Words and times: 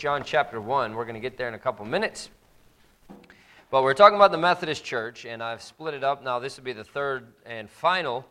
John 0.00 0.24
chapter 0.24 0.62
1. 0.62 0.94
We're 0.94 1.04
going 1.04 1.12
to 1.12 1.20
get 1.20 1.36
there 1.36 1.46
in 1.46 1.52
a 1.52 1.58
couple 1.58 1.84
minutes. 1.84 2.30
But 3.70 3.82
we're 3.82 3.92
talking 3.92 4.16
about 4.16 4.32
the 4.32 4.38
Methodist 4.38 4.82
Church, 4.82 5.26
and 5.26 5.42
I've 5.42 5.60
split 5.60 5.92
it 5.92 6.02
up. 6.02 6.24
Now, 6.24 6.38
this 6.38 6.56
will 6.56 6.64
be 6.64 6.72
the 6.72 6.84
third 6.84 7.34
and 7.44 7.68
final 7.68 8.24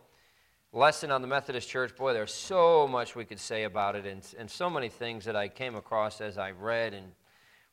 lesson 0.72 1.12
on 1.12 1.22
the 1.22 1.28
Methodist 1.28 1.68
Church. 1.68 1.94
Boy, 1.94 2.12
there's 2.12 2.34
so 2.34 2.88
much 2.88 3.14
we 3.14 3.24
could 3.24 3.38
say 3.38 3.62
about 3.62 3.94
it, 3.94 4.04
and, 4.04 4.20
and 4.36 4.50
so 4.50 4.68
many 4.68 4.88
things 4.88 5.24
that 5.26 5.36
I 5.36 5.46
came 5.46 5.76
across 5.76 6.20
as 6.20 6.38
I 6.38 6.50
read 6.50 6.92
and 6.92 7.06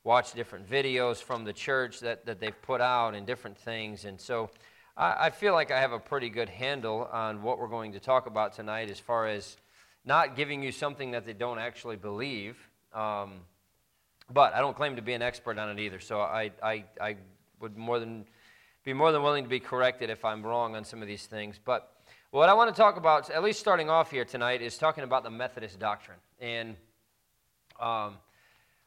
watched 0.03 0.35
different 0.35 0.69
videos 0.69 1.17
from 1.17 1.43
the 1.43 1.53
church 1.53 1.99
that, 2.01 2.23
that 2.27 2.39
they've 2.39 2.61
put 2.61 2.81
out 2.81 3.15
and 3.15 3.25
different 3.25 3.57
things. 3.57 4.05
And 4.05 4.21
so 4.21 4.51
I, 4.95 5.25
I 5.25 5.29
feel 5.31 5.53
like 5.53 5.71
I 5.71 5.79
have 5.79 5.91
a 5.91 5.99
pretty 5.99 6.29
good 6.29 6.49
handle 6.49 7.09
on 7.11 7.41
what 7.41 7.57
we're 7.57 7.67
going 7.67 7.93
to 7.93 7.99
talk 7.99 8.27
about 8.27 8.53
tonight 8.53 8.91
as 8.91 8.99
far 8.99 9.25
as 9.25 9.57
not 10.05 10.35
giving 10.35 10.61
you 10.61 10.71
something 10.71 11.09
that 11.13 11.25
they 11.25 11.33
don't 11.33 11.57
actually 11.57 11.95
believe. 11.95 12.57
Um, 12.93 13.39
but 14.31 14.53
I 14.53 14.59
don't 14.59 14.75
claim 14.75 14.95
to 14.95 15.01
be 15.01 15.13
an 15.13 15.21
expert 15.21 15.57
on 15.57 15.69
it 15.69 15.81
either, 15.81 15.99
so 15.99 16.19
I, 16.19 16.51
I, 16.61 16.83
I 16.99 17.15
would 17.59 17.77
more 17.77 17.99
than, 17.99 18.25
be 18.83 18.93
more 18.93 19.11
than 19.11 19.23
willing 19.23 19.43
to 19.43 19.49
be 19.49 19.59
corrected 19.59 20.09
if 20.09 20.25
I'm 20.25 20.45
wrong 20.45 20.75
on 20.75 20.83
some 20.83 21.01
of 21.01 21.07
these 21.07 21.25
things. 21.25 21.59
But 21.63 21.91
what 22.31 22.49
I 22.49 22.53
want 22.53 22.73
to 22.73 22.79
talk 22.79 22.97
about, 22.97 23.29
at 23.29 23.41
least 23.41 23.59
starting 23.59 23.89
off 23.89 24.11
here 24.11 24.25
tonight, 24.25 24.61
is 24.61 24.77
talking 24.77 25.03
about 25.03 25.23
the 25.23 25.29
Methodist 25.29 25.79
doctrine. 25.79 26.17
And 26.41 26.75
um, 27.79 28.15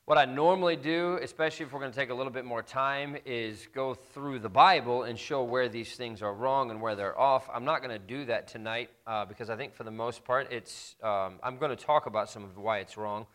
what 0.04 0.18
I 0.18 0.24
normally 0.24 0.76
do, 0.76 1.18
especially 1.22 1.66
if 1.66 1.72
we're 1.72 1.80
going 1.80 1.92
to 1.92 1.96
take 1.96 2.10
a 2.10 2.14
little 2.14 2.32
bit 2.32 2.44
more 2.44 2.62
time, 2.62 3.16
is 3.24 3.68
go 3.74 3.94
through 3.94 4.40
the 4.40 4.48
Bible 4.48 5.04
and 5.04 5.18
show 5.18 5.42
where 5.42 5.68
these 5.68 5.94
things 5.94 6.20
are 6.20 6.34
wrong 6.34 6.70
and 6.70 6.82
where 6.82 6.96
they're 6.96 7.18
off. 7.18 7.48
I'm 7.52 7.64
not 7.64 7.80
going 7.80 7.92
to 7.92 7.98
do 7.98 8.24
that 8.26 8.48
tonight 8.48 8.90
uh, 9.06 9.24
because 9.24 9.48
I 9.48 9.56
think 9.56 9.74
for 9.74 9.84
the 9.84 9.90
most 9.90 10.24
part, 10.24 10.52
it's 10.52 10.96
um, 11.02 11.38
I'm 11.42 11.58
going 11.58 11.70
to 11.70 11.82
talk 11.82 12.06
about 12.06 12.28
some 12.28 12.44
of 12.44 12.58
why 12.58 12.80
it's 12.80 12.96
wrong. 12.96 13.26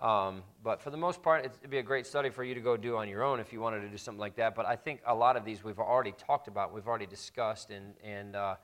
Um, 0.00 0.42
but 0.62 0.82
for 0.82 0.90
the 0.90 0.96
most 0.96 1.22
part, 1.22 1.44
it'd 1.44 1.70
be 1.70 1.78
a 1.78 1.82
great 1.82 2.06
study 2.06 2.30
for 2.30 2.42
you 2.42 2.54
to 2.54 2.60
go 2.60 2.76
do 2.76 2.96
on 2.96 3.08
your 3.08 3.22
own 3.22 3.38
if 3.38 3.52
you 3.52 3.60
wanted 3.60 3.80
to 3.80 3.88
do 3.88 3.96
something 3.96 4.20
like 4.20 4.36
that. 4.36 4.54
But 4.54 4.66
I 4.66 4.76
think 4.76 5.00
a 5.06 5.14
lot 5.14 5.36
of 5.36 5.44
these 5.44 5.62
we've 5.62 5.78
already 5.78 6.12
talked 6.12 6.48
about, 6.48 6.74
we've 6.74 6.86
already 6.86 7.06
discussed, 7.06 7.70
and, 7.70 7.94
and 8.02 8.34
uh, 8.34 8.56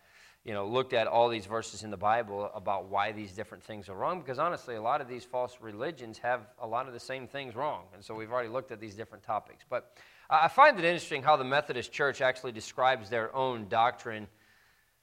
you 0.44 0.54
know, 0.54 0.66
looked 0.66 0.92
at 0.92 1.06
all 1.06 1.28
these 1.28 1.46
verses 1.46 1.82
in 1.82 1.90
the 1.90 1.96
Bible 1.96 2.50
about 2.54 2.88
why 2.88 3.12
these 3.12 3.32
different 3.32 3.62
things 3.62 3.88
are 3.88 3.94
wrong. 3.94 4.20
Because 4.20 4.38
honestly, 4.38 4.74
a 4.74 4.82
lot 4.82 5.00
of 5.00 5.08
these 5.08 5.24
false 5.24 5.58
religions 5.60 6.18
have 6.18 6.40
a 6.60 6.66
lot 6.66 6.86
of 6.86 6.94
the 6.94 7.00
same 7.00 7.28
things 7.28 7.54
wrong. 7.54 7.84
And 7.94 8.02
so 8.02 8.14
we've 8.14 8.32
already 8.32 8.48
looked 8.48 8.72
at 8.72 8.80
these 8.80 8.94
different 8.94 9.22
topics. 9.22 9.64
But 9.68 9.96
I 10.30 10.48
find 10.48 10.78
it 10.78 10.84
interesting 10.84 11.22
how 11.22 11.36
the 11.36 11.44
Methodist 11.44 11.92
Church 11.92 12.22
actually 12.22 12.52
describes 12.52 13.10
their 13.10 13.34
own 13.36 13.68
doctrine 13.68 14.28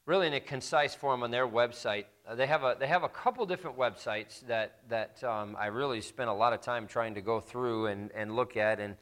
really 0.07 0.25
in 0.25 0.33
a 0.33 0.39
concise 0.39 0.95
form 0.95 1.21
on 1.21 1.29
their 1.31 1.45
website. 1.45 2.05
Uh, 2.25 2.33
they, 2.33 2.47
have 2.47 2.63
a, 2.63 2.77
they 2.79 2.87
have 2.87 3.03
a 3.03 3.09
couple 3.09 3.45
different 3.45 3.77
websites 3.77 4.39
that, 4.47 4.77
that 4.87 5.21
um, 5.23 5.55
I 5.59 5.67
really 5.67 5.99
spent 5.99 6.29
a 6.29 6.33
lot 6.33 6.53
of 6.53 6.61
time 6.61 6.87
trying 6.87 7.13
to 7.15 7.21
go 7.21 7.41
through 7.41 7.87
and, 7.87 8.09
and 8.15 8.33
look 8.33 8.55
at. 8.55 8.79
And 8.79 8.95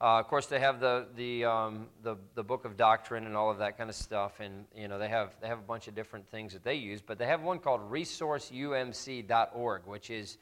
uh, 0.00 0.20
of 0.20 0.28
course, 0.28 0.46
they 0.46 0.60
have 0.60 0.78
the, 0.78 1.06
the, 1.16 1.44
um, 1.44 1.88
the, 2.04 2.16
the 2.36 2.44
book 2.44 2.64
of 2.64 2.76
doctrine 2.76 3.26
and 3.26 3.36
all 3.36 3.50
of 3.50 3.58
that 3.58 3.76
kind 3.76 3.90
of 3.90 3.96
stuff. 3.96 4.38
And, 4.38 4.66
you 4.74 4.86
know, 4.86 5.00
they 5.00 5.08
have, 5.08 5.34
they 5.40 5.48
have 5.48 5.58
a 5.58 5.62
bunch 5.62 5.88
of 5.88 5.96
different 5.96 6.28
things 6.28 6.52
that 6.52 6.62
they 6.62 6.76
use. 6.76 7.02
But 7.02 7.18
they 7.18 7.26
have 7.26 7.42
one 7.42 7.58
called 7.58 7.90
resourceumc.org, 7.90 9.82
which 9.84 10.10
is 10.10 10.38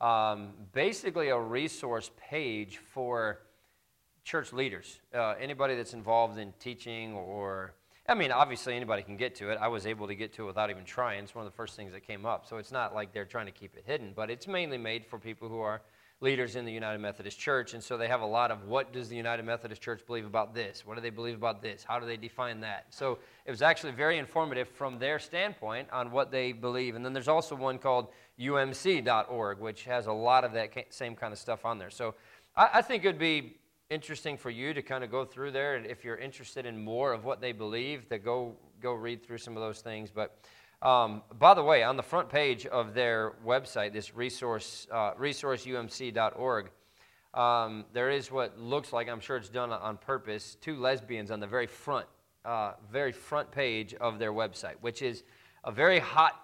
um, 0.00 0.50
basically 0.72 1.30
a 1.30 1.38
resource 1.38 2.12
page 2.30 2.78
for 2.78 3.40
church 4.22 4.52
leaders, 4.52 5.00
uh, 5.12 5.34
anybody 5.40 5.74
that's 5.74 5.94
involved 5.94 6.38
in 6.38 6.52
teaching 6.60 7.14
or 7.14 7.74
I 8.06 8.14
mean, 8.14 8.32
obviously 8.32 8.74
anybody 8.74 9.02
can 9.02 9.16
get 9.16 9.34
to 9.36 9.50
it. 9.50 9.58
I 9.60 9.68
was 9.68 9.86
able 9.86 10.06
to 10.08 10.14
get 10.14 10.34
to 10.34 10.44
it 10.44 10.46
without 10.46 10.68
even 10.68 10.84
trying. 10.84 11.24
It's 11.24 11.34
one 11.34 11.46
of 11.46 11.50
the 11.50 11.56
first 11.56 11.74
things 11.74 11.92
that 11.92 12.06
came 12.06 12.26
up. 12.26 12.46
So 12.46 12.58
it's 12.58 12.72
not 12.72 12.94
like 12.94 13.14
they're 13.14 13.24
trying 13.24 13.46
to 13.46 13.52
keep 13.52 13.76
it 13.76 13.84
hidden, 13.86 14.12
but 14.14 14.30
it's 14.30 14.46
mainly 14.46 14.76
made 14.76 15.06
for 15.06 15.18
people 15.18 15.48
who 15.48 15.60
are 15.60 15.80
leaders 16.20 16.54
in 16.54 16.66
the 16.66 16.72
United 16.72 16.98
Methodist 16.98 17.38
Church. 17.38 17.72
And 17.72 17.82
so 17.82 17.96
they 17.96 18.08
have 18.08 18.20
a 18.20 18.26
lot 18.26 18.50
of 18.50 18.66
what 18.66 18.92
does 18.92 19.08
the 19.08 19.16
United 19.16 19.44
Methodist 19.44 19.80
Church 19.80 20.04
believe 20.06 20.26
about 20.26 20.54
this? 20.54 20.84
What 20.84 20.96
do 20.96 21.00
they 21.00 21.10
believe 21.10 21.34
about 21.34 21.62
this? 21.62 21.82
How 21.82 21.98
do 21.98 22.06
they 22.06 22.18
define 22.18 22.60
that? 22.60 22.86
So 22.90 23.18
it 23.46 23.50
was 23.50 23.62
actually 23.62 23.92
very 23.92 24.18
informative 24.18 24.68
from 24.68 24.98
their 24.98 25.18
standpoint 25.18 25.88
on 25.90 26.10
what 26.10 26.30
they 26.30 26.52
believe. 26.52 26.96
And 26.96 27.04
then 27.04 27.14
there's 27.14 27.28
also 27.28 27.56
one 27.56 27.78
called 27.78 28.08
umc.org, 28.38 29.60
which 29.60 29.84
has 29.84 30.06
a 30.06 30.12
lot 30.12 30.44
of 30.44 30.52
that 30.52 30.72
same 30.90 31.16
kind 31.16 31.32
of 31.32 31.38
stuff 31.38 31.64
on 31.64 31.78
there. 31.78 31.90
So 31.90 32.14
I, 32.56 32.82
think 32.82 33.04
it 33.04 33.08
would 33.08 33.18
be 33.18 33.56
interesting 33.90 34.36
for 34.36 34.50
you 34.50 34.74
to 34.74 34.82
kind 34.82 35.04
of 35.04 35.10
go 35.10 35.24
through 35.24 35.52
there. 35.52 35.76
And 35.76 35.86
if 35.86 36.04
you're 36.04 36.16
interested 36.16 36.66
in 36.66 36.82
more 36.82 37.12
of 37.12 37.24
what 37.24 37.40
they 37.40 37.52
believe, 37.52 38.08
to 38.08 38.18
go 38.18 38.56
go 38.80 38.92
read 38.92 39.24
through 39.24 39.38
some 39.38 39.56
of 39.56 39.62
those 39.62 39.80
things. 39.80 40.10
But 40.10 40.38
um, 40.82 41.22
by 41.38 41.54
the 41.54 41.62
way, 41.62 41.82
on 41.82 41.96
the 41.96 42.02
front 42.02 42.28
page 42.28 42.66
of 42.66 42.94
their 42.94 43.32
website, 43.44 43.92
this 43.92 44.14
resource 44.14 44.86
uh, 44.90 45.14
resourceumc.org, 45.14 46.70
um, 47.32 47.84
there 47.92 48.10
is 48.10 48.30
what 48.30 48.58
looks 48.58 48.92
like 48.92 49.08
I'm 49.08 49.20
sure 49.20 49.36
it's 49.36 49.48
done 49.48 49.72
on 49.72 49.96
purpose. 49.96 50.56
Two 50.60 50.76
lesbians 50.76 51.30
on 51.30 51.40
the 51.40 51.46
very 51.46 51.66
front, 51.66 52.06
uh, 52.44 52.72
very 52.92 53.12
front 53.12 53.50
page 53.50 53.94
of 53.94 54.18
their 54.18 54.32
website, 54.32 54.74
which 54.80 55.02
is 55.02 55.24
a 55.64 55.72
very 55.72 55.98
hot 55.98 56.40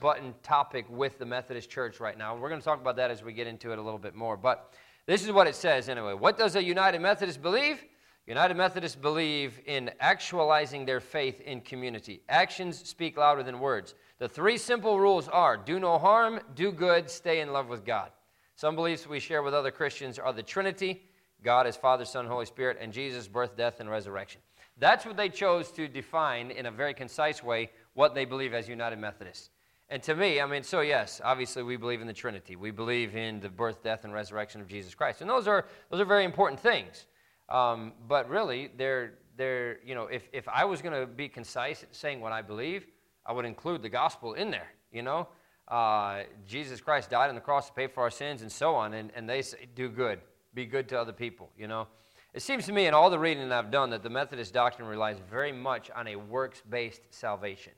button 0.00 0.34
topic 0.42 0.84
with 0.90 1.18
the 1.18 1.24
Methodist 1.24 1.70
Church 1.70 1.98
right 1.98 2.18
now. 2.18 2.36
We're 2.36 2.50
going 2.50 2.60
to 2.60 2.64
talk 2.64 2.80
about 2.80 2.96
that 2.96 3.10
as 3.10 3.22
we 3.22 3.32
get 3.32 3.46
into 3.46 3.72
it 3.72 3.78
a 3.78 3.82
little 3.82 3.98
bit 3.98 4.14
more, 4.14 4.36
but. 4.36 4.74
This 5.08 5.24
is 5.24 5.32
what 5.32 5.46
it 5.46 5.54
says 5.54 5.88
anyway. 5.88 6.12
What 6.12 6.36
does 6.36 6.54
a 6.54 6.62
United 6.62 7.00
Methodist 7.00 7.40
believe? 7.40 7.82
United 8.26 8.58
Methodists 8.58 8.94
believe 8.94 9.58
in 9.64 9.90
actualizing 10.00 10.84
their 10.84 11.00
faith 11.00 11.40
in 11.40 11.62
community. 11.62 12.20
Actions 12.28 12.86
speak 12.86 13.16
louder 13.16 13.42
than 13.42 13.58
words. 13.58 13.94
The 14.18 14.28
three 14.28 14.58
simple 14.58 15.00
rules 15.00 15.26
are 15.26 15.56
do 15.56 15.80
no 15.80 15.96
harm, 15.96 16.40
do 16.54 16.70
good, 16.70 17.08
stay 17.08 17.40
in 17.40 17.54
love 17.54 17.70
with 17.70 17.86
God. 17.86 18.10
Some 18.54 18.74
beliefs 18.74 19.06
we 19.06 19.18
share 19.18 19.42
with 19.42 19.54
other 19.54 19.70
Christians 19.70 20.18
are 20.18 20.34
the 20.34 20.42
Trinity 20.42 21.08
God 21.42 21.66
as 21.66 21.74
Father, 21.74 22.04
Son, 22.04 22.26
Holy 22.26 22.44
Spirit, 22.44 22.76
and 22.78 22.92
Jesus' 22.92 23.28
birth, 23.28 23.56
death, 23.56 23.80
and 23.80 23.88
resurrection. 23.88 24.42
That's 24.76 25.06
what 25.06 25.16
they 25.16 25.30
chose 25.30 25.72
to 25.72 25.88
define 25.88 26.50
in 26.50 26.66
a 26.66 26.70
very 26.70 26.92
concise 26.92 27.42
way 27.42 27.70
what 27.94 28.14
they 28.14 28.26
believe 28.26 28.52
as 28.52 28.68
United 28.68 28.98
Methodists. 28.98 29.48
And 29.90 30.02
to 30.02 30.14
me, 30.14 30.40
I 30.40 30.46
mean, 30.46 30.62
so 30.62 30.80
yes, 30.80 31.20
obviously 31.24 31.62
we 31.62 31.76
believe 31.76 32.02
in 32.02 32.06
the 32.06 32.12
Trinity. 32.12 32.56
We 32.56 32.70
believe 32.70 33.16
in 33.16 33.40
the 33.40 33.48
birth, 33.48 33.82
death, 33.82 34.04
and 34.04 34.12
resurrection 34.12 34.60
of 34.60 34.68
Jesus 34.68 34.94
Christ. 34.94 35.22
And 35.22 35.30
those 35.30 35.48
are, 35.48 35.64
those 35.90 36.00
are 36.00 36.04
very 36.04 36.24
important 36.24 36.60
things. 36.60 37.06
Um, 37.48 37.94
but 38.06 38.28
really, 38.28 38.70
they're, 38.76 39.14
they're, 39.38 39.78
you 39.82 39.94
know, 39.94 40.04
if, 40.04 40.28
if 40.32 40.46
I 40.46 40.66
was 40.66 40.82
going 40.82 40.98
to 40.98 41.06
be 41.06 41.28
concise 41.28 41.82
in 41.82 41.88
saying 41.92 42.20
what 42.20 42.32
I 42.32 42.42
believe, 42.42 42.86
I 43.24 43.32
would 43.32 43.46
include 43.46 43.82
the 43.82 43.88
gospel 43.88 44.34
in 44.34 44.50
there, 44.50 44.68
you 44.92 45.02
know. 45.02 45.28
Uh, 45.68 46.22
Jesus 46.46 46.80
Christ 46.80 47.10
died 47.10 47.28
on 47.28 47.34
the 47.34 47.40
cross 47.40 47.68
to 47.68 47.72
pay 47.72 47.86
for 47.86 48.02
our 48.02 48.10
sins 48.10 48.42
and 48.42 48.52
so 48.52 48.74
on. 48.74 48.92
And, 48.92 49.10
and 49.14 49.28
they 49.28 49.40
say, 49.40 49.68
do 49.74 49.88
good, 49.88 50.20
be 50.52 50.66
good 50.66 50.88
to 50.90 51.00
other 51.00 51.12
people, 51.12 51.50
you 51.56 51.66
know. 51.66 51.86
It 52.34 52.42
seems 52.42 52.66
to 52.66 52.72
me 52.72 52.86
in 52.86 52.92
all 52.92 53.08
the 53.08 53.18
reading 53.18 53.50
I've 53.52 53.70
done 53.70 53.88
that 53.90 54.02
the 54.02 54.10
Methodist 54.10 54.52
doctrine 54.52 54.86
relies 54.86 55.16
very 55.30 55.52
much 55.52 55.90
on 55.96 56.08
a 56.08 56.16
works 56.16 56.62
based 56.68 57.00
salvation. 57.10 57.72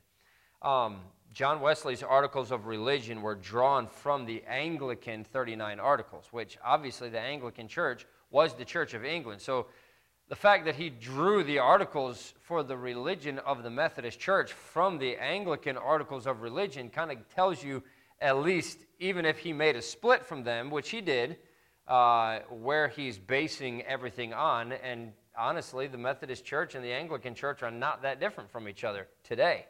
Um, 0.61 0.99
John 1.33 1.61
Wesley's 1.61 2.03
articles 2.03 2.51
of 2.51 2.65
religion 2.65 3.21
were 3.21 3.35
drawn 3.35 3.87
from 3.87 4.25
the 4.25 4.43
Anglican 4.47 5.23
39 5.23 5.79
articles, 5.79 6.27
which 6.31 6.57
obviously 6.63 7.07
the 7.09 7.21
Anglican 7.21 7.69
Church 7.69 8.05
was 8.31 8.53
the 8.53 8.65
Church 8.65 8.93
of 8.93 9.05
England. 9.05 9.39
So 9.39 9.67
the 10.27 10.35
fact 10.35 10.65
that 10.65 10.75
he 10.75 10.89
drew 10.89 11.43
the 11.45 11.59
articles 11.59 12.33
for 12.41 12.63
the 12.63 12.75
religion 12.75 13.39
of 13.39 13.63
the 13.63 13.69
Methodist 13.69 14.19
Church 14.19 14.51
from 14.51 14.97
the 14.97 15.15
Anglican 15.15 15.77
articles 15.77 16.27
of 16.27 16.41
religion 16.41 16.89
kind 16.89 17.11
of 17.11 17.17
tells 17.33 17.63
you, 17.63 17.81
at 18.19 18.37
least, 18.37 18.79
even 18.99 19.25
if 19.25 19.39
he 19.39 19.53
made 19.53 19.77
a 19.77 19.81
split 19.81 20.25
from 20.25 20.43
them, 20.43 20.69
which 20.69 20.89
he 20.89 20.99
did, 20.99 21.37
uh, 21.87 22.39
where 22.49 22.89
he's 22.89 23.17
basing 23.17 23.83
everything 23.83 24.33
on. 24.33 24.73
And 24.73 25.13
honestly, 25.37 25.87
the 25.87 25.97
Methodist 25.97 26.43
Church 26.43 26.75
and 26.75 26.83
the 26.83 26.91
Anglican 26.91 27.35
Church 27.35 27.63
are 27.63 27.71
not 27.71 28.01
that 28.01 28.19
different 28.19 28.51
from 28.51 28.67
each 28.67 28.83
other 28.83 29.07
today 29.23 29.65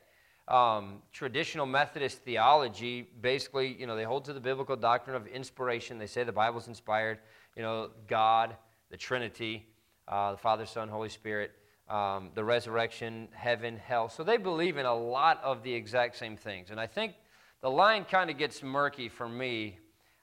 um, 0.52 1.02
traditional 1.14 1.66
Methodist 1.66 2.20
theology, 2.20 3.08
basically, 3.22 3.76
you 3.80 3.88
know, 3.88 3.96
they 3.96 4.04
hold 4.04 4.26
to 4.26 4.34
the 4.34 4.40
biblical 4.40 4.76
doctrine 4.76 5.16
of 5.16 5.26
inspiration. 5.28 5.98
They 5.98 6.08
say 6.08 6.24
the 6.24 6.32
Bible's 6.32 6.68
inspired, 6.68 7.20
you 7.56 7.64
know, 7.64 7.90
God, 8.08 8.56
the 8.90 8.98
Trinity, 8.98 9.66
uh, 10.08 10.32
the 10.32 10.38
Father, 10.38 10.66
Son, 10.66 10.90
Holy 10.90 11.08
Spirit, 11.08 11.52
um, 11.90 12.32
the 12.36 12.44
resurrection, 12.44 13.30
heaven, 13.32 13.78
hell. 13.78 14.10
So 14.10 14.24
they 14.24 14.38
believe 14.38 14.78
in 14.78 14.86
a 14.86 14.94
lot 14.94 15.42
of 15.42 15.64
the 15.64 15.74
exact 15.74 16.18
same 16.18 16.36
things. 16.36 16.70
And 16.70 16.80
I 16.80 16.88
think 16.88 17.14
the 17.62 17.72
line 17.72 18.04
kind 18.04 18.30
of 18.30 18.38
gets 18.38 18.62
murky 18.62 19.08
for 19.08 19.30
me 19.30 19.78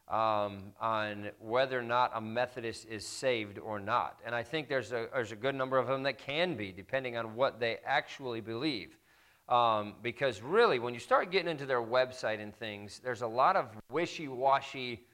um, 0.09 0.73
on 0.81 1.31
whether 1.39 1.79
or 1.79 1.83
not 1.83 2.11
a 2.15 2.21
Methodist 2.21 2.87
is 2.87 3.07
saved 3.07 3.59
or 3.59 3.81
not. 3.81 4.19
And 4.27 4.35
I 4.35 4.43
think 4.43 4.69
there's 4.69 4.93
a, 4.93 5.09
there's 5.13 5.33
a 5.33 5.37
good 5.37 5.55
number 5.55 5.79
of 5.79 5.87
them 5.87 6.03
that 6.03 6.19
can 6.19 6.55
be, 6.55 6.71
depending 6.71 7.17
on 7.17 7.35
what 7.35 7.61
they 7.61 7.79
actually 7.87 8.43
believe. 8.43 8.99
Um, 9.49 9.95
because 10.03 10.43
really, 10.43 10.79
when 10.79 10.93
you 10.93 11.01
start 11.01 11.31
getting 11.31 11.51
into 11.51 11.65
their 11.65 11.83
website 11.83 12.41
and 12.41 12.55
things, 12.55 13.01
there's 13.03 13.23
a 13.23 13.27
lot 13.27 13.57
of 13.57 13.69
wishy 13.91 14.29
washy 14.29 15.07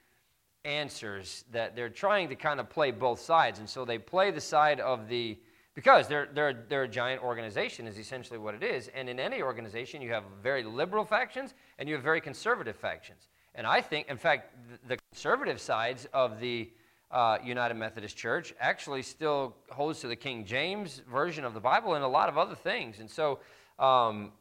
answers 0.65 1.45
that 1.53 1.77
they're 1.77 1.89
trying 1.89 2.29
to 2.31 2.35
kind 2.35 2.59
of 2.59 2.69
play 2.69 2.91
both 2.91 3.21
sides. 3.21 3.59
And 3.59 3.69
so 3.69 3.85
they 3.85 3.99
play 3.99 4.31
the 4.31 4.41
side 4.41 4.81
of 4.81 5.09
the, 5.09 5.39
because 5.75 6.09
they're, 6.09 6.29
they're, 6.33 6.65
they're 6.69 6.85
a 6.85 6.89
giant 6.89 7.23
organization, 7.23 7.87
is 7.87 7.99
essentially 7.99 8.39
what 8.39 8.55
it 8.55 8.63
is. 8.63 8.89
And 8.95 9.09
in 9.09 9.21
any 9.21 9.43
organization, 9.43 10.03
you 10.03 10.11
have 10.11 10.25
very 10.43 10.65
liberal 10.65 11.05
factions 11.05 11.55
and 11.79 11.89
you 11.89 11.95
have 11.95 12.03
very 12.03 12.21
conservative 12.21 12.77
factions. 12.77 13.29
And 13.55 13.67
I 13.67 13.81
think, 13.81 14.09
in 14.09 14.17
fact, 14.17 14.55
the 14.89 14.97
conservative 15.13 15.61
sides 15.61 16.09
of 16.13 16.41
the 16.41 16.71
uh, 17.11 17.39
United 17.45 17.75
Methodist 17.75 18.17
Church 18.17 18.53
actually 18.59 19.03
still 19.03 19.55
holds 19.71 20.01
to 20.01 20.09
the 20.09 20.17
King 20.17 20.45
James 20.45 21.03
version 21.09 21.45
of 21.45 21.55
the 21.55 21.61
Bible 21.61 21.95
and 21.95 22.03
a 22.03 22.09
lot 22.09 22.29
of 22.29 22.37
other 22.37 22.57
things. 22.57 22.99
And 22.99 23.09
so, 23.09 23.39
um, 23.79 24.33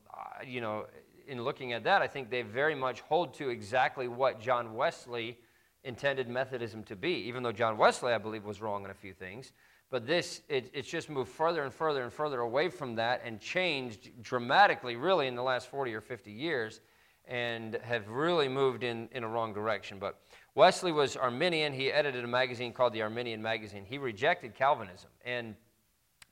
you 0.45 0.61
know, 0.61 0.85
in 1.27 1.43
looking 1.43 1.73
at 1.73 1.83
that, 1.85 2.01
I 2.01 2.07
think 2.07 2.29
they 2.29 2.41
very 2.41 2.75
much 2.75 3.01
hold 3.01 3.33
to 3.35 3.49
exactly 3.49 4.07
what 4.07 4.39
John 4.39 4.73
Wesley 4.75 5.37
intended 5.83 6.27
Methodism 6.27 6.83
to 6.83 6.95
be, 6.95 7.13
even 7.27 7.43
though 7.43 7.51
John 7.51 7.77
Wesley, 7.77 8.13
I 8.13 8.17
believe, 8.17 8.45
was 8.45 8.61
wrong 8.61 8.83
on 8.85 8.91
a 8.91 8.95
few 8.95 9.13
things. 9.13 9.51
But 9.89 10.07
this, 10.07 10.41
it, 10.49 10.71
it's 10.73 10.89
just 10.89 11.09
moved 11.09 11.29
further 11.29 11.63
and 11.63 11.73
further 11.73 12.03
and 12.03 12.11
further 12.11 12.39
away 12.39 12.69
from 12.69 12.95
that 12.95 13.21
and 13.23 13.39
changed 13.39 14.09
dramatically, 14.23 14.95
really, 14.95 15.27
in 15.27 15.35
the 15.35 15.43
last 15.43 15.69
40 15.69 15.93
or 15.93 16.01
50 16.01 16.31
years, 16.31 16.81
and 17.25 17.75
have 17.83 18.09
really 18.09 18.47
moved 18.47 18.83
in, 18.83 19.07
in 19.11 19.23
a 19.23 19.27
wrong 19.27 19.53
direction. 19.53 19.99
But 19.99 20.19
Wesley 20.55 20.91
was 20.91 21.15
Arminian. 21.15 21.73
He 21.73 21.91
edited 21.91 22.23
a 22.23 22.27
magazine 22.27 22.73
called 22.73 22.93
the 22.93 23.01
Arminian 23.01 23.41
Magazine. 23.41 23.85
He 23.85 23.97
rejected 23.97 24.55
Calvinism, 24.55 25.09
and 25.25 25.55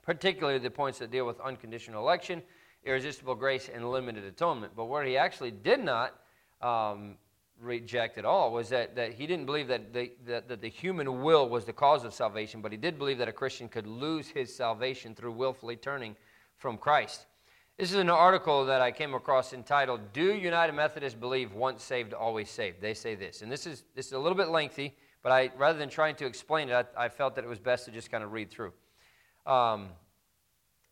particularly 0.04 0.58
the 0.58 0.72
points 0.72 1.00
that 1.00 1.12
deal 1.12 1.28
with 1.28 1.40
unconditional 1.40 2.02
election, 2.02 2.42
irresistible 2.84 3.36
grace, 3.36 3.70
and 3.74 3.90
limited 3.90 4.24
atonement. 4.24 4.74
But 4.76 4.86
what 4.86 5.06
he 5.06 5.18
actually 5.18 5.52
did 5.52 5.80
not 5.80 6.16
um, 6.62 7.16
reject 7.60 8.18
at 8.18 8.26
all 8.26 8.52
was 8.52 8.70
that, 8.70 8.96
that 8.96 9.14
he 9.14 9.28
didn't 9.28 9.46
believe 9.46 9.68
that 9.68 9.94
the, 9.94 10.12
that, 10.26 10.48
that 10.50 10.62
the 10.62 10.70
human 10.70 11.22
will 11.22 11.48
was 11.48 11.66
the 11.66 11.74
cause 11.74 12.04
of 12.04 12.14
salvation, 12.14 12.62
but 12.62 12.72
he 12.72 12.78
did 12.78 12.98
believe 12.98 13.18
that 13.20 13.28
a 13.28 13.34
Christian 13.34 13.70
could 13.70 13.88
lose 13.88 14.28
his 14.28 14.54
salvation 14.54 15.14
through 15.14 15.32
willfully 15.34 15.76
turning 15.76 16.16
from 16.58 16.78
Christ. 16.78 17.28
This 17.78 17.92
is 17.92 17.98
an 17.98 18.10
article 18.10 18.66
that 18.66 18.82
I 18.82 18.92
came 18.92 19.14
across 19.14 19.54
entitled, 19.54 20.14
Do 20.14 20.34
United 20.34 20.74
Methodists 20.74 21.18
Believe 21.18 21.54
Once 21.54 21.84
Saved, 21.84 22.14
Always 22.14 22.50
Saved? 22.50 22.82
They 22.82 22.94
say 22.94 23.16
this. 23.16 23.42
And 23.42 23.52
this 23.52 23.66
is, 23.66 23.86
this 23.96 24.08
is 24.08 24.14
a 24.14 24.20
little 24.20 24.38
bit 24.38 24.50
lengthy, 24.50 24.96
but 25.24 25.32
I, 25.32 25.52
rather 25.58 25.80
than 25.80 25.90
trying 25.90 26.16
to 26.16 26.26
explain 26.26 26.70
it, 26.70 26.88
I, 26.96 27.06
I 27.06 27.10
felt 27.10 27.36
that 27.36 27.44
it 27.44 27.48
was 27.48 27.60
best 27.60 27.86
to 27.86 27.92
just 27.92 28.12
kind 28.12 28.24
of 28.24 28.34
read 28.34 28.52
through. 28.52 28.74
Um, 29.46 29.90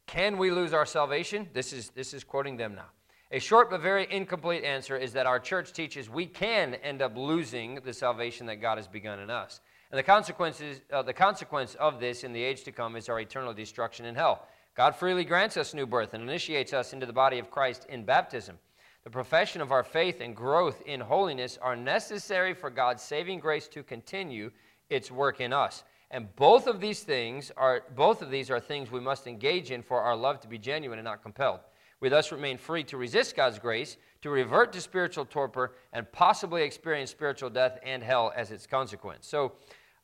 can 0.10 0.40
we 0.40 0.50
lose 0.50 0.74
our 0.74 0.88
salvation? 0.88 1.48
This 1.54 1.72
is, 1.72 1.90
this 1.92 2.16
is 2.16 2.24
quoting 2.24 2.58
them 2.58 2.74
now. 2.74 2.88
A 3.32 3.38
short 3.38 3.70
but 3.70 3.80
very 3.82 4.08
incomplete 4.10 4.64
answer 4.64 4.98
is 4.98 5.14
that 5.14 5.28
our 5.28 5.40
church 5.40 5.72
teaches 5.72 6.10
we 6.10 6.26
can 6.26 6.74
end 6.74 7.04
up 7.04 7.16
losing 7.16 7.76
the 7.86 7.94
salvation 7.94 8.48
that 8.48 8.56
God 8.56 8.80
has 8.80 8.88
begun 8.88 9.20
in 9.20 9.30
us. 9.30 9.62
And 9.92 10.00
the, 10.00 10.04
consequences, 10.04 10.82
uh, 10.92 11.04
the 11.04 11.14
consequence 11.14 11.76
of 11.76 12.00
this 12.00 12.24
in 12.24 12.34
the 12.34 12.42
age 12.42 12.64
to 12.64 12.72
come 12.72 12.96
is 12.96 13.08
our 13.08 13.20
eternal 13.20 13.54
destruction 13.54 14.08
in 14.08 14.16
hell. 14.16 14.48
God 14.76 14.96
freely 14.96 15.24
grants 15.24 15.58
us 15.58 15.76
new 15.76 15.86
birth 15.86 16.16
and 16.16 16.24
initiates 16.24 16.74
us 16.74 16.92
into 16.92 17.06
the 17.06 17.14
body 17.14 17.38
of 17.38 17.52
Christ 17.52 17.86
in 17.88 18.04
baptism. 18.04 18.58
The 19.04 19.12
profession 19.12 19.62
of 19.62 19.72
our 19.72 19.84
faith 19.84 20.22
and 20.22 20.36
growth 20.36 20.82
in 20.88 21.02
holiness 21.02 21.60
are 21.62 21.76
necessary 21.76 22.56
for 22.56 22.72
God's 22.72 23.04
saving 23.04 23.42
grace 23.42 23.68
to 23.68 23.84
continue 23.84 24.50
its 24.90 25.12
work 25.12 25.40
in 25.40 25.54
us. 25.54 25.84
And 26.12 26.36
both 26.36 26.66
of 26.68 26.80
these 26.80 27.02
things 27.04 27.52
are 27.56 27.84
both 27.96 28.22
of 28.22 28.32
these 28.32 28.50
are 28.50 28.60
things 28.60 28.90
we 28.92 29.00
must 29.00 29.28
engage 29.28 29.72
in 29.72 29.84
for 29.84 30.02
our 30.02 30.16
love 30.16 30.40
to 30.42 30.48
be 30.48 30.58
genuine 30.58 30.98
and 30.98 31.06
not 31.06 31.22
compelled. 31.22 31.60
We 32.00 32.10
thus 32.10 32.32
remain 32.32 32.58
free 32.58 32.84
to 32.86 32.98
resist 32.98 33.36
God's 33.36 33.60
grace, 33.60 33.98
to 34.22 34.30
revert 34.30 34.72
to 34.74 34.82
spiritual 34.82 35.26
torpor, 35.26 35.76
and 35.92 36.10
possibly 36.12 36.64
experience 36.64 37.12
spiritual 37.12 37.50
death 37.50 37.78
and 37.84 38.02
hell 38.02 38.32
as 38.36 38.52
its 38.52 38.66
consequence. 38.66 39.28
So, 39.28 39.54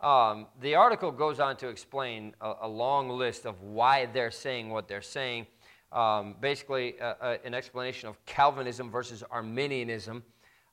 um, 0.02 0.48
the 0.60 0.76
article 0.76 1.10
goes 1.10 1.40
on 1.40 1.56
to 1.58 1.70
explain 1.70 2.36
a, 2.42 2.54
a, 2.64 2.68
long 2.68 3.10
list 3.10 3.46
of 3.46 3.62
why 3.62 4.08
they're 4.08 4.30
saying 4.30 4.70
what 4.70 4.90
they're 4.90 5.02
saying. 5.02 5.48
Um, 5.94 6.36
basically, 6.42 7.00
uh, 7.00 7.14
uh, 7.22 7.38
an 7.46 7.54
explanation 7.54 8.10
of 8.10 8.24
Calvinism 8.26 8.92
versus 8.92 9.24
Arminianism, 9.32 10.22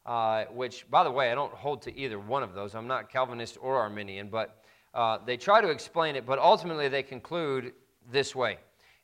uh, 0.05 0.47
which, 0.47 0.91
by 0.91 1.05
the 1.05 1.11
way, 1.11 1.31
I 1.31 1.37
don't 1.37 1.53
hold 1.53 1.83
to 1.83 1.97
either 1.97 2.19
one 2.19 2.43
of 2.43 2.53
those. 2.53 2.75
I'm 2.75 2.89
not 2.89 3.11
Calvinist 3.11 3.59
or 3.61 3.77
Arminian, 3.77 4.29
but 4.29 4.62
uh, 4.95 5.19
they 5.25 5.37
try 5.37 5.61
to 5.61 5.71
explain 5.71 6.17
it, 6.17 6.27
but 6.27 6.39
ultimately 6.39 6.89
they 6.89 7.03
conclude 7.03 7.73
this 8.11 8.35
way. 8.35 8.59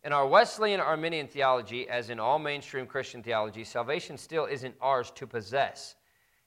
In 0.05 0.13
our 0.13 0.27
Wesleyan 0.27 0.81
Arminian 0.81 1.27
theology, 1.27 1.89
as 1.89 2.11
in 2.11 2.21
all 2.21 2.39
mainstream 2.39 2.87
Christian 2.87 3.23
theology, 3.23 3.65
salvation 3.65 4.17
still 4.17 4.47
isn't 4.47 4.75
ours 4.81 5.11
to 5.17 5.27
possess. 5.27 5.97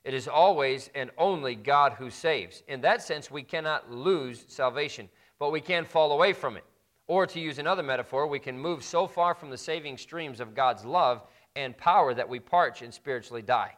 It 0.04 0.14
is 0.14 0.28
always 0.28 0.90
and 0.96 1.12
only 1.18 1.56
God 1.56 1.94
who 1.94 2.10
saves. 2.10 2.64
In 2.68 2.82
that 2.82 3.04
sense, 3.04 3.30
we 3.30 3.44
cannot 3.44 3.92
lose 3.92 4.46
salvation, 4.48 5.10
but 5.38 5.52
we 5.52 5.62
can 5.62 5.86
fall 5.86 6.12
away 6.12 6.34
from 6.34 6.58
it. 6.58 6.64
Or 7.08 7.28
to 7.28 7.40
use 7.40 7.60
another 7.60 7.84
metaphor, 7.84 8.26
we 8.26 8.40
can 8.40 8.58
move 8.58 8.84
so 8.84 9.06
far 9.06 9.36
from 9.36 9.50
the 9.50 9.58
saving 9.58 9.98
streams 9.98 10.40
of 10.40 10.56
God's 10.56 10.86
love 10.86 11.24
and 11.56 11.78
power 11.78 12.14
that 12.14 12.30
we 12.30 12.40
parch 12.40 12.82
and 12.82 12.94
spiritually 12.94 13.42
die. 13.42 13.76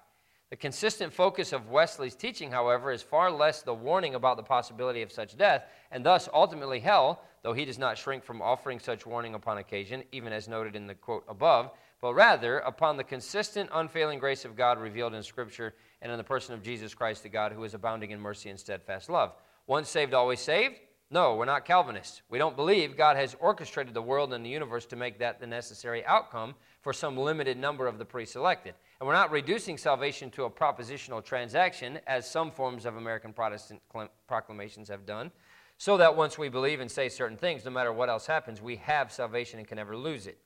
The 0.54 0.58
consistent 0.58 1.12
focus 1.12 1.52
of 1.52 1.72
Wesley's 1.72 2.14
teaching, 2.14 2.52
however, 2.52 2.92
is 2.92 3.02
far 3.02 3.32
less 3.32 3.64
the 3.64 3.74
warning 3.74 4.14
about 4.14 4.38
the 4.38 4.44
possibility 4.44 5.02
of 5.02 5.12
such 5.12 5.36
death, 5.36 5.66
and 5.90 6.06
thus 6.06 6.30
ultimately 6.32 6.80
hell, 6.80 7.24
though 7.42 7.54
he 7.54 7.66
does 7.66 7.80
not 7.80 7.98
shrink 7.98 8.24
from 8.24 8.40
offering 8.40 8.78
such 8.78 9.08
warning 9.08 9.34
upon 9.34 9.58
occasion, 9.58 10.04
even 10.12 10.32
as 10.32 10.48
noted 10.48 10.76
in 10.76 10.86
the 10.86 10.94
quote 10.94 11.24
above, 11.28 11.72
but 12.02 12.14
rather 12.14 12.60
upon 12.60 12.98
the 12.98 13.04
consistent, 13.04 13.68
unfailing 13.74 14.20
grace 14.20 14.46
of 14.46 14.56
God 14.56 14.78
revealed 14.78 15.16
in 15.16 15.24
Scripture 15.24 15.74
and 16.04 16.12
in 16.12 16.20
the 16.20 16.24
person 16.24 16.54
of 16.54 16.62
Jesus 16.62 16.94
Christ, 16.94 17.24
the 17.24 17.30
God 17.30 17.52
who 17.52 17.64
is 17.64 17.74
abounding 17.74 18.12
in 18.12 18.20
mercy 18.20 18.52
and 18.52 18.60
steadfast 18.60 19.10
love. 19.10 19.34
Once 19.66 19.90
saved, 19.90 20.14
always 20.14 20.40
saved? 20.40 20.76
No, 21.10 21.36
we're 21.36 21.46
not 21.46 21.66
Calvinists. 21.66 22.22
We 22.30 22.38
don't 22.38 22.56
believe 22.56 22.96
God 22.96 23.18
has 23.18 23.36
orchestrated 23.40 23.94
the 23.94 24.02
world 24.02 24.34
and 24.34 24.46
the 24.46 24.50
universe 24.50 24.86
to 24.88 24.96
make 24.96 25.20
that 25.20 25.40
the 25.40 25.48
necessary 25.48 26.06
outcome 26.06 26.56
for 26.82 26.94
some 26.94 27.18
limited 27.18 27.58
number 27.58 27.88
of 27.88 27.98
the 27.98 28.06
pre 28.06 28.26
selected. 28.26 28.76
And 29.04 29.08
we're 29.10 29.16
not 29.16 29.32
reducing 29.32 29.78
salvation 29.78 30.32
to 30.32 30.46
a 30.46 30.50
propositional 30.50 31.22
transaction, 31.22 32.00
as 32.08 32.26
some 32.26 32.52
forms 32.52 32.86
of 32.86 32.96
American 32.96 33.34
Protestant 33.34 33.82
proclamations 34.30 34.88
have 34.88 35.06
done, 35.06 35.30
so 35.78 35.98
that 35.98 36.16
once 36.16 36.38
we 36.38 36.48
believe 36.48 36.80
and 36.80 36.90
say 36.90 37.10
certain 37.10 37.36
things, 37.36 37.66
no 37.66 37.72
matter 37.72 37.92
what 37.92 38.08
else 38.08 38.26
happens, 38.26 38.62
we 38.62 38.78
have 38.78 39.12
salvation 39.12 39.60
and 39.60 39.68
can 39.68 39.76
never 39.76 39.98
lose 39.98 40.26
it. 40.26 40.38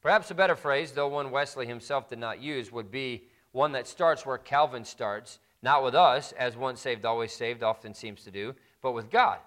Perhaps 0.00 0.32
a 0.32 0.34
better 0.34 0.56
phrase, 0.56 0.90
though 0.90 1.06
one 1.06 1.30
Wesley 1.30 1.64
himself 1.64 2.08
did 2.08 2.18
not 2.18 2.42
use, 2.42 2.72
would 2.72 2.90
be 2.90 3.28
one 3.52 3.70
that 3.70 3.86
starts 3.86 4.26
where 4.26 4.36
Calvin 4.36 4.84
starts, 4.84 5.38
not 5.62 5.84
with 5.84 5.94
us, 5.94 6.32
as 6.32 6.56
once 6.56 6.80
saved, 6.80 7.04
always 7.04 7.30
saved 7.30 7.62
often 7.62 7.94
seems 7.94 8.24
to 8.24 8.32
do, 8.32 8.52
but 8.82 8.94
with 8.94 9.12
God. 9.12 9.38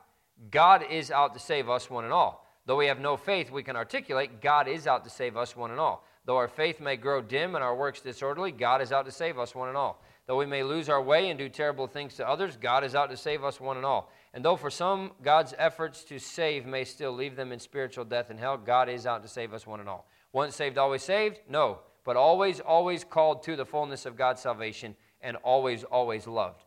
God 0.50 0.86
is 0.90 1.12
out 1.12 1.34
to 1.34 1.42
save 1.42 1.70
us 1.70 1.90
one 1.90 2.06
and 2.06 2.14
all. 2.14 2.48
Though 2.66 2.78
we 2.78 2.88
have 2.88 3.02
no 3.02 3.18
faith, 3.18 3.52
we 3.52 3.64
can 3.64 3.76
articulate 3.76 4.40
God 4.40 4.70
is 4.70 4.88
out 4.88 5.04
to 5.04 5.10
save 5.10 5.36
us 5.36 5.58
one 5.58 5.72
and 5.72 5.80
all. 5.82 6.08
Though 6.26 6.38
our 6.38 6.48
faith 6.48 6.80
may 6.80 6.98
grow 6.98 7.22
dim 7.22 7.56
and 7.56 7.64
our 7.64 7.76
works 7.76 8.02
disorderly, 8.02 8.52
God 8.52 8.82
is 8.82 8.92
out 8.92 9.06
to 9.06 9.12
save 9.12 9.38
us 9.38 9.54
one 9.54 9.68
and 9.70 9.78
all. 9.78 10.02
Though 10.28 10.38
we 10.38 10.48
may 10.48 10.64
lose 10.64 10.90
our 10.90 11.02
way 11.02 11.30
and 11.30 11.38
do 11.38 11.50
terrible 11.50 11.86
things 11.86 12.16
to 12.16 12.28
others, 12.28 12.58
God 12.58 12.84
is 12.84 12.96
out 12.96 13.12
to 13.12 13.18
save 13.18 13.44
us 13.44 13.60
one 13.60 13.78
and 13.78 13.86
all. 13.86 14.12
And 14.34 14.44
though 14.44 14.56
for 14.56 14.72
some 14.72 15.12
God's 15.22 15.54
efforts 15.58 16.04
to 16.06 16.18
save 16.18 16.66
may 16.66 16.84
still 16.84 17.12
leave 17.12 17.36
them 17.36 17.52
in 17.52 17.60
spiritual 17.60 18.06
death 18.06 18.32
and 18.32 18.40
hell, 18.40 18.58
God 18.58 18.90
is 18.90 19.06
out 19.06 19.22
to 19.22 19.30
save 19.30 19.54
us 19.54 19.68
one 19.68 19.80
and 19.80 19.88
all. 19.88 20.08
Once 20.34 20.56
saved, 20.56 20.80
always 20.80 21.04
saved? 21.04 21.42
No. 21.48 21.80
But 22.04 22.18
always, 22.18 22.60
always 22.60 23.04
called 23.04 23.44
to 23.44 23.56
the 23.56 23.66
fullness 23.66 24.08
of 24.08 24.18
God's 24.18 24.42
salvation 24.42 24.96
and 25.22 25.38
always, 25.38 25.84
always 25.84 26.26
loved. 26.26 26.64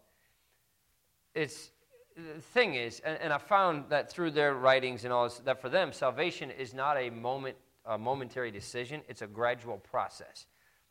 It's 1.34 1.72
the 2.16 2.40
thing 2.40 2.74
is, 2.74 3.00
and, 3.00 3.18
and 3.20 3.32
I 3.32 3.38
found 3.38 3.90
that 3.90 4.10
through 4.10 4.32
their 4.32 4.54
writings 4.54 5.04
and 5.04 5.12
all 5.12 5.24
this, 5.24 5.38
that 5.40 5.60
for 5.60 5.68
them, 5.68 5.92
salvation 5.92 6.50
is 6.50 6.74
not 6.74 6.96
a 6.96 7.10
moment 7.10 7.56
a 7.88 7.98
momentary 7.98 8.50
decision, 8.50 9.00
it's 9.08 9.22
a 9.22 9.26
gradual 9.26 9.78
process. 9.78 10.46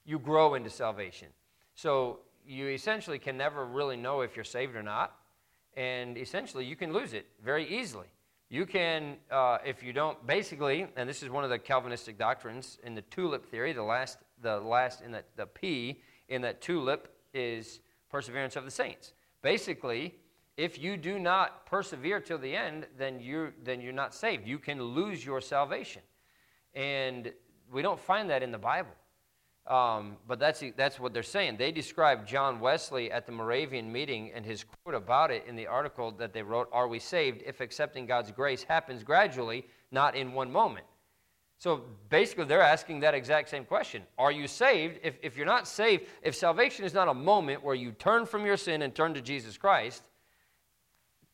You 0.06 0.20
grow 0.20 0.56
into 0.56 0.70
salvation. 0.70 1.30
So 1.76 2.20
you 2.46 2.68
essentially 2.68 3.20
can 3.20 3.38
never 3.38 3.66
really 3.66 3.98
know 3.98 4.22
if 4.22 4.36
you're 4.36 4.46
saved 4.46 4.76
or 4.76 4.84
not. 4.84 5.16
And 5.76 6.18
essentially, 6.18 6.66
you 6.66 6.76
can 6.76 6.92
lose 6.92 7.14
it 7.14 7.28
very 7.44 7.68
easily. 7.68 8.08
You 8.50 8.66
can, 8.66 9.18
uh, 9.30 9.60
if 9.66 9.84
you 9.84 9.94
don't, 9.94 10.26
basically, 10.26 10.88
and 10.96 11.08
this 11.08 11.22
is 11.22 11.30
one 11.30 11.44
of 11.44 11.50
the 11.50 11.60
Calvinistic 11.60 12.18
doctrines 12.18 12.80
in 12.84 12.96
the 12.96 13.02
tulip 13.04 13.46
theory, 13.46 13.74
the 13.74 13.84
last, 13.84 14.18
the 14.42 14.58
last 14.58 15.02
in 15.02 15.12
that, 15.12 15.26
the 15.36 15.46
P 15.46 16.02
in 16.30 16.42
that 16.42 16.62
tulip 16.62 17.14
is 17.34 17.82
perseverance 18.10 18.56
of 18.56 18.66
the 18.66 18.72
saints. 18.72 19.14
Basically, 19.42 20.16
if 20.56 20.80
you 20.80 20.98
do 20.98 21.20
not 21.20 21.66
persevere 21.66 22.20
till 22.20 22.40
the 22.40 22.56
end, 22.56 22.88
then 22.98 23.20
you're, 23.20 23.54
then 23.64 23.82
you're 23.82 23.94
not 23.94 24.16
saved. 24.16 24.48
You 24.48 24.58
can 24.58 24.82
lose 24.82 25.24
your 25.24 25.42
salvation. 25.42 26.02
And 26.74 27.32
we 27.72 27.82
don't 27.82 28.00
find 28.00 28.30
that 28.30 28.44
in 28.44 28.52
the 28.52 28.58
Bible. 28.58 28.92
Um, 29.68 30.16
but 30.26 30.40
that's, 30.40 30.64
that's 30.78 31.00
what 31.00 31.14
they're 31.14 31.24
saying. 31.24 31.58
They 31.58 31.74
describe 31.74 32.26
John 32.26 32.62
Wesley 32.62 33.12
at 33.12 33.26
the 33.26 33.34
Moravian 33.34 33.92
meeting 33.92 34.32
and 34.34 34.46
his 34.46 34.64
quote 34.64 34.96
about 34.96 35.30
it 35.30 35.44
in 35.46 35.58
the 35.58 35.68
article 35.68 36.12
that 36.12 36.32
they 36.32 36.42
wrote 36.42 36.70
Are 36.72 36.88
we 36.88 37.00
saved 37.00 37.44
if 37.46 37.60
accepting 37.60 38.06
God's 38.06 38.32
grace 38.32 38.64
happens 38.64 39.04
gradually, 39.04 39.66
not 39.92 40.16
in 40.16 40.32
one 40.32 40.52
moment? 40.52 40.86
So 41.60 41.84
basically, 42.10 42.46
they're 42.46 42.62
asking 42.62 43.00
that 43.00 43.14
exact 43.14 43.50
same 43.50 43.66
question 43.66 44.04
Are 44.18 44.32
you 44.32 44.48
saved? 44.48 45.00
If, 45.04 45.18
if 45.22 45.36
you're 45.36 45.46
not 45.46 45.68
saved, 45.68 46.06
if 46.22 46.36
salvation 46.36 46.86
is 46.86 46.94
not 46.94 47.10
a 47.10 47.14
moment 47.14 47.64
where 47.64 47.76
you 47.76 47.92
turn 47.92 48.26
from 48.26 48.46
your 48.46 48.58
sin 48.58 48.84
and 48.84 48.96
turn 48.96 49.16
to 49.16 49.22
Jesus 49.22 49.58
Christ, 49.58 50.04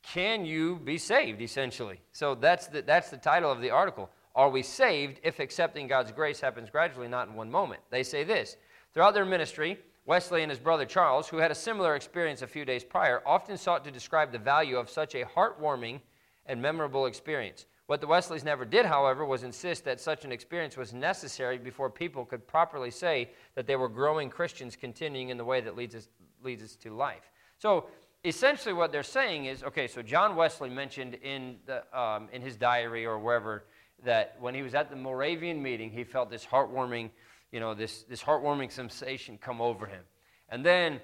can 0.02 0.44
you 0.46 0.78
be 0.84 0.98
saved, 0.98 1.42
essentially? 1.42 2.00
So 2.14 2.36
that's 2.36 2.68
the, 2.68 2.82
that's 2.82 3.10
the 3.10 3.18
title 3.18 3.52
of 3.52 3.62
the 3.62 3.70
article. 3.70 4.10
Are 4.36 4.50
we 4.50 4.64
saved 4.64 5.20
if 5.24 5.40
accepting 5.40 5.88
God's 5.88 6.12
grace 6.12 6.40
happens 6.40 6.70
gradually, 6.70 7.08
not 7.08 7.28
in 7.28 7.36
one 7.36 7.52
moment? 7.52 7.82
They 7.90 8.04
say 8.04 8.24
this 8.24 8.58
Throughout 8.94 9.14
their 9.14 9.26
ministry, 9.26 9.80
Wesley 10.06 10.42
and 10.42 10.52
his 10.52 10.60
brother 10.60 10.86
Charles, 10.86 11.28
who 11.28 11.38
had 11.38 11.52
a 11.52 11.56
similar 11.56 11.96
experience 11.96 12.42
a 12.42 12.48
few 12.48 12.66
days 12.66 12.84
prior, 12.84 13.22
often 13.26 13.58
sought 13.58 13.86
to 13.86 13.92
describe 13.92 14.32
the 14.32 14.40
value 14.40 14.78
of 14.78 14.90
such 14.90 15.16
a 15.16 15.24
heartwarming 15.24 16.02
and 16.46 16.62
memorable 16.62 17.06
experience. 17.06 17.66
What 17.86 18.02
the 18.02 18.08
Wesleys 18.08 18.44
never 18.44 18.66
did, 18.66 18.86
however, 18.86 19.26
was 19.26 19.44
insist 19.44 19.86
that 19.86 20.00
such 20.00 20.26
an 20.26 20.32
experience 20.32 20.78
was 20.78 20.94
necessary 20.94 21.58
before 21.58 21.90
people 21.90 22.26
could 22.26 22.48
properly 22.48 22.90
say 22.90 23.32
that 23.56 23.68
they 23.68 23.76
were 23.76 23.90
growing 23.90 24.30
Christians 24.30 24.76
continuing 24.76 25.30
in 25.30 25.38
the 25.38 25.46
way 25.46 25.62
that 25.62 25.76
leads 25.76 25.94
us, 25.94 26.08
leads 26.42 26.64
us 26.64 26.76
to 26.78 26.94
life. 26.94 27.32
So 27.58 27.88
essentially, 28.24 28.74
what 28.74 28.92
they're 28.92 29.04
saying 29.04 29.46
is 29.46 29.64
okay, 29.64 29.88
so 29.88 30.02
John 30.02 30.36
Wesley 30.36 30.70
mentioned 30.70 31.16
in, 31.16 31.58
the, 31.66 31.84
um, 31.98 32.30
in 32.32 32.42
his 32.42 32.56
diary 32.56 33.06
or 33.06 33.20
wherever 33.20 33.66
that 34.06 34.36
when 34.40 34.54
he 34.54 34.62
was 34.62 34.74
at 34.74 34.90
the 34.90 34.96
Moravian 34.96 35.62
meeting, 35.62 35.90
he 35.90 36.04
felt 36.04 36.30
this 36.30 36.46
heartwarming, 36.46 37.10
you 37.52 37.60
know, 37.60 37.74
this, 37.74 38.04
this 38.04 38.22
heartwarming 38.22 38.72
sensation 38.72 39.38
come 39.38 39.62
over 39.62 39.86
him. 39.86 40.04
And 40.50 40.66
then 40.66 41.00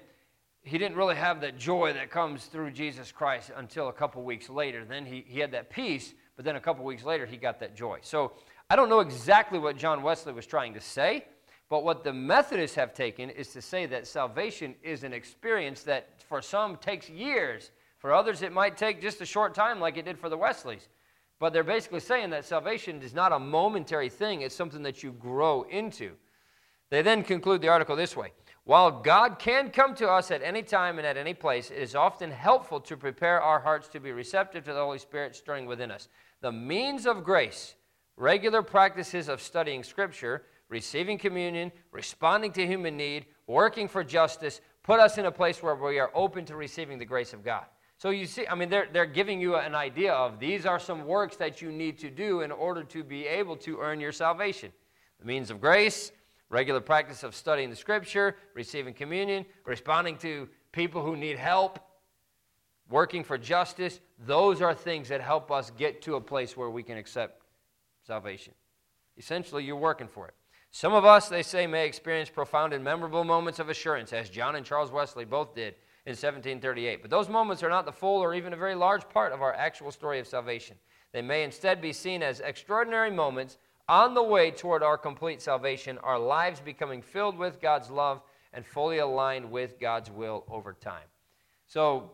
he 0.62 0.78
didn't 0.78 0.96
really 0.96 1.16
have 1.16 1.40
that 1.40 1.58
joy 1.58 1.92
that 1.94 2.10
comes 2.10 2.44
through 2.44 2.72
Jesus 2.72 3.10
Christ 3.10 3.50
until 3.56 3.88
a 3.88 3.92
couple 3.92 4.22
weeks 4.22 4.50
later. 4.50 4.84
Then 4.84 5.06
he, 5.06 5.24
he 5.26 5.40
had 5.40 5.52
that 5.52 5.70
peace, 5.70 6.12
but 6.36 6.44
then 6.44 6.56
a 6.56 6.60
couple 6.60 6.84
weeks 6.84 7.04
later, 7.04 7.26
he 7.26 7.36
got 7.36 7.60
that 7.60 7.74
joy. 7.74 7.98
So 8.02 8.32
I 8.68 8.76
don't 8.76 8.88
know 8.88 9.00
exactly 9.00 9.58
what 9.58 9.76
John 9.76 10.02
Wesley 10.02 10.32
was 10.32 10.46
trying 10.46 10.74
to 10.74 10.80
say, 10.80 11.24
but 11.68 11.84
what 11.84 12.04
the 12.04 12.12
Methodists 12.12 12.76
have 12.76 12.92
taken 12.92 13.30
is 13.30 13.48
to 13.48 13.62
say 13.62 13.86
that 13.86 14.06
salvation 14.06 14.74
is 14.82 15.02
an 15.02 15.12
experience 15.12 15.82
that 15.84 16.22
for 16.28 16.42
some 16.42 16.76
takes 16.76 17.08
years. 17.08 17.70
For 17.98 18.12
others, 18.12 18.42
it 18.42 18.52
might 18.52 18.76
take 18.76 19.00
just 19.00 19.20
a 19.20 19.26
short 19.26 19.54
time, 19.54 19.78
like 19.78 19.96
it 19.96 20.04
did 20.04 20.18
for 20.18 20.28
the 20.28 20.36
Wesleys. 20.36 20.88
But 21.40 21.54
they're 21.54 21.64
basically 21.64 22.00
saying 22.00 22.30
that 22.30 22.44
salvation 22.44 23.02
is 23.02 23.14
not 23.14 23.32
a 23.32 23.38
momentary 23.38 24.10
thing, 24.10 24.42
it's 24.42 24.54
something 24.54 24.82
that 24.82 25.02
you 25.02 25.10
grow 25.12 25.62
into. 25.62 26.12
They 26.90 27.02
then 27.02 27.22
conclude 27.22 27.62
the 27.62 27.68
article 27.68 27.96
this 27.96 28.14
way 28.14 28.32
While 28.64 29.00
God 29.00 29.38
can 29.38 29.70
come 29.70 29.94
to 29.96 30.08
us 30.08 30.30
at 30.30 30.42
any 30.42 30.62
time 30.62 30.98
and 30.98 31.06
at 31.06 31.16
any 31.16 31.32
place, 31.32 31.70
it 31.70 31.78
is 31.78 31.96
often 31.96 32.30
helpful 32.30 32.78
to 32.80 32.96
prepare 32.96 33.40
our 33.40 33.58
hearts 33.58 33.88
to 33.88 34.00
be 34.00 34.12
receptive 34.12 34.64
to 34.64 34.74
the 34.74 34.80
Holy 34.80 34.98
Spirit 34.98 35.34
stirring 35.34 35.66
within 35.66 35.90
us 35.90 36.08
the 36.42 36.52
means 36.52 37.06
of 37.06 37.24
grace, 37.24 37.74
regular 38.16 38.62
practices 38.62 39.28
of 39.28 39.40
studying 39.40 39.82
Scripture, 39.82 40.44
receiving 40.68 41.16
communion, 41.16 41.72
responding 41.90 42.52
to 42.52 42.66
human 42.66 42.98
need, 42.98 43.24
working 43.46 43.88
for 43.88 44.04
justice, 44.04 44.60
put 44.82 45.00
us 45.00 45.16
in 45.16 45.24
a 45.24 45.32
place 45.32 45.62
where 45.62 45.74
we 45.74 45.98
are 45.98 46.10
open 46.14 46.44
to 46.44 46.56
receiving 46.56 46.98
the 46.98 47.04
grace 47.04 47.32
of 47.32 47.42
God. 47.42 47.64
So 48.00 48.08
you 48.08 48.24
see, 48.24 48.46
I 48.46 48.54
mean, 48.54 48.70
they're, 48.70 48.88
they're 48.90 49.04
giving 49.04 49.42
you 49.42 49.56
an 49.56 49.74
idea 49.74 50.14
of 50.14 50.40
these 50.40 50.64
are 50.64 50.78
some 50.78 51.04
works 51.04 51.36
that 51.36 51.60
you 51.60 51.70
need 51.70 51.98
to 51.98 52.08
do 52.08 52.40
in 52.40 52.50
order 52.50 52.82
to 52.82 53.04
be 53.04 53.26
able 53.26 53.56
to 53.58 53.78
earn 53.78 54.00
your 54.00 54.10
salvation. 54.10 54.72
The 55.18 55.26
means 55.26 55.50
of 55.50 55.60
grace, 55.60 56.10
regular 56.48 56.80
practice 56.80 57.24
of 57.24 57.34
studying 57.34 57.68
the 57.68 57.76
Scripture, 57.76 58.36
receiving 58.54 58.94
communion, 58.94 59.44
responding 59.66 60.16
to 60.16 60.48
people 60.72 61.04
who 61.04 61.14
need 61.14 61.36
help, 61.36 61.78
working 62.88 63.22
for 63.22 63.36
justice, 63.36 64.00
those 64.18 64.62
are 64.62 64.74
things 64.74 65.10
that 65.10 65.20
help 65.20 65.50
us 65.50 65.70
get 65.76 66.00
to 66.00 66.14
a 66.14 66.20
place 66.22 66.56
where 66.56 66.70
we 66.70 66.82
can 66.82 66.96
accept 66.96 67.42
salvation. 68.06 68.54
Essentially, 69.18 69.62
you're 69.62 69.76
working 69.76 70.08
for 70.08 70.26
it. 70.26 70.32
Some 70.70 70.94
of 70.94 71.04
us, 71.04 71.28
they 71.28 71.42
say, 71.42 71.66
may 71.66 71.86
experience 71.86 72.30
profound 72.30 72.72
and 72.72 72.82
memorable 72.82 73.24
moments 73.24 73.58
of 73.58 73.68
assurance, 73.68 74.14
as 74.14 74.30
John 74.30 74.56
and 74.56 74.64
Charles 74.64 74.90
Wesley 74.90 75.26
both 75.26 75.54
did 75.54 75.74
in 76.06 76.12
1738. 76.12 77.02
But 77.02 77.10
those 77.10 77.28
moments 77.28 77.62
are 77.62 77.68
not 77.68 77.84
the 77.84 77.92
full 77.92 78.20
or 78.20 78.34
even 78.34 78.52
a 78.52 78.56
very 78.56 78.74
large 78.74 79.08
part 79.08 79.32
of 79.32 79.42
our 79.42 79.54
actual 79.54 79.90
story 79.90 80.18
of 80.18 80.26
salvation. 80.26 80.76
They 81.12 81.22
may 81.22 81.44
instead 81.44 81.80
be 81.80 81.92
seen 81.92 82.22
as 82.22 82.40
extraordinary 82.40 83.10
moments 83.10 83.58
on 83.88 84.14
the 84.14 84.22
way 84.22 84.50
toward 84.50 84.82
our 84.82 84.96
complete 84.96 85.42
salvation, 85.42 85.98
our 85.98 86.18
lives 86.18 86.60
becoming 86.60 87.02
filled 87.02 87.36
with 87.36 87.60
God's 87.60 87.90
love 87.90 88.22
and 88.52 88.64
fully 88.64 88.98
aligned 88.98 89.50
with 89.50 89.80
God's 89.80 90.10
will 90.10 90.44
over 90.48 90.72
time. 90.72 91.06
So, 91.66 92.12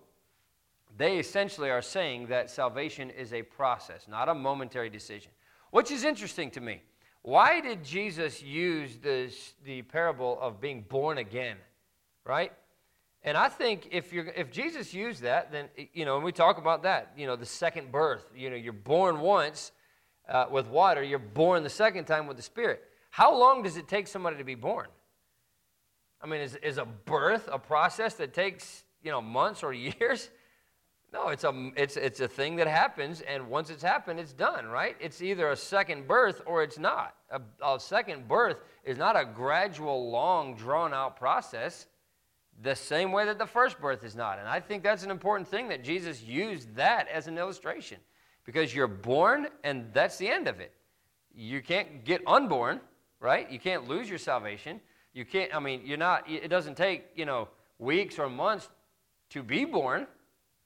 they 0.96 1.18
essentially 1.18 1.68
are 1.70 1.82
saying 1.82 2.28
that 2.28 2.50
salvation 2.50 3.10
is 3.10 3.34
a 3.34 3.42
process, 3.42 4.06
not 4.08 4.30
a 4.30 4.34
momentary 4.34 4.88
decision, 4.88 5.30
which 5.70 5.90
is 5.90 6.04
interesting 6.04 6.50
to 6.52 6.60
me. 6.60 6.80
Why 7.22 7.60
did 7.60 7.84
Jesus 7.84 8.42
use 8.42 8.96
this, 9.02 9.54
the 9.64 9.82
parable 9.82 10.38
of 10.40 10.60
being 10.60 10.82
born 10.88 11.18
again? 11.18 11.56
Right? 12.24 12.52
And 13.26 13.36
I 13.36 13.48
think 13.48 13.88
if 13.90 14.12
you're 14.12 14.28
if 14.28 14.52
Jesus 14.52 14.94
used 14.94 15.22
that, 15.22 15.50
then 15.50 15.66
you 15.92 16.04
know, 16.04 16.14
and 16.14 16.24
we 16.24 16.30
talk 16.30 16.58
about 16.58 16.84
that, 16.84 17.12
you 17.16 17.26
know, 17.26 17.34
the 17.34 17.44
second 17.44 17.90
birth. 17.90 18.24
You 18.36 18.50
know, 18.50 18.56
you're 18.56 18.72
born 18.72 19.18
once 19.18 19.72
uh, 20.28 20.46
with 20.48 20.68
water, 20.68 21.02
you're 21.02 21.18
born 21.18 21.64
the 21.64 21.68
second 21.68 22.04
time 22.04 22.28
with 22.28 22.36
the 22.36 22.42
Spirit. 22.42 22.84
How 23.10 23.36
long 23.36 23.64
does 23.64 23.76
it 23.76 23.88
take 23.88 24.06
somebody 24.06 24.36
to 24.36 24.44
be 24.44 24.54
born? 24.54 24.86
I 26.22 26.26
mean, 26.26 26.40
is, 26.40 26.54
is 26.56 26.78
a 26.78 26.84
birth 26.84 27.48
a 27.52 27.58
process 27.58 28.14
that 28.14 28.32
takes 28.32 28.84
you 29.02 29.10
know 29.10 29.20
months 29.20 29.64
or 29.64 29.72
years? 29.72 30.30
No, 31.12 31.28
it's 31.28 31.44
a, 31.44 31.70
it's, 31.76 31.96
it's 31.96 32.20
a 32.20 32.28
thing 32.28 32.56
that 32.56 32.66
happens, 32.66 33.22
and 33.22 33.48
once 33.48 33.70
it's 33.70 33.82
happened, 33.82 34.20
it's 34.20 34.32
done, 34.32 34.66
right? 34.66 34.96
It's 35.00 35.22
either 35.22 35.50
a 35.50 35.56
second 35.56 36.06
birth 36.06 36.42
or 36.46 36.62
it's 36.62 36.78
not. 36.78 37.14
A, 37.30 37.40
a 37.64 37.80
second 37.80 38.28
birth 38.28 38.58
is 38.84 38.98
not 38.98 39.16
a 39.16 39.24
gradual, 39.24 40.10
long, 40.10 40.56
drawn 40.56 40.92
out 40.92 41.16
process, 41.16 41.86
the 42.62 42.74
same 42.74 43.12
way 43.12 43.24
that 43.26 43.38
the 43.38 43.46
first 43.46 43.80
birth 43.80 44.04
is 44.04 44.16
not. 44.16 44.38
And 44.38 44.48
I 44.48 44.60
think 44.60 44.82
that's 44.82 45.02
an 45.02 45.10
important 45.10 45.48
thing 45.48 45.68
that 45.68 45.84
Jesus 45.84 46.22
used 46.22 46.74
that 46.76 47.08
as 47.08 47.26
an 47.26 47.38
illustration 47.38 47.98
because 48.44 48.74
you're 48.74 48.86
born, 48.86 49.48
and 49.64 49.86
that's 49.92 50.16
the 50.18 50.28
end 50.28 50.48
of 50.48 50.60
it. 50.60 50.72
You 51.34 51.60
can't 51.60 52.04
get 52.04 52.22
unborn, 52.26 52.80
right? 53.20 53.50
You 53.50 53.58
can't 53.58 53.88
lose 53.88 54.08
your 54.08 54.18
salvation. 54.18 54.80
You 55.12 55.24
can't, 55.24 55.54
I 55.54 55.58
mean, 55.58 55.82
you're 55.84 55.98
not, 55.98 56.28
it 56.30 56.48
doesn't 56.48 56.76
take, 56.76 57.06
you 57.14 57.26
know, 57.26 57.48
weeks 57.78 58.18
or 58.18 58.28
months 58.28 58.68
to 59.30 59.42
be 59.42 59.64
born 59.64 60.06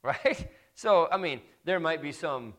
right? 0.02 0.48
So, 0.74 1.08
I 1.12 1.18
mean, 1.18 1.40
there 1.64 1.78
might 1.78 2.00
be 2.00 2.12
some, 2.12 2.54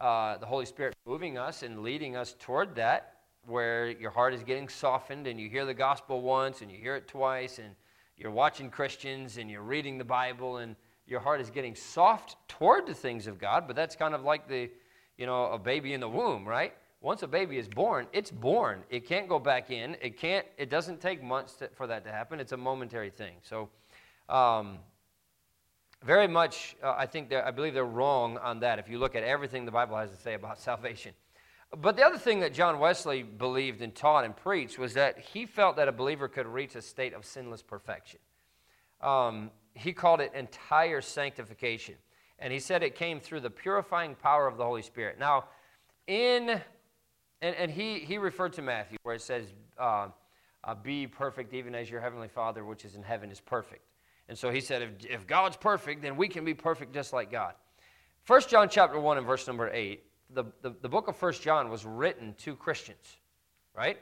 uh, 0.00 0.38
the 0.38 0.46
Holy 0.46 0.64
Spirit 0.64 0.94
moving 1.06 1.36
us 1.36 1.62
and 1.62 1.82
leading 1.82 2.16
us 2.16 2.34
toward 2.38 2.74
that, 2.76 3.12
where 3.46 3.90
your 3.90 4.10
heart 4.10 4.32
is 4.32 4.42
getting 4.42 4.68
softened 4.68 5.26
and 5.26 5.38
you 5.38 5.50
hear 5.50 5.66
the 5.66 5.74
gospel 5.74 6.22
once 6.22 6.62
and 6.62 6.70
you 6.70 6.78
hear 6.78 6.96
it 6.96 7.06
twice 7.06 7.58
and 7.58 7.74
you're 8.16 8.30
watching 8.30 8.70
Christians 8.70 9.36
and 9.36 9.50
you're 9.50 9.62
reading 9.62 9.98
the 9.98 10.04
Bible 10.04 10.58
and 10.58 10.76
your 11.06 11.20
heart 11.20 11.40
is 11.40 11.50
getting 11.50 11.74
soft 11.74 12.36
toward 12.48 12.86
the 12.86 12.94
things 12.94 13.26
of 13.26 13.38
God, 13.38 13.66
but 13.66 13.76
that's 13.76 13.94
kind 13.94 14.14
of 14.14 14.22
like 14.22 14.48
the, 14.48 14.70
you 15.16 15.26
know, 15.26 15.46
a 15.46 15.58
baby 15.58 15.92
in 15.92 16.00
the 16.00 16.08
womb, 16.08 16.46
right? 16.46 16.74
Once 17.00 17.22
a 17.22 17.26
baby 17.28 17.58
is 17.58 17.68
born, 17.68 18.06
it's 18.12 18.30
born. 18.30 18.82
It 18.90 19.06
can't 19.06 19.28
go 19.28 19.38
back 19.38 19.70
in. 19.70 19.96
It 20.00 20.18
can't, 20.18 20.46
it 20.56 20.70
doesn't 20.70 21.00
take 21.00 21.22
months 21.22 21.54
to, 21.54 21.68
for 21.74 21.86
that 21.86 22.04
to 22.04 22.10
happen. 22.10 22.40
It's 22.40 22.52
a 22.52 22.56
momentary 22.56 23.10
thing. 23.10 23.34
So, 23.42 23.68
um, 24.28 24.78
very 26.04 26.26
much, 26.26 26.76
uh, 26.82 26.94
I 26.96 27.06
think, 27.06 27.32
I 27.32 27.50
believe 27.50 27.74
they're 27.74 27.84
wrong 27.84 28.38
on 28.38 28.60
that 28.60 28.78
if 28.78 28.88
you 28.88 28.98
look 28.98 29.14
at 29.14 29.22
everything 29.22 29.64
the 29.64 29.70
Bible 29.70 29.96
has 29.96 30.10
to 30.10 30.16
say 30.16 30.34
about 30.34 30.58
salvation. 30.70 31.12
But 31.74 31.96
the 31.96 32.04
other 32.04 32.18
thing 32.18 32.40
that 32.40 32.54
John 32.54 32.78
Wesley 32.78 33.22
believed 33.22 33.82
and 33.82 33.94
taught 33.94 34.24
and 34.24 34.36
preached 34.36 34.78
was 34.78 34.94
that 34.94 35.18
he 35.18 35.46
felt 35.46 35.76
that 35.76 35.88
a 35.88 35.92
believer 35.92 36.28
could 36.28 36.46
reach 36.46 36.74
a 36.74 36.82
state 36.82 37.12
of 37.12 37.24
sinless 37.24 37.62
perfection. 37.62 38.20
Um, 39.00 39.50
he 39.74 39.92
called 39.92 40.20
it 40.20 40.32
entire 40.34 41.00
sanctification. 41.00 41.96
And 42.38 42.52
he 42.52 42.58
said 42.58 42.82
it 42.82 42.94
came 42.94 43.20
through 43.20 43.40
the 43.40 43.50
purifying 43.50 44.14
power 44.14 44.46
of 44.46 44.56
the 44.56 44.64
Holy 44.64 44.82
Spirit. 44.82 45.18
Now, 45.18 45.46
in, 46.06 46.60
and, 47.42 47.56
and 47.56 47.70
he, 47.70 47.98
he 48.00 48.18
referred 48.18 48.52
to 48.54 48.62
Matthew, 48.62 48.98
where 49.02 49.14
it 49.14 49.22
says, 49.22 49.46
uh, 49.78 50.08
uh, 50.64 50.74
Be 50.74 51.06
perfect 51.06 51.54
even 51.54 51.74
as 51.74 51.90
your 51.90 52.00
heavenly 52.00 52.28
Father, 52.28 52.64
which 52.64 52.84
is 52.84 52.94
in 52.94 53.02
heaven, 53.02 53.30
is 53.30 53.40
perfect. 53.40 53.82
And 54.28 54.36
so 54.36 54.50
he 54.50 54.60
said, 54.60 54.82
if, 54.82 54.90
if 55.08 55.26
God's 55.26 55.56
perfect, 55.56 56.02
then 56.02 56.16
we 56.16 56.28
can 56.28 56.44
be 56.44 56.54
perfect 56.54 56.92
just 56.92 57.12
like 57.12 57.30
God. 57.30 57.54
1 58.26 58.42
John 58.48 58.68
chapter 58.68 58.98
1 58.98 59.18
and 59.18 59.26
verse 59.26 59.46
number 59.46 59.70
8, 59.72 60.02
the, 60.30 60.44
the, 60.62 60.74
the 60.82 60.88
book 60.88 61.08
of 61.08 61.20
1 61.20 61.32
John 61.34 61.70
was 61.70 61.84
written 61.84 62.34
to 62.38 62.56
Christians, 62.56 63.18
right? 63.74 63.98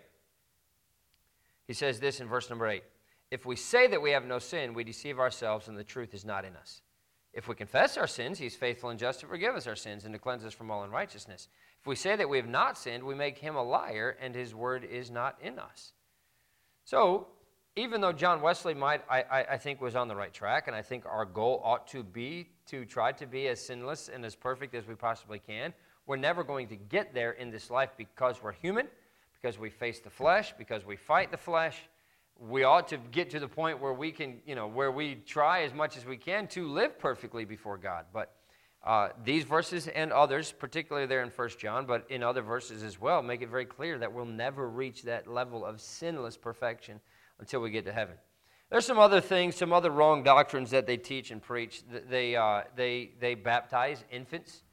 He 1.67 1.73
says 1.73 2.01
this 2.01 2.21
in 2.21 2.29
verse 2.29 2.49
number 2.49 2.67
8 2.67 2.83
If 3.31 3.47
we 3.47 3.57
say 3.57 3.87
that 3.89 4.03
we 4.03 4.11
have 4.11 4.25
no 4.25 4.39
sin, 4.39 4.75
we 4.75 4.85
deceive 4.85 5.19
ourselves 5.19 5.69
and 5.69 5.79
the 5.79 5.85
truth 5.85 6.15
is 6.15 6.25
not 6.25 6.45
in 6.45 6.57
us. 6.57 6.83
If 7.33 7.49
we 7.49 7.55
confess 7.57 7.97
our 7.97 8.07
sins, 8.07 8.39
he's 8.39 8.55
faithful 8.55 8.91
and 8.91 8.99
just 8.99 9.21
to 9.21 9.27
forgive 9.27 9.57
us 9.57 9.67
our 9.67 9.75
sins 9.75 10.05
and 10.05 10.13
to 10.15 10.21
cleanse 10.21 10.45
us 10.45 10.55
from 10.55 10.71
all 10.71 10.85
unrighteousness. 10.85 11.49
If 11.81 11.87
we 11.87 11.97
say 11.97 12.15
that 12.15 12.29
we 12.29 12.37
have 12.37 12.49
not 12.49 12.79
sinned, 12.79 13.03
we 13.03 13.15
make 13.15 13.39
him 13.39 13.57
a 13.57 13.63
liar 13.63 14.17
and 14.21 14.35
his 14.35 14.55
word 14.55 14.85
is 14.85 15.11
not 15.11 15.37
in 15.43 15.59
us. 15.59 15.93
So, 16.85 17.27
even 17.77 18.01
though 18.01 18.13
John 18.13 18.41
Wesley 18.41 18.73
might, 18.75 19.03
I, 19.11 19.47
I, 19.51 19.57
think, 19.59 19.81
was 19.81 19.97
on 19.97 20.07
the 20.07 20.15
right 20.15 20.33
track, 20.33 20.69
and 20.69 20.77
I 20.77 20.83
think 20.83 21.05
our 21.07 21.25
goal 21.25 21.61
ought 21.65 21.89
to 21.89 22.05
be 22.05 22.51
to 22.67 22.85
try 22.85 23.11
to 23.13 23.27
be 23.27 23.49
as 23.49 23.61
sinless 23.61 24.09
and 24.09 24.25
as 24.25 24.37
perfect 24.37 24.77
as 24.77 24.87
we 24.87 24.95
possibly 24.95 25.41
can, 25.41 25.75
we're 26.07 26.17
never 26.17 26.45
going 26.45 26.69
to 26.69 26.77
get 26.77 27.15
there 27.15 27.33
in 27.33 27.51
this 27.51 27.71
life 27.71 27.91
because 27.97 28.43
we're 28.43 28.53
human, 28.53 28.89
because 29.41 29.59
we 29.59 29.71
face 29.71 30.01
the 30.01 30.11
flesh, 30.11 30.55
because 30.59 30.85
we 30.85 30.97
fight 30.97 31.31
the 31.31 31.37
flesh. 31.37 31.79
We 32.39 32.65
ought 32.65 32.89
to 32.89 32.99
get 32.99 33.31
to 33.31 33.41
the 33.41 33.49
point 33.49 33.81
where 33.81 33.93
we 33.93 34.11
can, 34.11 34.41
you 34.45 34.55
know, 34.55 34.67
where 34.67 34.91
we 34.93 35.15
try 35.15 35.63
as 35.63 35.73
much 35.73 35.97
as 35.97 36.05
we 36.05 36.17
can 36.17 36.47
to 36.49 36.69
live 36.69 36.99
perfectly 36.99 37.45
before 37.45 37.79
God. 37.79 38.07
But 38.13 38.35
uh, 38.85 39.11
these 39.25 39.45
verses 39.45 39.89
and 39.89 40.13
others, 40.13 40.53
particularly 40.53 41.07
there 41.07 41.23
in 41.23 41.31
1 41.31 41.49
John, 41.59 41.87
but 41.87 42.05
in 42.11 42.23
other 42.23 42.43
verses 42.43 42.83
as 42.83 43.01
well, 43.01 43.23
make 43.23 43.41
it 43.41 43.49
very 43.49 43.65
clear 43.65 43.99
that 43.99 44.13
we'll 44.13 44.27
never 44.27 44.69
reach 44.69 45.03
that 45.05 45.27
level 45.27 45.65
of 45.65 45.81
sinless 45.81 46.37
perfection 46.37 47.01
until 47.39 47.61
we 47.61 47.71
get 47.71 47.87
to 47.87 47.93
heaven. 47.93 48.17
there's 48.71 48.85
some 48.85 48.99
other 48.99 49.21
things, 49.21 49.57
some 49.57 49.73
other 49.73 49.91
wrong 49.91 50.23
doctrines 50.23 50.71
that 50.71 50.87
they 50.87 50.99
teach 50.99 51.31
and 51.31 51.41
preach. 51.41 51.83
They, 52.11 52.37
uh, 52.37 52.63
they, 52.77 53.13
they 53.21 53.35
baptize 53.35 54.05
infants 54.11 54.64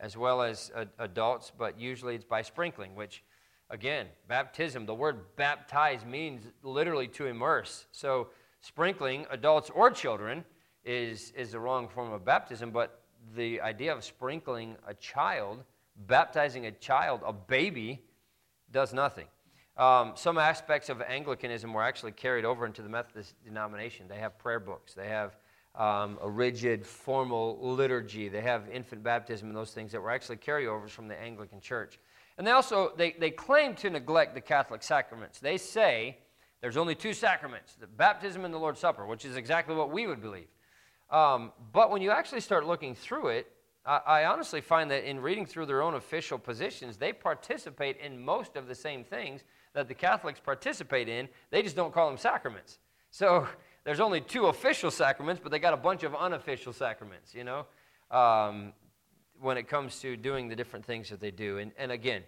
as 0.00 0.16
well 0.16 0.42
as 0.42 0.70
uh, 0.74 0.84
adults, 0.98 1.52
but 1.56 1.78
usually 1.78 2.14
it's 2.14 2.24
by 2.24 2.42
sprinkling, 2.42 2.94
which, 2.94 3.24
again, 3.70 4.06
baptism, 4.28 4.86
the 4.86 4.94
word 4.94 5.36
baptize 5.36 6.04
means 6.04 6.44
literally 6.62 7.08
to 7.08 7.26
immerse. 7.26 7.86
So, 7.92 8.28
sprinkling 8.60 9.26
adults 9.30 9.70
or 9.70 9.90
children 9.90 10.44
is, 10.84 11.32
is 11.36 11.52
the 11.52 11.60
wrong 11.60 11.88
form 11.88 12.12
of 12.12 12.24
baptism, 12.24 12.70
but 12.70 13.02
the 13.34 13.60
idea 13.60 13.92
of 13.92 14.04
sprinkling 14.04 14.76
a 14.86 14.94
child, 14.94 15.64
baptizing 16.06 16.66
a 16.66 16.72
child, 16.72 17.20
a 17.24 17.32
baby, 17.32 18.02
does 18.70 18.92
nothing. 18.92 19.26
Um, 19.76 20.12
some 20.16 20.38
aspects 20.38 20.88
of 20.88 21.00
Anglicanism 21.02 21.72
were 21.72 21.82
actually 21.82 22.12
carried 22.12 22.44
over 22.44 22.66
into 22.66 22.82
the 22.82 22.88
Methodist 22.88 23.34
denomination. 23.44 24.06
They 24.08 24.18
have 24.18 24.38
prayer 24.38 24.60
books, 24.60 24.94
they 24.94 25.08
have 25.08 25.36
um, 25.78 26.18
a 26.20 26.28
rigid, 26.28 26.84
formal 26.84 27.56
liturgy, 27.62 28.28
they 28.28 28.40
have 28.42 28.68
infant 28.68 29.02
baptism 29.02 29.48
and 29.48 29.56
those 29.56 29.70
things 29.70 29.92
that 29.92 30.02
were 30.02 30.10
actually 30.10 30.36
carryovers 30.36 30.90
from 30.90 31.06
the 31.06 31.18
Anglican 31.18 31.60
Church. 31.60 31.98
And 32.36 32.46
they 32.46 32.50
also 32.50 32.92
they, 32.96 33.12
they 33.18 33.30
claim 33.30 33.74
to 33.76 33.88
neglect 33.90 34.34
the 34.34 34.40
Catholic 34.40 34.82
sacraments. 34.82 35.38
They 35.38 35.56
say 35.56 36.18
there's 36.60 36.76
only 36.76 36.96
two 36.96 37.14
sacraments: 37.14 37.74
the 37.74 37.86
baptism 37.86 38.44
and 38.44 38.52
the 38.52 38.58
Lord's 38.58 38.80
Supper, 38.80 39.06
which 39.06 39.24
is 39.24 39.36
exactly 39.36 39.74
what 39.74 39.90
we 39.90 40.06
would 40.06 40.20
believe. 40.20 40.48
Um, 41.10 41.52
but 41.72 41.90
when 41.90 42.02
you 42.02 42.10
actually 42.10 42.40
start 42.40 42.66
looking 42.66 42.94
through 42.94 43.28
it, 43.28 43.46
I, 43.86 44.00
I 44.06 44.24
honestly 44.26 44.60
find 44.60 44.90
that 44.90 45.08
in 45.08 45.20
reading 45.20 45.46
through 45.46 45.66
their 45.66 45.82
own 45.82 45.94
official 45.94 46.38
positions, 46.38 46.96
they 46.96 47.12
participate 47.12 47.98
in 47.98 48.22
most 48.22 48.56
of 48.56 48.66
the 48.66 48.74
same 48.74 49.04
things 49.04 49.42
that 49.74 49.88
the 49.88 49.94
Catholics 49.94 50.40
participate 50.40 51.08
in. 51.08 51.28
They 51.50 51.62
just 51.62 51.76
don't 51.76 51.94
call 51.94 52.08
them 52.08 52.18
sacraments. 52.18 52.78
So 53.10 53.46
there's 53.88 54.00
only 54.00 54.20
two 54.20 54.48
official 54.48 54.90
sacraments, 54.90 55.40
but 55.42 55.50
they 55.50 55.58
got 55.58 55.72
a 55.72 55.78
bunch 55.78 56.02
of 56.02 56.14
unofficial 56.14 56.74
sacraments, 56.74 57.34
you 57.34 57.42
know, 57.42 57.64
um, 58.10 58.74
when 59.40 59.56
it 59.56 59.66
comes 59.66 59.98
to 60.00 60.14
doing 60.14 60.46
the 60.46 60.54
different 60.54 60.84
things 60.84 61.08
that 61.08 61.20
they 61.20 61.30
do. 61.30 61.56
And, 61.56 61.72
and 61.78 61.90
again, 61.90 62.22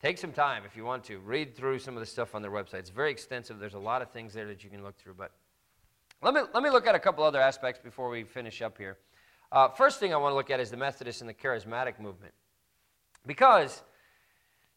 take 0.00 0.18
some 0.18 0.30
time 0.30 0.62
if 0.64 0.76
you 0.76 0.84
want 0.84 1.02
to. 1.06 1.18
Read 1.18 1.56
through 1.56 1.80
some 1.80 1.96
of 1.96 2.00
the 2.00 2.06
stuff 2.06 2.36
on 2.36 2.42
their 2.42 2.52
website. 2.52 2.74
It's 2.74 2.90
very 2.90 3.10
extensive. 3.10 3.58
There's 3.58 3.74
a 3.74 3.78
lot 3.80 4.02
of 4.02 4.12
things 4.12 4.32
there 4.32 4.46
that 4.46 4.62
you 4.62 4.70
can 4.70 4.84
look 4.84 4.96
through. 4.98 5.14
But 5.14 5.32
let 6.22 6.32
me, 6.32 6.42
let 6.54 6.62
me 6.62 6.70
look 6.70 6.86
at 6.86 6.94
a 6.94 7.00
couple 7.00 7.24
other 7.24 7.40
aspects 7.40 7.80
before 7.82 8.08
we 8.08 8.22
finish 8.22 8.62
up 8.62 8.78
here. 8.78 8.96
Uh, 9.50 9.66
first 9.66 9.98
thing 9.98 10.14
I 10.14 10.16
want 10.16 10.30
to 10.30 10.36
look 10.36 10.48
at 10.52 10.60
is 10.60 10.70
the 10.70 10.76
Methodist 10.76 11.22
and 11.22 11.28
the 11.28 11.34
Charismatic 11.34 11.98
movement. 11.98 12.34
Because 13.26 13.82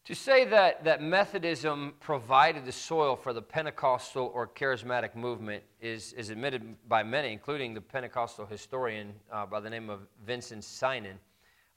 to 0.04 0.14
say 0.14 0.44
that, 0.44 0.84
that 0.84 1.00
Methodism 1.02 1.94
provided 1.98 2.66
the 2.66 2.72
soil 2.72 3.16
for 3.16 3.32
the 3.32 3.40
Pentecostal 3.40 4.30
or 4.34 4.46
charismatic 4.46 5.14
movement 5.14 5.62
is, 5.80 6.12
is 6.12 6.28
admitted 6.28 6.76
by 6.88 7.02
many, 7.02 7.32
including 7.32 7.72
the 7.72 7.80
Pentecostal 7.80 8.44
historian 8.44 9.14
uh, 9.32 9.46
by 9.46 9.60
the 9.60 9.70
name 9.70 9.88
of 9.88 10.00
Vinson 10.26 10.60
Synan. 10.60 11.16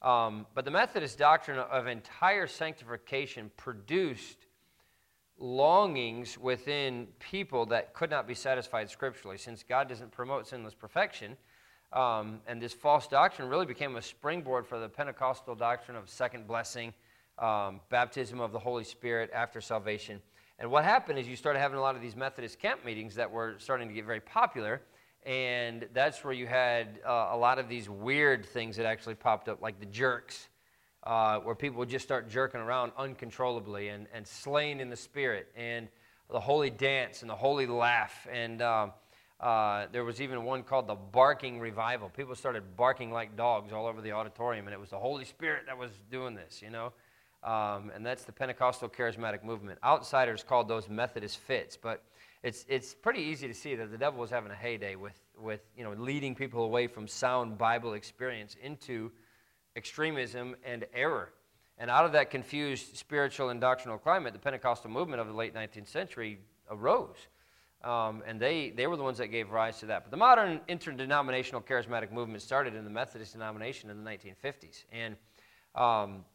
Um, 0.02 0.46
but 0.54 0.66
the 0.66 0.72
Methodist 0.72 1.18
doctrine 1.18 1.58
of 1.58 1.88
entire 1.88 2.48
sanctification 2.48 3.50
produced 3.56 4.46
longings 5.40 6.38
within 6.38 7.08
people 7.20 7.66
that 7.68 7.94
could 7.94 8.10
not 8.10 8.28
be 8.28 8.34
satisfied 8.34 8.90
scripturally. 8.90 9.38
Since 9.38 9.64
God 9.64 9.88
doesn't 9.88 10.12
promote 10.12 10.48
sinless 10.48 10.74
perfection, 10.74 11.38
um, 11.94 12.42
and 12.46 12.62
this 12.62 12.74
false 12.74 13.08
doctrine 13.08 13.48
really 13.48 13.66
became 13.66 13.96
a 13.96 14.02
springboard 14.02 14.68
for 14.68 14.80
the 14.80 14.90
Pentecostal 14.90 15.56
doctrine 15.56 15.96
of 15.96 16.10
second 16.10 16.46
blessing 16.46 16.94
um, 17.40 17.82
baptism 17.90 18.40
of 18.40 18.52
the 18.52 18.60
Holy 18.60 18.84
Spirit 18.84 19.30
after 19.34 19.62
salvation. 19.62 20.22
And 20.60 20.72
what 20.72 20.84
happened 20.84 21.20
is 21.20 21.28
you 21.28 21.36
started 21.36 21.60
having 21.60 21.78
a 21.78 21.82
lot 21.82 21.96
of 21.96 22.02
these 22.02 22.16
Methodist 22.16 22.60
camp 22.60 22.84
meetings 22.84 23.16
that 23.16 23.30
were 23.30 23.56
starting 23.60 23.88
to 23.88 23.94
get 23.94 24.06
very 24.06 24.22
popular. 24.22 24.82
And 25.26 25.88
that's 25.94 26.24
where 26.24 26.34
you 26.34 26.48
had 26.48 27.00
uh, 27.06 27.30
a 27.32 27.38
lot 27.38 27.60
of 27.60 27.68
these 27.68 27.90
weird 27.90 28.46
things 28.46 28.78
that 28.78 28.86
actually 28.86 29.16
popped 29.16 29.50
up, 29.50 29.62
like 29.62 29.80
the 29.80 29.86
jerks, 29.86 30.48
uh, 31.04 31.40
where 31.40 31.54
people 31.54 31.80
would 31.80 31.90
just 31.90 32.06
start 32.06 32.30
jerking 32.30 32.62
around 32.62 32.92
uncontrollably 32.98 33.90
and, 33.90 34.08
and 34.14 34.26
slaying 34.26 34.80
in 34.80 34.90
the 34.90 34.96
spirit, 34.96 35.48
and 35.56 35.90
the 36.32 36.40
holy 36.40 36.70
dance 36.70 37.22
and 37.22 37.30
the 37.30 37.36
holy 37.36 37.68
laugh. 37.68 38.28
And 38.32 38.62
um, 38.62 38.94
uh, 39.40 39.88
there 39.92 40.04
was 40.04 40.22
even 40.22 40.44
one 40.44 40.64
called 40.64 40.88
the 40.88 40.96
barking 40.96 41.60
revival. 41.60 42.10
People 42.10 42.36
started 42.36 42.76
barking 42.76 43.12
like 43.12 43.36
dogs 43.36 43.72
all 43.72 43.86
over 43.86 44.02
the 44.02 44.14
auditorium, 44.14 44.66
and 44.66 44.74
it 44.74 44.80
was 44.80 44.90
the 44.90 44.98
Holy 44.98 45.26
Spirit 45.26 45.64
that 45.68 45.78
was 45.78 45.92
doing 46.10 46.36
this, 46.36 46.62
you 46.62 46.70
know. 46.70 46.94
Um, 47.44 47.92
and 47.94 48.06
that's 48.06 48.24
the 48.24 48.32
Pentecostal 48.32 48.90
charismatic 48.90 49.44
movement. 49.44 49.80
Outsiders 49.84 50.44
called 50.44 50.68
those 50.68 50.90
Methodist 50.90 51.38
fits, 51.38 51.78
but 51.78 52.04
it's, 52.44 52.66
it's 52.68 52.94
pretty 52.94 53.22
easy 53.22 53.48
to 53.48 53.54
see 53.54 53.76
that 53.76 53.92
the 53.92 53.98
devil 53.98 54.20
was 54.20 54.30
having 54.30 54.52
a 54.52 54.56
heyday 54.56 54.96
with, 54.96 55.20
with 55.40 55.62
you 55.78 55.84
know, 55.84 55.94
leading 55.94 56.36
people 56.36 56.64
away 56.64 56.88
from 56.88 57.08
sound 57.08 57.58
Bible 57.58 57.94
experience 57.94 58.56
into 58.62 59.12
extremism 59.76 60.56
and 60.66 60.86
error. 60.94 61.34
And 61.78 61.92
out 61.92 62.06
of 62.06 62.12
that 62.14 62.32
confused 62.32 62.98
spiritual 62.98 63.50
and 63.50 63.62
doctrinal 63.62 63.98
climate, 63.98 64.34
the 64.34 64.40
Pentecostal 64.40 64.90
movement 64.90 65.22
of 65.22 65.28
the 65.28 65.34
late 65.34 65.54
19th 65.54 65.88
century 65.88 66.40
arose. 66.70 67.16
Um, 67.84 68.24
and 68.26 68.40
they, 68.40 68.72
they 68.72 68.88
were 68.88 68.98
the 68.98 69.04
ones 69.04 69.20
that 69.20 69.28
gave 69.28 69.52
rise 69.52 69.80
to 69.80 69.86
that. 69.88 70.04
But 70.04 70.12
the 70.12 70.18
modern 70.18 70.60
interdenominational 70.68 71.62
charismatic 71.62 72.12
movement 72.12 72.42
started 72.42 72.74
in 72.74 72.84
the 72.84 72.90
Methodist 72.90 73.34
denomination 73.34 73.92
in 73.92 74.04
the 74.04 74.10
1950s. 74.10 74.84
And 74.92 75.16
um, 75.76 76.26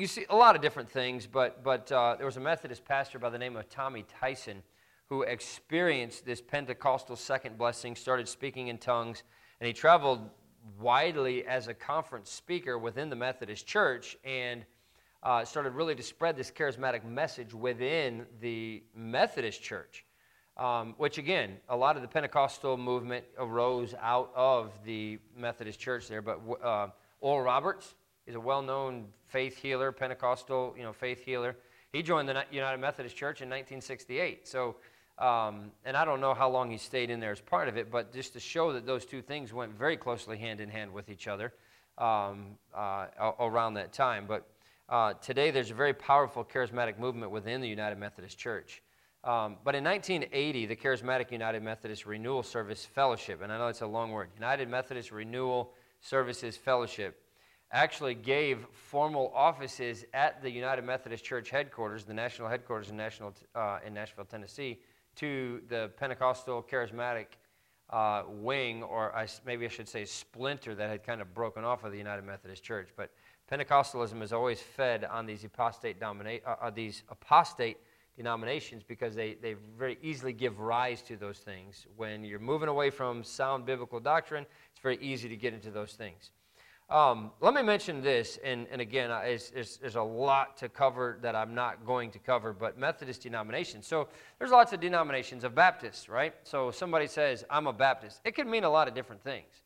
you 0.00 0.06
see 0.06 0.24
a 0.30 0.34
lot 0.36 0.56
of 0.56 0.62
different 0.62 0.90
things, 0.90 1.26
but, 1.26 1.62
but 1.62 1.92
uh, 1.92 2.16
there 2.16 2.24
was 2.24 2.38
a 2.38 2.40
Methodist 2.40 2.86
pastor 2.86 3.18
by 3.18 3.28
the 3.28 3.38
name 3.38 3.54
of 3.54 3.68
Tommy 3.68 4.06
Tyson 4.18 4.62
who 5.10 5.22
experienced 5.22 6.24
this 6.24 6.40
Pentecostal 6.40 7.16
second 7.16 7.58
blessing, 7.58 7.94
started 7.94 8.26
speaking 8.26 8.68
in 8.68 8.78
tongues, 8.78 9.24
and 9.60 9.66
he 9.66 9.74
traveled 9.74 10.30
widely 10.80 11.44
as 11.44 11.68
a 11.68 11.74
conference 11.74 12.30
speaker 12.30 12.78
within 12.78 13.10
the 13.10 13.16
Methodist 13.16 13.66
Church 13.66 14.16
and 14.24 14.64
uh, 15.22 15.44
started 15.44 15.74
really 15.74 15.94
to 15.94 16.02
spread 16.02 16.34
this 16.34 16.50
charismatic 16.50 17.04
message 17.04 17.52
within 17.52 18.24
the 18.40 18.82
Methodist 18.94 19.62
Church. 19.62 20.06
Um, 20.56 20.94
which 20.96 21.18
again, 21.18 21.56
a 21.68 21.76
lot 21.76 21.96
of 21.96 22.02
the 22.02 22.08
Pentecostal 22.08 22.78
movement 22.78 23.24
arose 23.38 23.94
out 24.00 24.30
of 24.34 24.72
the 24.84 25.18
Methodist 25.36 25.78
Church 25.78 26.08
there. 26.08 26.22
But 26.22 26.40
uh, 26.62 26.88
Oral 27.20 27.44
Roberts, 27.44 27.94
He's 28.30 28.36
a 28.36 28.38
well-known 28.38 29.06
faith 29.26 29.56
healer, 29.56 29.90
Pentecostal, 29.90 30.72
you 30.76 30.84
know, 30.84 30.92
faith 30.92 31.24
healer. 31.24 31.56
He 31.92 32.00
joined 32.00 32.28
the 32.28 32.44
United 32.52 32.78
Methodist 32.78 33.16
Church 33.16 33.40
in 33.40 33.48
1968. 33.48 34.46
So, 34.46 34.76
um, 35.18 35.72
and 35.84 35.96
I 35.96 36.04
don't 36.04 36.20
know 36.20 36.32
how 36.32 36.48
long 36.48 36.70
he 36.70 36.76
stayed 36.76 37.10
in 37.10 37.18
there 37.18 37.32
as 37.32 37.40
part 37.40 37.66
of 37.66 37.76
it, 37.76 37.90
but 37.90 38.12
just 38.12 38.32
to 38.34 38.38
show 38.38 38.72
that 38.72 38.86
those 38.86 39.04
two 39.04 39.20
things 39.20 39.52
went 39.52 39.76
very 39.76 39.96
closely 39.96 40.38
hand 40.38 40.60
in 40.60 40.68
hand 40.68 40.92
with 40.92 41.08
each 41.08 41.26
other 41.26 41.52
um, 41.98 42.56
uh, 42.72 43.06
around 43.40 43.74
that 43.74 43.92
time. 43.92 44.26
But 44.28 44.46
uh, 44.88 45.14
today, 45.14 45.50
there's 45.50 45.72
a 45.72 45.74
very 45.74 45.92
powerful 45.92 46.44
charismatic 46.44 47.00
movement 47.00 47.32
within 47.32 47.60
the 47.60 47.68
United 47.68 47.98
Methodist 47.98 48.38
Church. 48.38 48.80
Um, 49.24 49.56
but 49.64 49.74
in 49.74 49.82
1980, 49.82 50.66
the 50.66 50.76
Charismatic 50.76 51.32
United 51.32 51.64
Methodist 51.64 52.06
Renewal 52.06 52.44
Service 52.44 52.84
Fellowship, 52.84 53.42
and 53.42 53.52
I 53.52 53.58
know 53.58 53.66
it's 53.66 53.80
a 53.80 53.88
long 53.88 54.12
word, 54.12 54.28
United 54.36 54.68
Methodist 54.68 55.10
Renewal 55.10 55.72
Services 56.00 56.56
Fellowship, 56.56 57.20
actually 57.72 58.14
gave 58.14 58.66
formal 58.72 59.32
offices 59.34 60.04
at 60.12 60.42
the 60.42 60.50
United 60.50 60.84
Methodist 60.84 61.24
Church 61.24 61.50
headquarters, 61.50 62.04
the 62.04 62.14
national 62.14 62.48
headquarters 62.48 62.90
in, 62.90 62.96
national, 62.96 63.32
uh, 63.54 63.78
in 63.86 63.94
Nashville, 63.94 64.24
Tennessee, 64.24 64.80
to 65.16 65.62
the 65.68 65.90
Pentecostal 65.96 66.62
charismatic 66.62 67.26
uh, 67.90 68.22
wing, 68.28 68.82
or 68.82 69.14
I, 69.14 69.26
maybe 69.44 69.64
I 69.66 69.68
should 69.68 69.88
say 69.88 70.04
splinter, 70.04 70.74
that 70.74 70.88
had 70.88 71.04
kind 71.04 71.20
of 71.20 71.34
broken 71.34 71.64
off 71.64 71.84
of 71.84 71.92
the 71.92 71.98
United 71.98 72.24
Methodist 72.24 72.62
Church. 72.62 72.88
But 72.96 73.10
Pentecostalism 73.50 74.22
is 74.22 74.32
always 74.32 74.60
fed 74.60 75.04
on 75.04 75.26
these 75.26 75.44
apostate, 75.44 76.00
domina- 76.00 76.40
uh, 76.46 76.56
uh, 76.62 76.70
these 76.70 77.02
apostate 77.08 77.78
denominations 78.16 78.82
because 78.86 79.14
they, 79.14 79.34
they 79.34 79.54
very 79.78 79.98
easily 80.02 80.32
give 80.32 80.60
rise 80.60 81.02
to 81.02 81.16
those 81.16 81.38
things. 81.38 81.86
When 81.96 82.24
you're 82.24 82.38
moving 82.38 82.68
away 82.68 82.90
from 82.90 83.24
sound 83.24 83.64
biblical 83.64 83.98
doctrine, 83.98 84.46
it's 84.70 84.80
very 84.80 84.98
easy 85.00 85.28
to 85.28 85.36
get 85.36 85.54
into 85.54 85.70
those 85.70 85.92
things. 85.92 86.30
Um, 86.90 87.30
let 87.40 87.54
me 87.54 87.62
mention 87.62 88.02
this, 88.02 88.40
and, 88.42 88.66
and 88.72 88.80
again, 88.80 89.10
there's 89.10 89.94
a 89.94 90.02
lot 90.02 90.56
to 90.56 90.68
cover 90.68 91.18
that 91.22 91.36
I'm 91.36 91.54
not 91.54 91.86
going 91.86 92.10
to 92.10 92.18
cover, 92.18 92.52
but 92.52 92.76
Methodist 92.76 93.22
denominations. 93.22 93.86
So 93.86 94.08
there's 94.40 94.50
lots 94.50 94.72
of 94.72 94.80
denominations 94.80 95.44
of 95.44 95.54
Baptists, 95.54 96.08
right? 96.08 96.34
So 96.42 96.72
somebody 96.72 97.06
says, 97.06 97.44
I'm 97.48 97.68
a 97.68 97.72
Baptist. 97.72 98.20
It 98.24 98.34
can 98.34 98.50
mean 98.50 98.64
a 98.64 98.70
lot 98.70 98.88
of 98.88 98.94
different 98.94 99.22
things. 99.22 99.62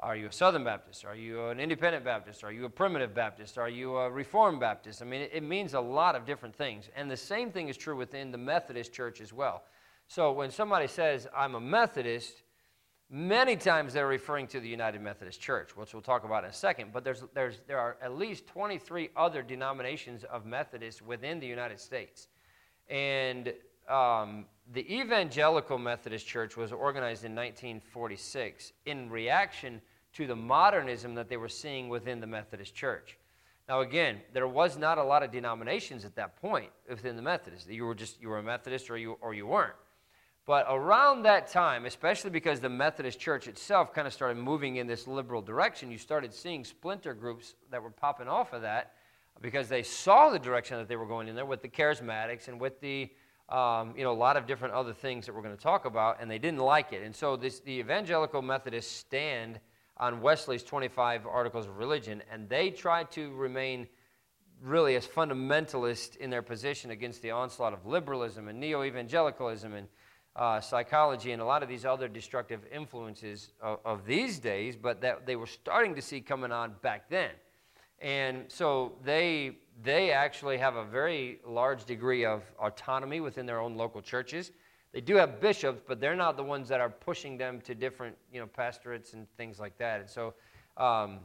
Are 0.00 0.16
you 0.16 0.28
a 0.28 0.32
Southern 0.32 0.64
Baptist? 0.64 1.04
Are 1.04 1.14
you 1.14 1.48
an 1.48 1.60
Independent 1.60 2.02
Baptist? 2.02 2.42
Are 2.42 2.50
you 2.50 2.64
a 2.64 2.70
Primitive 2.70 3.14
Baptist? 3.14 3.58
Are 3.58 3.68
you 3.68 3.96
a 3.98 4.10
Reformed 4.10 4.58
Baptist? 4.58 5.02
I 5.02 5.04
mean, 5.04 5.20
it, 5.20 5.32
it 5.34 5.42
means 5.42 5.74
a 5.74 5.80
lot 5.80 6.16
of 6.16 6.24
different 6.24 6.56
things. 6.56 6.88
And 6.96 7.10
the 7.10 7.16
same 7.16 7.52
thing 7.52 7.68
is 7.68 7.76
true 7.76 7.94
within 7.94 8.32
the 8.32 8.38
Methodist 8.38 8.90
church 8.90 9.20
as 9.20 9.34
well. 9.34 9.64
So 10.08 10.32
when 10.32 10.50
somebody 10.50 10.86
says, 10.86 11.28
I'm 11.36 11.56
a 11.56 11.60
Methodist, 11.60 12.42
Many 13.10 13.56
times 13.56 13.92
they're 13.92 14.06
referring 14.06 14.46
to 14.48 14.60
the 14.60 14.68
United 14.68 15.00
Methodist 15.00 15.40
Church, 15.40 15.76
which 15.76 15.92
we'll 15.92 16.02
talk 16.02 16.24
about 16.24 16.44
in 16.44 16.50
a 16.50 16.54
second, 16.54 16.90
but 16.92 17.04
there's, 17.04 17.22
there's, 17.34 17.60
there 17.68 17.78
are 17.78 17.96
at 18.02 18.16
least 18.16 18.46
23 18.46 19.10
other 19.16 19.42
denominations 19.42 20.24
of 20.24 20.46
Methodists 20.46 21.02
within 21.02 21.38
the 21.38 21.46
United 21.46 21.78
States. 21.78 22.28
And 22.88 23.52
um, 23.88 24.46
the 24.72 24.90
Evangelical 24.92 25.78
Methodist 25.78 26.26
Church 26.26 26.56
was 26.56 26.72
organized 26.72 27.24
in 27.24 27.34
1946 27.34 28.72
in 28.86 29.10
reaction 29.10 29.80
to 30.14 30.26
the 30.26 30.36
modernism 30.36 31.14
that 31.14 31.28
they 31.28 31.36
were 31.36 31.48
seeing 31.48 31.88
within 31.88 32.20
the 32.20 32.26
Methodist 32.26 32.74
Church. 32.74 33.18
Now, 33.68 33.80
again, 33.80 34.20
there 34.32 34.46
was 34.46 34.78
not 34.78 34.98
a 34.98 35.04
lot 35.04 35.22
of 35.22 35.30
denominations 35.30 36.04
at 36.04 36.14
that 36.16 36.36
point 36.36 36.70
within 36.88 37.16
the 37.16 37.22
Methodist. 37.22 37.68
You 37.68 37.84
were 37.84 37.94
just 37.94 38.20
you 38.20 38.28
were 38.28 38.38
a 38.38 38.42
Methodist 38.42 38.90
or 38.90 38.98
you 38.98 39.16
or 39.20 39.34
you 39.34 39.46
weren't. 39.46 39.74
But 40.46 40.66
around 40.68 41.22
that 41.22 41.48
time, 41.48 41.86
especially 41.86 42.30
because 42.30 42.60
the 42.60 42.68
Methodist 42.68 43.18
Church 43.18 43.48
itself 43.48 43.94
kind 43.94 44.06
of 44.06 44.12
started 44.12 44.36
moving 44.36 44.76
in 44.76 44.86
this 44.86 45.06
liberal 45.06 45.40
direction, 45.40 45.90
you 45.90 45.96
started 45.96 46.34
seeing 46.34 46.64
splinter 46.64 47.14
groups 47.14 47.54
that 47.70 47.82
were 47.82 47.90
popping 47.90 48.28
off 48.28 48.52
of 48.52 48.62
that 48.62 48.92
because 49.40 49.68
they 49.68 49.82
saw 49.82 50.28
the 50.28 50.38
direction 50.38 50.76
that 50.76 50.86
they 50.86 50.96
were 50.96 51.06
going 51.06 51.28
in 51.28 51.34
there 51.34 51.46
with 51.46 51.62
the 51.62 51.68
charismatics 51.68 52.48
and 52.48 52.60
with 52.60 52.80
the 52.80 53.10
um, 53.48 53.94
you 53.96 54.04
know 54.04 54.12
a 54.12 54.14
lot 54.14 54.36
of 54.36 54.46
different 54.46 54.72
other 54.74 54.92
things 54.92 55.26
that 55.26 55.34
we're 55.34 55.42
going 55.42 55.56
to 55.56 55.62
talk 55.62 55.84
about, 55.84 56.20
and 56.20 56.30
they 56.30 56.38
didn't 56.38 56.60
like 56.60 56.92
it. 56.92 57.02
And 57.02 57.14
so 57.14 57.36
this, 57.36 57.60
the 57.60 57.72
evangelical 57.72 58.40
Methodists 58.40 58.94
stand 58.94 59.60
on 59.98 60.20
Wesley's 60.20 60.62
25 60.62 61.26
Articles 61.26 61.66
of 61.66 61.76
Religion, 61.76 62.22
and 62.32 62.48
they 62.48 62.70
try 62.70 63.04
to 63.04 63.32
remain 63.32 63.86
really 64.62 64.96
as 64.96 65.06
fundamentalist 65.06 66.16
in 66.16 66.30
their 66.30 66.42
position 66.42 66.90
against 66.90 67.20
the 67.20 67.30
onslaught 67.30 67.74
of 67.74 67.84
liberalism 67.84 68.48
and 68.48 68.58
neo 68.58 68.82
evangelicalism 68.82 69.74
and 69.74 69.88
uh, 70.36 70.60
psychology 70.60 71.32
and 71.32 71.40
a 71.40 71.44
lot 71.44 71.62
of 71.62 71.68
these 71.68 71.84
other 71.84 72.08
destructive 72.08 72.60
influences 72.72 73.52
of, 73.60 73.78
of, 73.84 74.04
these 74.04 74.38
days, 74.38 74.74
but 74.74 75.00
that 75.00 75.26
they 75.26 75.36
were 75.36 75.46
starting 75.46 75.94
to 75.94 76.02
see 76.02 76.20
coming 76.20 76.50
on 76.50 76.74
back 76.82 77.08
then. 77.08 77.30
And 78.00 78.44
so 78.48 78.92
they, 79.04 79.58
they 79.82 80.10
actually 80.10 80.58
have 80.58 80.74
a 80.74 80.84
very 80.84 81.38
large 81.46 81.84
degree 81.84 82.24
of 82.24 82.42
autonomy 82.58 83.20
within 83.20 83.46
their 83.46 83.60
own 83.60 83.76
local 83.76 84.02
churches. 84.02 84.50
They 84.92 85.00
do 85.00 85.16
have 85.16 85.40
bishops, 85.40 85.82
but 85.86 86.00
they're 86.00 86.16
not 86.16 86.36
the 86.36 86.42
ones 86.42 86.68
that 86.68 86.80
are 86.80 86.90
pushing 86.90 87.38
them 87.38 87.60
to 87.62 87.74
different, 87.74 88.16
you 88.32 88.40
know, 88.40 88.46
pastorates 88.46 89.12
and 89.12 89.26
things 89.36 89.60
like 89.60 89.78
that. 89.78 90.00
And 90.00 90.10
so 90.10 90.34
um, 90.76 91.20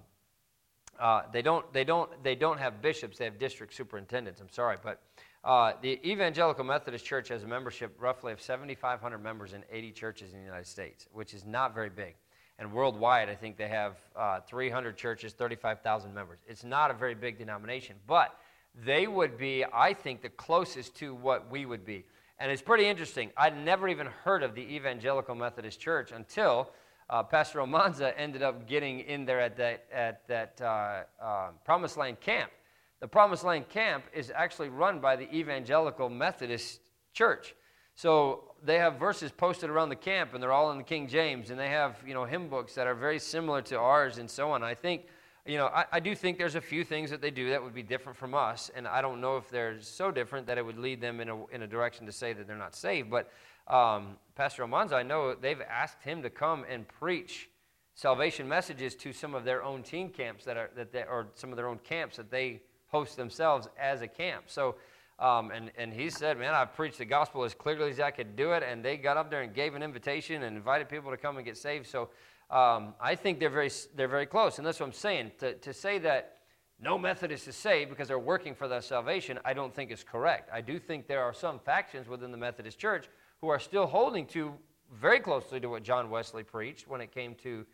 uh, 0.99 1.23
they 1.31 1.41
don't, 1.41 1.71
they 1.73 1.83
don't, 1.83 2.23
they 2.23 2.35
don't 2.35 2.59
have 2.59 2.81
bishops. 2.81 3.17
They 3.17 3.25
have 3.25 3.39
district 3.39 3.73
superintendents. 3.73 4.39
I'm 4.39 4.49
sorry, 4.49 4.77
but 4.83 5.01
uh, 5.43 5.73
the 5.81 6.05
Evangelical 6.07 6.63
Methodist 6.63 7.05
Church 7.05 7.29
has 7.29 7.43
a 7.43 7.47
membership 7.47 7.95
roughly 7.99 8.33
of 8.33 8.41
7,500 8.41 9.17
members 9.19 9.53
in 9.53 9.63
80 9.71 9.91
churches 9.91 10.33
in 10.33 10.39
the 10.39 10.45
United 10.45 10.67
States, 10.67 11.07
which 11.13 11.33
is 11.33 11.45
not 11.45 11.73
very 11.73 11.89
big. 11.89 12.15
And 12.57 12.73
worldwide, 12.73 13.29
I 13.29 13.35
think 13.35 13.55
they 13.55 13.69
have 13.69 13.95
uh, 14.17 14.41
300 14.41 14.97
churches, 14.97 15.31
35,000 15.31 16.13
members. 16.13 16.39
It's 16.45 16.65
not 16.65 16.91
a 16.91 16.93
very 16.93 17.15
big 17.15 17.37
denomination, 17.37 17.95
but 18.05 18.37
they 18.83 19.07
would 19.07 19.37
be, 19.37 19.63
I 19.73 19.93
think, 19.93 20.21
the 20.21 20.29
closest 20.29 20.95
to 20.97 21.15
what 21.15 21.49
we 21.49 21.65
would 21.65 21.85
be. 21.85 22.03
And 22.37 22.51
it's 22.51 22.61
pretty 22.61 22.85
interesting. 22.85 23.31
I'd 23.37 23.57
never 23.57 23.87
even 23.87 24.07
heard 24.07 24.43
of 24.43 24.55
the 24.55 24.61
Evangelical 24.61 25.35
Methodist 25.35 25.79
Church 25.79 26.11
until 26.11 26.69
uh, 27.09 27.23
Pastor 27.23 27.61
Almanza 27.61 28.17
ended 28.19 28.43
up 28.43 28.67
getting 28.67 28.99
in 29.01 29.25
there 29.25 29.39
at 29.39 29.55
that, 29.57 29.85
at 29.91 30.27
that 30.27 30.61
uh, 30.61 31.03
uh, 31.23 31.47
Promised 31.63 31.97
Land 31.97 32.19
camp. 32.19 32.51
The 32.99 33.07
Promised 33.07 33.45
Land 33.45 33.69
camp 33.69 34.05
is 34.13 34.31
actually 34.35 34.69
run 34.69 34.99
by 34.99 35.15
the 35.15 35.33
Evangelical 35.33 36.09
Methodist 36.09 36.81
Church. 37.13 37.55
So 37.95 38.55
they 38.63 38.77
have 38.77 38.95
verses 38.95 39.31
posted 39.31 39.69
around 39.69 39.89
the 39.89 39.95
camp, 39.95 40.33
and 40.33 40.43
they're 40.43 40.51
all 40.51 40.71
in 40.71 40.77
the 40.77 40.83
King 40.83 41.07
James, 41.07 41.49
and 41.49 41.59
they 41.59 41.69
have 41.69 41.97
you 42.05 42.13
know 42.13 42.25
hymn 42.25 42.49
books 42.49 42.75
that 42.75 42.87
are 42.87 42.95
very 42.95 43.19
similar 43.19 43.61
to 43.63 43.77
ours, 43.77 44.17
and 44.17 44.29
so 44.29 44.51
on. 44.51 44.63
I 44.63 44.73
think 44.73 45.03
you 45.45 45.57
know, 45.57 45.67
I, 45.67 45.85
I, 45.93 45.99
do 45.99 46.13
think 46.13 46.37
there's 46.37 46.55
a 46.55 46.61
few 46.61 46.83
things 46.83 47.09
that 47.09 47.21
they 47.21 47.31
do 47.31 47.49
that 47.49 47.63
would 47.63 47.73
be 47.73 47.81
different 47.81 48.17
from 48.17 48.35
us, 48.35 48.69
and 48.75 48.87
I 48.87 49.01
don't 49.01 49.19
know 49.19 49.37
if 49.37 49.49
they're 49.49 49.81
so 49.81 50.11
different 50.11 50.45
that 50.47 50.57
it 50.57 50.65
would 50.65 50.77
lead 50.77 51.01
them 51.01 51.19
in 51.21 51.29
a, 51.29 51.45
in 51.47 51.63
a 51.63 51.67
direction 51.67 52.05
to 52.05 52.11
say 52.11 52.33
that 52.33 52.45
they're 52.45 52.55
not 52.55 52.75
saved. 52.75 53.09
But 53.09 53.31
um, 53.67 54.17
Pastor 54.35 54.61
Almanza, 54.61 54.95
I 54.95 55.03
know 55.03 55.33
they've 55.33 55.61
asked 55.61 56.03
him 56.03 56.21
to 56.21 56.29
come 56.29 56.65
and 56.69 56.87
preach 56.87 57.49
salvation 57.95 58.47
messages 58.47 58.95
to 58.95 59.11
some 59.11 59.33
of 59.33 59.43
their 59.43 59.63
own 59.63 59.81
teen 59.81 60.09
camps 60.09 60.45
that 60.45 60.55
are 60.55 60.69
that 60.75 60.91
they, 60.91 61.03
or 61.03 61.27
some 61.33 61.51
of 61.51 61.57
their 61.57 61.67
own 61.67 61.79
camps 61.79 62.17
that 62.17 62.29
they 62.29 62.61
host 62.89 63.17
themselves 63.17 63.67
as 63.79 64.01
a 64.01 64.07
camp. 64.07 64.45
So. 64.47 64.75
Um, 65.19 65.51
and, 65.51 65.69
and 65.77 65.91
he 65.91 66.09
said, 66.09 66.39
Man, 66.39 66.53
I've 66.53 66.73
preached 66.73 66.99
the 66.99 67.03
gospel 67.03 67.43
as 67.43 67.53
clearly 67.53 67.91
as 67.91 67.99
I 67.99 68.09
could 68.09 68.37
do 68.37 68.53
it. 68.53 68.63
And 68.63 68.81
they 68.81 68.95
got 68.95 69.17
up 69.17 69.29
there 69.29 69.41
and 69.41 69.53
gave 69.53 69.75
an 69.75 69.83
invitation 69.83 70.43
and 70.43 70.55
invited 70.55 70.87
people 70.87 71.11
to 71.11 71.17
come 71.17 71.35
and 71.35 71.45
get 71.45 71.57
saved. 71.57 71.87
So 71.87 72.07
um, 72.49 72.93
I 73.01 73.15
think 73.15 73.39
they're 73.39 73.49
very, 73.49 73.69
they're 73.95 74.07
very 74.07 74.25
close. 74.25 74.57
And 74.57 74.65
that's 74.65 74.79
what 74.79 74.87
I'm 74.87 74.93
saying. 74.93 75.31
To, 75.39 75.53
to 75.55 75.73
say 75.73 75.99
that 75.99 76.37
no 76.81 76.97
Methodist 76.97 77.47
is 77.47 77.55
saved 77.55 77.89
because 77.89 78.07
they're 78.07 78.17
working 78.17 78.55
for 78.55 78.67
their 78.67 78.81
salvation, 78.81 79.37
I 79.43 79.53
don't 79.53 79.73
think 79.73 79.91
is 79.91 80.03
correct. 80.03 80.49
I 80.53 80.61
do 80.61 80.79
think 80.79 81.07
there 81.07 81.21
are 81.21 81.33
some 81.33 81.59
factions 81.59 82.07
within 82.07 82.31
the 82.31 82.37
Methodist 82.37 82.79
Church 82.79 83.07
who 83.41 83.49
are 83.49 83.59
still 83.59 83.85
holding 83.85 84.25
to 84.27 84.53
very 84.99 85.19
closely 85.19 85.59
to 85.59 85.67
what 85.67 85.83
John 85.83 86.09
Wesley 86.09 86.43
preached 86.43 86.87
when 86.87 87.01
it 87.01 87.11
came 87.11 87.35
to 87.43 87.65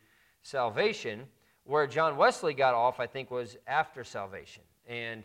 salvation. 0.41 1.25
Where 1.63 1.87
John 1.87 2.17
Wesley 2.17 2.53
got 2.53 2.73
off, 2.73 2.99
I 2.99 3.07
think, 3.07 3.31
was 3.31 3.57
after 3.67 4.03
salvation. 4.03 4.63
And 4.87 5.23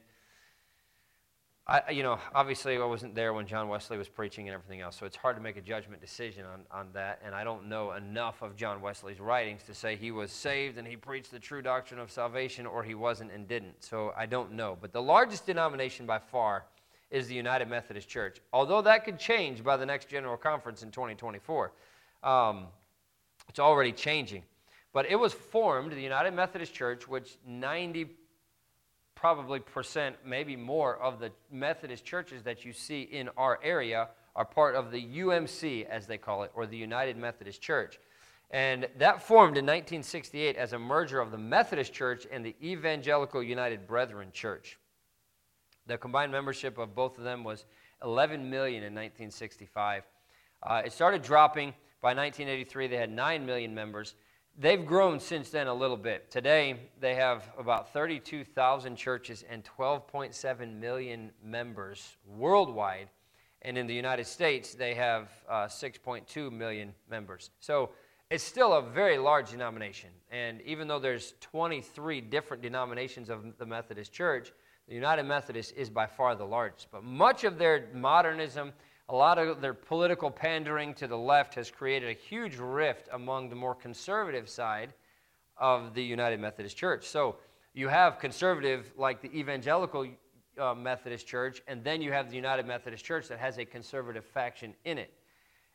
I, 1.70 1.90
you 1.90 2.02
know, 2.02 2.18
obviously 2.34 2.76
I 2.76 2.84
wasn't 2.84 3.14
there 3.14 3.32
when 3.32 3.46
John 3.46 3.68
Wesley 3.68 3.96
was 3.96 4.08
preaching 4.08 4.48
and 4.48 4.54
everything 4.54 4.80
else, 4.80 4.96
so 4.96 5.06
it's 5.06 5.14
hard 5.14 5.36
to 5.36 5.42
make 5.42 5.56
a 5.56 5.60
judgment 5.60 6.00
decision 6.00 6.44
on, 6.44 6.62
on 6.72 6.88
that. 6.94 7.20
And 7.24 7.32
I 7.32 7.44
don't 7.44 7.68
know 7.68 7.92
enough 7.92 8.42
of 8.42 8.56
John 8.56 8.80
Wesley's 8.80 9.20
writings 9.20 9.62
to 9.64 9.74
say 9.74 9.94
he 9.94 10.10
was 10.10 10.32
saved 10.32 10.78
and 10.78 10.88
he 10.88 10.96
preached 10.96 11.30
the 11.30 11.38
true 11.38 11.62
doctrine 11.62 12.00
of 12.00 12.10
salvation 12.10 12.66
or 12.66 12.82
he 12.82 12.96
wasn't 12.96 13.30
and 13.30 13.46
didn't. 13.46 13.84
So 13.84 14.12
I 14.16 14.26
don't 14.26 14.52
know. 14.52 14.76
But 14.80 14.92
the 14.92 15.02
largest 15.02 15.46
denomination 15.46 16.06
by 16.06 16.18
far 16.18 16.64
is 17.10 17.28
the 17.28 17.34
United 17.34 17.68
Methodist 17.68 18.08
Church, 18.08 18.40
although 18.52 18.82
that 18.82 19.04
could 19.04 19.18
change 19.18 19.62
by 19.62 19.76
the 19.76 19.86
next 19.86 20.08
General 20.08 20.36
Conference 20.36 20.82
in 20.82 20.90
2024. 20.90 21.72
Um, 22.24 22.66
it's 23.48 23.58
already 23.60 23.92
changing. 23.92 24.42
But 24.92 25.06
it 25.06 25.16
was 25.16 25.32
formed, 25.32 25.92
the 25.92 26.00
United 26.00 26.32
Methodist 26.32 26.74
Church, 26.74 27.06
which 27.06 27.36
90 27.46 28.10
probably 29.20 29.61
percent, 29.61 30.16
maybe 30.24 30.56
more, 30.56 30.96
of 30.96 31.20
the 31.20 31.30
Methodist 31.52 32.06
churches 32.06 32.42
that 32.44 32.64
you 32.64 32.72
see 32.72 33.02
in 33.02 33.28
our 33.37 33.61
area 33.62 34.09
are 34.35 34.46
part 34.46 34.74
of 34.74 34.90
the 34.90 35.02
UMC, 35.02 35.87
as 35.87 36.06
they 36.06 36.16
call 36.16 36.42
it, 36.42 36.50
or 36.54 36.66
the 36.66 36.76
United 36.76 37.18
Methodist 37.18 37.61
Church. 37.61 38.00
And 38.50 38.88
that 38.98 39.22
formed 39.22 39.59
in 39.59 39.66
1968 39.66 40.56
as 40.56 40.72
a 40.72 40.78
merger 40.78 41.20
of 41.20 41.33
the 41.33 41.38
Methodist 41.38 41.92
Church 41.92 42.26
and 42.33 42.44
the 42.44 42.56
Evangelical 42.62 43.42
United 43.42 43.87
Brethren 43.87 44.30
Church. 44.33 44.78
The 45.87 45.98
combined 45.98 46.33
membership 46.33 46.78
of 46.78 46.94
both 46.94 47.18
of 47.18 47.24
them 47.24 47.44
was 47.44 47.66
11 48.02 48.48
million 48.48 48.83
in 48.83 48.94
1965. 48.94 50.04
Uh, 50.62 50.83
it 50.87 50.92
started 50.92 51.20
dropping. 51.20 51.74
By 52.00 52.14
1983, 52.14 52.87
they 52.87 52.96
had 52.96 53.11
9 53.11 53.44
million 53.44 53.74
members. 53.74 54.14
They've 54.58 54.84
grown 54.84 55.20
since 55.20 55.50
then 55.50 55.68
a 55.68 55.74
little 55.74 55.96
bit. 55.96 56.30
Today, 56.30 56.76
they 57.00 57.14
have 57.14 57.48
about 57.58 57.92
32,000 57.92 58.96
churches 58.96 59.44
and 59.48 59.64
12.7 59.78 60.78
million 60.78 61.30
members 61.42 62.16
worldwide. 62.26 63.08
And 63.62 63.78
in 63.78 63.86
the 63.86 63.94
United 63.94 64.26
States, 64.26 64.74
they 64.74 64.94
have 64.94 65.30
uh, 65.48 65.66
6.2 65.66 66.52
million 66.52 66.94
members. 67.08 67.50
So 67.60 67.90
it's 68.30 68.44
still 68.44 68.74
a 68.74 68.82
very 68.82 69.18
large 69.18 69.50
denomination. 69.50 70.10
And 70.30 70.60
even 70.62 70.88
though 70.88 70.98
there's 70.98 71.34
23 71.40 72.20
different 72.20 72.62
denominations 72.62 73.28
of 73.28 73.58
the 73.58 73.66
Methodist 73.66 74.12
Church, 74.12 74.52
the 74.88 74.94
United 74.94 75.24
Methodist 75.24 75.74
is 75.76 75.90
by 75.90 76.06
far 76.06 76.34
the 76.34 76.44
largest. 76.44 76.88
But 76.90 77.04
much 77.04 77.44
of 77.44 77.58
their 77.58 77.88
modernism, 77.94 78.72
a 79.10 79.16
lot 79.16 79.38
of 79.38 79.60
their 79.60 79.74
political 79.74 80.30
pandering 80.30 80.94
to 80.94 81.08
the 81.08 81.18
left 81.18 81.54
has 81.56 81.68
created 81.68 82.08
a 82.08 82.12
huge 82.12 82.56
rift 82.56 83.08
among 83.12 83.48
the 83.48 83.56
more 83.56 83.74
conservative 83.74 84.48
side 84.48 84.94
of 85.56 85.94
the 85.94 86.02
United 86.02 86.38
Methodist 86.38 86.76
Church. 86.76 87.08
So 87.08 87.36
you 87.74 87.88
have 87.88 88.20
conservative, 88.20 88.92
like 88.96 89.20
the 89.20 89.36
evangelical 89.36 90.06
uh, 90.56 90.74
Methodist 90.74 91.26
Church, 91.26 91.60
and 91.66 91.82
then 91.82 92.00
you 92.00 92.12
have 92.12 92.30
the 92.30 92.36
United 92.36 92.66
Methodist 92.66 93.04
Church 93.04 93.26
that 93.28 93.40
has 93.40 93.58
a 93.58 93.64
conservative 93.64 94.24
faction 94.24 94.74
in 94.84 94.96
it. 94.96 95.12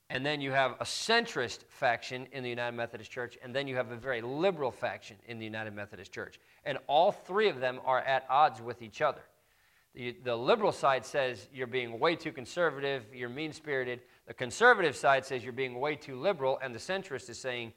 And 0.09 0.25
then 0.25 0.39
you 0.39 0.51
have 0.51 0.71
a 0.79 0.85
centrist 0.85 1.65
faction 1.67 2.27
in 2.31 2.41
the 2.41 2.49
United 2.49 2.77
Methodist 2.77 3.11
Church, 3.11 3.37
and 3.43 3.53
then 3.53 3.67
you 3.67 3.75
have 3.75 3.91
a 3.91 3.97
very 3.97 4.21
liberal 4.21 4.71
faction 4.71 5.17
in 5.27 5.39
the 5.39 5.45
United 5.45 5.73
Methodist 5.73 6.13
Church. 6.13 6.39
And 6.63 6.77
all 6.87 7.11
three 7.11 7.49
of 7.49 7.59
them 7.59 7.81
are 7.83 7.99
at 7.99 8.25
odds 8.29 8.61
with 8.61 8.81
each 8.81 9.01
other. 9.01 9.23
The, 9.95 10.15
the 10.23 10.35
liberal 10.35 10.73
side 10.73 11.05
says 11.05 11.47
you're 11.53 11.67
being 11.67 11.99
way 11.99 12.17
too 12.17 12.33
conservative, 12.33 13.05
you're 13.13 13.29
mean 13.29 13.53
spirited. 13.53 14.01
The 14.27 14.33
conservative 14.33 14.95
side 14.95 15.25
says 15.25 15.43
you're 15.43 15.53
being 15.53 15.79
way 15.79 15.95
too 15.95 16.19
liberal, 16.19 16.59
and 16.61 16.75
the 16.75 16.79
centrist 16.79 17.29
is 17.29 17.37
saying, 17.37 17.71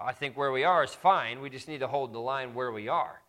I 0.00 0.12
think 0.12 0.36
where 0.36 0.52
we 0.52 0.64
are 0.64 0.82
is 0.82 0.94
fine. 0.94 1.42
We 1.42 1.50
just 1.50 1.68
need 1.68 1.80
to 1.80 1.86
hold 1.86 2.14
the 2.14 2.18
line 2.18 2.54
where 2.54 2.72
we 2.72 2.88
are. 2.88 3.20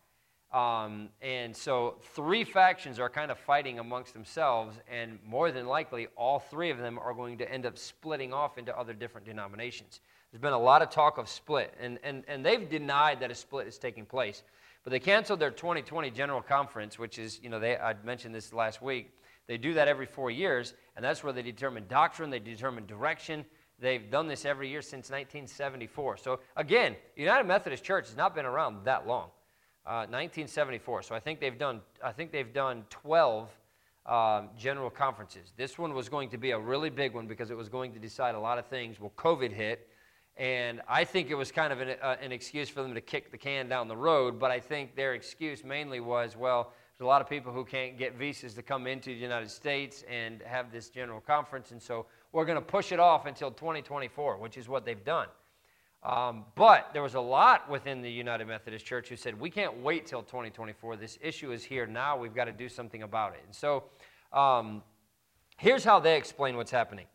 Um, 0.52 1.10
and 1.20 1.54
so, 1.54 1.96
three 2.14 2.44
factions 2.44 2.98
are 2.98 3.10
kind 3.10 3.30
of 3.30 3.38
fighting 3.38 3.78
amongst 3.78 4.14
themselves, 4.14 4.78
and 4.90 5.18
more 5.24 5.50
than 5.50 5.66
likely, 5.66 6.06
all 6.16 6.38
three 6.38 6.70
of 6.70 6.78
them 6.78 6.98
are 6.98 7.12
going 7.12 7.36
to 7.38 7.52
end 7.52 7.66
up 7.66 7.76
splitting 7.76 8.32
off 8.32 8.56
into 8.56 8.76
other 8.78 8.94
different 8.94 9.26
denominations. 9.26 10.00
There's 10.30 10.40
been 10.40 10.52
a 10.52 10.58
lot 10.58 10.82
of 10.82 10.88
talk 10.88 11.18
of 11.18 11.28
split, 11.28 11.74
and, 11.80 11.98
and, 12.02 12.24
and 12.28 12.46
they've 12.46 12.68
denied 12.68 13.20
that 13.20 13.30
a 13.30 13.34
split 13.34 13.66
is 13.66 13.76
taking 13.76 14.06
place. 14.06 14.42
But 14.86 14.92
they 14.92 15.00
canceled 15.00 15.40
their 15.40 15.50
2020 15.50 16.12
General 16.12 16.40
Conference, 16.40 16.96
which 16.96 17.18
is, 17.18 17.40
you 17.42 17.50
know, 17.50 17.58
they, 17.58 17.76
I 17.76 17.96
mentioned 18.04 18.32
this 18.32 18.52
last 18.52 18.80
week. 18.80 19.10
They 19.48 19.58
do 19.58 19.74
that 19.74 19.88
every 19.88 20.06
four 20.06 20.30
years, 20.30 20.74
and 20.94 21.04
that's 21.04 21.24
where 21.24 21.32
they 21.32 21.42
determine 21.42 21.86
doctrine, 21.88 22.30
they 22.30 22.38
determine 22.38 22.86
direction. 22.86 23.44
They've 23.80 24.08
done 24.08 24.28
this 24.28 24.44
every 24.44 24.68
year 24.68 24.82
since 24.82 25.10
1974. 25.10 26.18
So, 26.18 26.38
again, 26.54 26.94
United 27.16 27.48
Methodist 27.48 27.82
Church 27.82 28.06
has 28.06 28.16
not 28.16 28.32
been 28.32 28.46
around 28.46 28.84
that 28.84 29.08
long. 29.08 29.30
Uh, 29.84 30.06
1974. 30.06 31.02
So 31.02 31.16
I 31.16 31.20
think 31.20 31.40
they've 31.40 31.58
done. 31.58 31.80
I 32.02 32.12
think 32.12 32.30
they've 32.30 32.52
done 32.52 32.84
12 32.90 33.50
um, 34.06 34.50
general 34.56 34.90
conferences. 34.90 35.52
This 35.56 35.78
one 35.78 35.94
was 35.94 36.08
going 36.08 36.28
to 36.28 36.38
be 36.38 36.52
a 36.52 36.58
really 36.58 36.90
big 36.90 37.12
one 37.12 37.26
because 37.26 37.50
it 37.50 37.56
was 37.56 37.68
going 37.68 37.92
to 37.92 37.98
decide 37.98 38.36
a 38.36 38.40
lot 38.40 38.56
of 38.56 38.66
things. 38.66 39.00
Well, 39.00 39.12
COVID 39.16 39.52
hit, 39.52 39.88
and 40.36 40.82
I 40.86 41.04
think 41.04 41.30
it 41.30 41.34
was 41.34 41.50
kind 41.50 41.72
of 41.72 41.80
an, 41.80 41.96
uh, 42.02 42.16
an 42.20 42.30
excuse 42.30 42.68
for 42.68 42.82
them 42.82 42.94
to 42.94 43.00
kick 43.00 43.30
the 43.30 43.38
can 43.38 43.68
down 43.68 43.88
the 43.88 43.96
road. 43.96 44.38
But 44.38 44.50
I 44.50 44.60
think 44.60 44.94
their 44.94 45.14
excuse 45.14 45.64
mainly 45.64 46.00
was, 46.00 46.36
well, 46.36 46.72
there's 46.98 47.04
a 47.04 47.08
lot 47.08 47.22
of 47.22 47.28
people 47.28 47.52
who 47.52 47.64
can't 47.64 47.98
get 47.98 48.16
visas 48.16 48.54
to 48.54 48.62
come 48.62 48.86
into 48.86 49.10
the 49.10 49.16
United 49.16 49.50
States 49.50 50.04
and 50.10 50.42
have 50.42 50.70
this 50.70 50.90
general 50.90 51.20
conference, 51.20 51.70
and 51.70 51.82
so 51.82 52.06
we're 52.32 52.44
going 52.44 52.58
to 52.58 52.64
push 52.64 52.92
it 52.92 53.00
off 53.00 53.26
until 53.26 53.50
2024, 53.50 54.36
which 54.38 54.58
is 54.58 54.68
what 54.68 54.84
they've 54.84 55.04
done. 55.04 55.28
Um, 56.02 56.44
but 56.54 56.90
there 56.92 57.02
was 57.02 57.14
a 57.14 57.20
lot 57.20 57.68
within 57.68 58.00
the 58.00 58.10
United 58.10 58.46
Methodist 58.46 58.84
Church 58.84 59.08
who 59.08 59.16
said, 59.16 59.38
we 59.40 59.50
can't 59.50 59.82
wait 59.82 60.06
till 60.06 60.22
2024. 60.22 60.96
This 60.96 61.18
issue 61.20 61.50
is 61.50 61.64
here 61.64 61.86
now. 61.86 62.16
We've 62.16 62.34
got 62.34 62.44
to 62.44 62.52
do 62.52 62.68
something 62.68 63.02
about 63.02 63.32
it. 63.32 63.40
And 63.44 63.54
so 63.54 63.84
um, 64.32 64.82
here's 65.56 65.82
how 65.82 65.98
they 65.98 66.16
explain 66.16 66.56
what's 66.56 66.70
happening. 66.70 67.06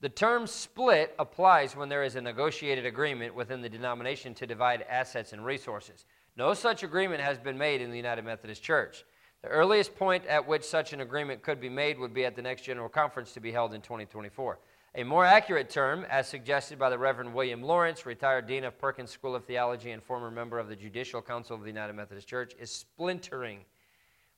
The 0.00 0.08
term 0.10 0.46
split 0.46 1.14
applies 1.18 1.74
when 1.74 1.88
there 1.88 2.02
is 2.02 2.16
a 2.16 2.20
negotiated 2.20 2.84
agreement 2.84 3.34
within 3.34 3.62
the 3.62 3.68
denomination 3.68 4.34
to 4.34 4.46
divide 4.46 4.84
assets 4.90 5.32
and 5.32 5.42
resources. 5.42 6.04
No 6.36 6.52
such 6.52 6.82
agreement 6.82 7.22
has 7.22 7.38
been 7.38 7.56
made 7.56 7.80
in 7.80 7.90
the 7.90 7.96
United 7.96 8.22
Methodist 8.22 8.62
Church. 8.62 9.04
The 9.42 9.48
earliest 9.48 9.96
point 9.96 10.26
at 10.26 10.46
which 10.46 10.64
such 10.64 10.92
an 10.92 11.00
agreement 11.00 11.42
could 11.42 11.60
be 11.60 11.70
made 11.70 11.98
would 11.98 12.12
be 12.12 12.26
at 12.26 12.36
the 12.36 12.42
next 12.42 12.62
General 12.62 12.90
Conference 12.90 13.32
to 13.32 13.40
be 13.40 13.52
held 13.52 13.72
in 13.72 13.80
2024. 13.80 14.58
A 14.96 15.04
more 15.04 15.24
accurate 15.24 15.70
term, 15.70 16.04
as 16.10 16.28
suggested 16.28 16.78
by 16.78 16.90
the 16.90 16.98
Reverend 16.98 17.32
William 17.32 17.62
Lawrence, 17.62 18.04
retired 18.04 18.46
Dean 18.46 18.64
of 18.64 18.78
Perkins 18.78 19.10
School 19.10 19.34
of 19.34 19.46
Theology 19.46 19.92
and 19.92 20.02
former 20.02 20.30
member 20.30 20.58
of 20.58 20.68
the 20.68 20.76
Judicial 20.76 21.22
Council 21.22 21.56
of 21.56 21.62
the 21.62 21.68
United 21.68 21.94
Methodist 21.94 22.28
Church, 22.28 22.54
is 22.58 22.70
splintering. 22.70 23.60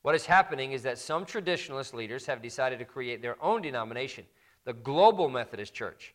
What 0.02 0.14
is 0.14 0.26
happening 0.26 0.72
is 0.72 0.82
that 0.84 0.98
some 0.98 1.24
traditionalist 1.24 1.94
leaders 1.94 2.26
have 2.26 2.42
decided 2.42 2.78
to 2.78 2.84
create 2.84 3.22
their 3.22 3.42
own 3.42 3.62
denomination, 3.62 4.24
the 4.64 4.72
Global 4.72 5.28
Methodist 5.28 5.74
Church. 5.74 6.14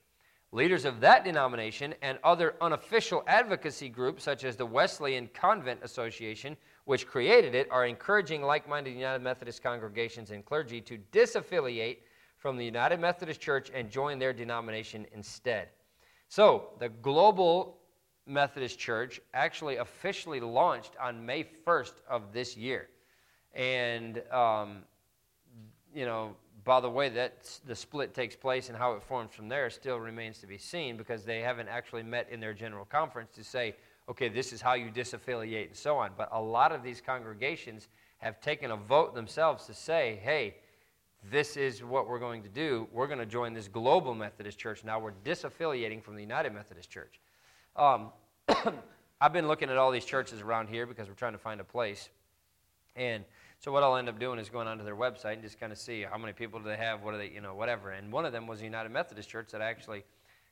Leaders 0.52 0.86
of 0.86 1.00
that 1.00 1.24
denomination 1.24 1.96
and 2.04 2.20
other 2.24 2.56
unofficial 2.62 3.24
advocacy 3.26 3.90
groups, 3.90 4.24
such 4.24 4.44
as 4.44 4.56
the 4.56 4.66
Wesleyan 4.66 5.28
Covenant 5.28 5.80
Association, 5.82 6.56
which 6.86 7.08
created 7.08 7.56
it, 7.56 7.68
are 7.72 7.88
encouraging 7.88 8.44
like 8.44 8.70
minded 8.70 8.94
United 8.94 9.24
Methodist 9.24 9.64
congregations 9.64 10.30
and 10.30 10.46
clergy 10.46 10.80
to 10.82 11.00
disaffiliate 11.12 11.98
from 12.38 12.56
the 12.56 12.66
United 12.66 13.00
Methodist 13.00 13.42
Church 13.42 13.72
and 13.74 13.90
join 13.90 14.20
their 14.20 14.34
denomination 14.34 15.08
instead. 15.12 15.70
So, 16.28 16.70
the 16.80 16.90
Global 16.90 17.80
Methodist 18.26 18.78
Church 18.78 19.20
actually 19.34 19.78
officially 19.78 20.40
launched 20.40 20.96
on 21.02 21.26
May 21.26 21.46
1st 21.66 21.94
of 22.10 22.32
this 22.32 22.56
year. 22.56 22.90
And, 23.54 24.22
um, 24.32 24.84
you 25.96 26.06
know, 26.06 26.36
by 26.64 26.80
the 26.80 26.90
way 26.90 27.10
that 27.10 27.60
the 27.66 27.76
split 27.76 28.14
takes 28.14 28.36
place 28.36 28.70
and 28.70 28.78
how 28.78 28.94
it 28.94 29.04
forms 29.04 29.34
from 29.34 29.50
there 29.50 29.70
still 29.70 29.98
remains 29.98 30.40
to 30.40 30.48
be 30.48 30.58
seen 30.58 30.98
because 30.98 31.24
they 31.24 31.42
haven't 31.42 31.68
actually 31.68 32.04
met 32.04 32.30
in 32.30 32.40
their 32.40 32.54
general 32.54 32.86
conference 32.86 33.32
to 33.36 33.44
say, 33.44 33.76
okay, 34.10 34.30
this 34.30 34.54
is 34.54 34.62
how 34.62 34.74
you 34.74 34.90
disaffiliate 34.90 35.68
and 35.68 35.76
so 35.76 35.98
on. 35.98 36.12
But 36.18 36.30
a 36.32 36.42
lot 36.42 36.72
of 36.72 36.84
these 36.84 37.02
congregations 37.02 37.88
have 38.20 38.40
taken 38.40 38.72
a 38.72 38.78
vote 38.78 39.14
themselves 39.14 39.66
to 39.66 39.74
say, 39.74 40.20
hey, 40.24 40.56
this 41.32 41.56
is 41.58 41.84
what 41.84 42.08
we're 42.08 42.20
going 42.20 42.44
to 42.44 42.50
do. 42.50 42.88
We're 42.92 43.08
going 43.08 43.20
to 43.20 43.26
join 43.26 43.54
this 43.54 43.68
global 43.68 44.14
Methodist 44.14 44.58
church. 44.58 44.84
Now 44.84 45.00
we're 45.00 45.14
disaffiliating 45.24 46.04
from 46.04 46.16
the 46.16 46.22
United 46.22 46.54
Methodist 46.54 46.90
Church. 46.90 47.20
Um, 47.76 48.10
I've 49.22 49.32
been 49.32 49.48
looking 49.48 49.70
at 49.70 49.78
all 49.78 49.92
these 49.92 50.06
churches 50.06 50.42
around 50.42 50.68
here 50.68 50.86
because 50.86 51.08
we're 51.08 51.14
trying 51.14 51.34
to 51.34 51.40
find 51.40 51.62
a 51.62 51.64
place. 51.64 52.10
And 52.96 53.24
so 53.64 53.72
what 53.72 53.82
I'll 53.82 53.96
end 53.96 54.10
up 54.10 54.20
doing 54.20 54.40
is 54.40 54.50
going 54.50 54.68
onto 54.68 54.84
their 54.84 54.98
website 54.98 55.34
and 55.34 55.42
just 55.42 55.58
kind 55.58 55.72
of 55.72 55.78
see 55.78 56.02
how 56.02 56.18
many 56.18 56.34
people 56.34 56.60
do 56.60 56.66
they 56.66 56.76
have, 56.76 57.02
what 57.02 57.14
do 57.14 57.18
they, 57.18 57.30
you 57.30 57.40
know, 57.40 57.56
whatever. 57.56 57.92
And 57.92 58.12
one 58.12 58.26
of 58.26 58.34
them 58.34 58.46
was 58.46 58.60
the 58.60 58.66
United 58.66 58.90
Methodist 58.90 59.30
Church 59.30 59.52
that 59.52 59.62
I 59.62 59.70
actually 59.70 60.04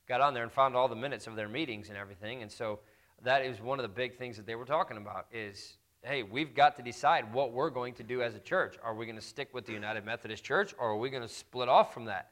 got 0.07 0.21
on 0.21 0.33
there 0.33 0.43
and 0.43 0.51
found 0.51 0.77
all 0.77 0.87
the 0.87 0.95
minutes 0.95 1.27
of 1.27 1.35
their 1.35 1.49
meetings 1.49 1.89
and 1.89 1.97
everything. 1.97 2.41
And 2.41 2.49
so 2.49 2.79
that 3.23 3.43
is 3.43 3.59
one 3.59 3.79
of 3.79 3.83
the 3.83 3.89
big 3.89 4.17
things 4.17 4.37
that 4.37 4.45
they 4.45 4.55
were 4.55 4.63
talking 4.63 4.95
about 4.95 5.25
is, 5.29 5.73
hey, 6.03 6.23
we've 6.23 6.55
got 6.55 6.77
to 6.77 6.81
decide 6.81 7.33
what 7.33 7.51
we're 7.51 7.69
going 7.69 7.93
to 7.95 8.03
do 8.03 8.21
as 8.21 8.33
a 8.33 8.39
church. 8.39 8.77
Are 8.81 8.95
we 8.95 9.05
going 9.05 9.17
to 9.17 9.21
stick 9.21 9.49
with 9.53 9.65
the 9.65 9.73
United 9.73 10.05
Methodist 10.05 10.45
Church 10.45 10.73
or 10.79 10.91
are 10.91 10.97
we 10.97 11.09
going 11.09 11.21
to 11.21 11.27
split 11.27 11.67
off 11.67 11.93
from 11.93 12.05
that? 12.05 12.29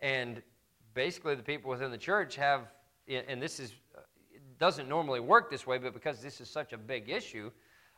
And 0.00 0.40
basically 0.94 1.34
the 1.34 1.42
people 1.42 1.70
within 1.70 1.90
the 1.90 1.98
church 1.98 2.36
have, 2.36 2.72
and 3.06 3.42
this 3.42 3.60
is, 3.60 3.72
it 4.32 4.58
doesn't 4.58 4.88
normally 4.88 5.20
work 5.20 5.50
this 5.50 5.66
way, 5.66 5.76
but 5.76 5.92
because 5.92 6.22
this 6.22 6.40
is 6.40 6.48
such 6.48 6.72
a 6.72 6.78
big 6.78 7.10
issue, 7.10 7.50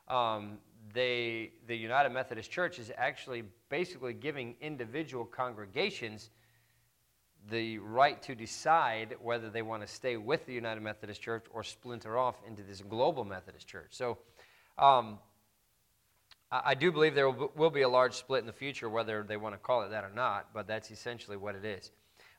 um, 0.09 0.59
they, 0.95 1.51
the 1.67 1.77
United 1.77 2.11
Methodist 2.11 2.51
Church 2.51 2.79
is 2.79 2.91
actually 2.97 3.43
basically 3.69 4.15
giving 4.15 4.55
individual 4.61 5.25
congregations 5.25 6.31
the 7.51 7.79
right 7.79 8.23
to 8.23 8.35
decide 8.35 9.17
whether 9.21 9.51
they 9.51 9.61
want 9.61 9.83
to 9.83 9.89
stay 9.89 10.17
with 10.17 10.47
the 10.47 10.55
United 10.55 10.81
Methodist 10.81 11.21
Church 11.21 11.45
or 11.53 11.63
splinter 11.63 12.17
off 12.17 12.37
into 12.47 12.63
this 12.63 12.81
global 12.81 13.25
Methodist 13.25 13.67
Church. 13.67 13.89
So 13.91 14.19
um, 14.79 15.19
I, 16.51 16.63
I, 16.67 16.75
do 16.75 16.91
believe 16.91 17.15
there 17.15 17.29
will, 17.29 17.53
will 17.55 17.71
be 17.71 17.83
a 17.83 17.89
large 17.89 18.15
split 18.15 18.41
in 18.41 18.47
the 18.47 18.53
future, 18.53 18.89
whether 18.89 19.23
they 19.23 19.37
want 19.37 19.55
to 19.55 19.59
call 19.59 19.83
it 19.83 19.91
that 19.91 20.05
or 20.05 20.13
not, 20.15 20.55
but 20.55 20.67
that's 20.67 20.91
essentially 20.91 21.37
what 21.37 21.55
it 21.55 21.65
is. 21.65 21.91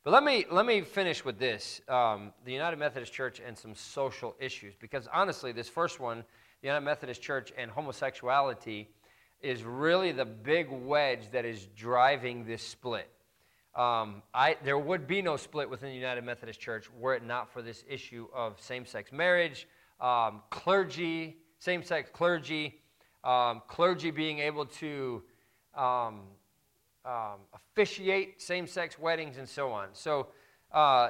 But 0.04 0.12
let 0.12 0.24
me, 0.24 0.46
let 0.50 0.66
me 0.66 0.82
finish 0.82 1.26
with 1.26 1.38
this 1.38 1.82
um, 1.88 2.32
the 2.46 2.54
United 2.54 2.78
Methodist 2.78 3.14
Church 3.14 3.42
and 3.46 3.58
some 3.58 3.76
social 3.76 4.36
issues, 4.40 4.76
because 4.80 5.08
honestly, 5.14 5.52
this 5.52 5.70
first 5.70 6.00
one 6.00 6.24
the 6.66 6.70
United 6.70 6.86
Methodist 6.86 7.22
Church 7.22 7.54
and 7.56 7.70
homosexuality 7.70 8.90
is 9.40 9.62
really 9.62 10.12
the 10.12 10.26
big 10.26 10.68
wedge 10.72 11.30
that 11.32 11.46
is 11.46 11.68
driving 11.76 12.44
this 12.44 12.64
split. 12.64 13.08
Um, 13.76 14.24
I, 14.34 14.58
there 14.64 14.80
would 14.80 15.06
be 15.06 15.22
no 15.22 15.38
split 15.38 15.70
within 15.70 15.90
the 15.90 15.96
United 15.96 16.24
Methodist 16.24 16.60
Church 16.60 16.90
were 17.00 17.14
it 17.14 17.24
not 17.24 17.54
for 17.54 17.62
this 17.62 17.84
issue 17.88 18.28
of 18.34 18.60
same 18.60 18.84
sex 18.88 19.12
marriage, 19.12 19.68
um, 20.02 20.42
clergy, 20.50 21.38
same 21.60 21.84
sex 21.84 22.10
clergy, 22.12 22.82
um, 23.24 23.62
clergy 23.68 24.10
being 24.10 24.40
able 24.40 24.66
to 24.66 25.22
um, 25.76 26.22
um, 27.06 27.42
officiate 27.54 28.42
same 28.42 28.66
sex 28.66 28.98
weddings, 28.98 29.38
and 29.38 29.48
so 29.48 29.72
on. 29.72 29.90
So, 29.94 30.30
uh, 30.72 31.10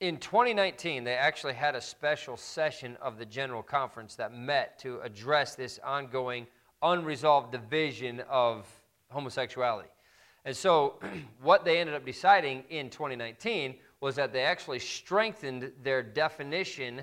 in 0.00 0.16
2019, 0.18 1.02
they 1.02 1.14
actually 1.14 1.54
had 1.54 1.74
a 1.74 1.80
special 1.80 2.36
session 2.36 2.96
of 3.00 3.18
the 3.18 3.26
General 3.26 3.62
Conference 3.62 4.14
that 4.14 4.32
met 4.32 4.78
to 4.80 5.00
address 5.00 5.56
this 5.56 5.80
ongoing 5.84 6.46
unresolved 6.82 7.50
division 7.50 8.22
of 8.30 8.66
homosexuality. 9.10 9.88
And 10.44 10.56
so, 10.56 11.00
what 11.42 11.64
they 11.64 11.78
ended 11.78 11.96
up 11.96 12.06
deciding 12.06 12.62
in 12.70 12.90
2019 12.90 13.74
was 14.00 14.14
that 14.14 14.32
they 14.32 14.42
actually 14.42 14.78
strengthened 14.78 15.72
their 15.82 16.02
definition 16.02 17.02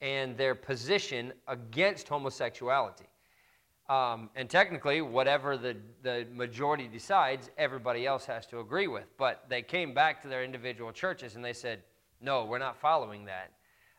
and 0.00 0.36
their 0.36 0.54
position 0.54 1.32
against 1.48 2.08
homosexuality. 2.08 3.06
Um, 3.88 4.30
and 4.36 4.48
technically, 4.48 5.02
whatever 5.02 5.56
the, 5.56 5.76
the 6.04 6.28
majority 6.32 6.86
decides, 6.86 7.50
everybody 7.58 8.06
else 8.06 8.24
has 8.26 8.46
to 8.46 8.60
agree 8.60 8.86
with. 8.86 9.06
But 9.18 9.46
they 9.48 9.62
came 9.62 9.92
back 9.92 10.22
to 10.22 10.28
their 10.28 10.44
individual 10.44 10.92
churches 10.92 11.34
and 11.34 11.44
they 11.44 11.52
said, 11.52 11.82
no, 12.20 12.44
we're 12.44 12.58
not 12.58 12.76
following 12.76 13.24
that. 13.26 13.52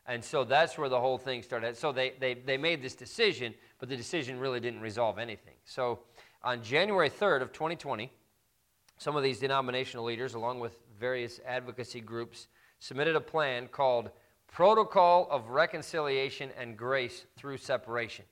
And 0.06 0.24
so 0.24 0.44
that's 0.44 0.76
where 0.76 0.88
the 0.88 0.98
whole 0.98 1.18
thing 1.18 1.42
started. 1.42 1.76
So 1.76 1.92
they, 1.92 2.14
they, 2.18 2.34
they 2.34 2.56
made 2.56 2.82
this 2.82 2.94
decision, 2.94 3.54
but 3.78 3.88
the 3.88 3.96
decision 3.96 4.38
really 4.38 4.60
didn't 4.60 4.80
resolve 4.80 5.18
anything. 5.18 5.54
So 5.64 6.00
on 6.42 6.62
January 6.62 7.08
3rd 7.08 7.42
of 7.42 7.52
2020, 7.52 8.10
some 8.98 9.16
of 9.16 9.22
these 9.22 9.38
denominational 9.38 10.04
leaders, 10.04 10.34
along 10.34 10.60
with 10.60 10.76
various 10.98 11.40
advocacy 11.46 12.00
groups, 12.00 12.48
submitted 12.80 13.14
a 13.14 13.20
plan 13.20 13.68
called 13.68 14.10
Protocol 14.48 15.28
of 15.30 15.50
Reconciliation 15.50 16.50
and 16.58 16.76
Grace 16.76 17.26
Through 17.36 17.58
Separation. 17.58 18.24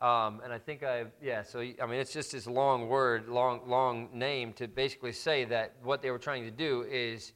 Um, 0.00 0.40
and 0.44 0.52
I 0.52 0.58
think 0.58 0.82
I, 0.82 1.06
yeah, 1.22 1.42
so 1.42 1.60
I 1.60 1.86
mean, 1.86 2.00
it's 2.00 2.12
just 2.12 2.32
this 2.32 2.46
long 2.46 2.88
word, 2.88 3.28
long, 3.28 3.60
long 3.66 4.08
name 4.12 4.52
to 4.54 4.68
basically 4.68 5.12
say 5.12 5.44
that 5.46 5.74
what 5.82 6.02
they 6.02 6.10
were 6.10 6.18
trying 6.18 6.44
to 6.44 6.50
do 6.50 6.84
is 6.90 7.32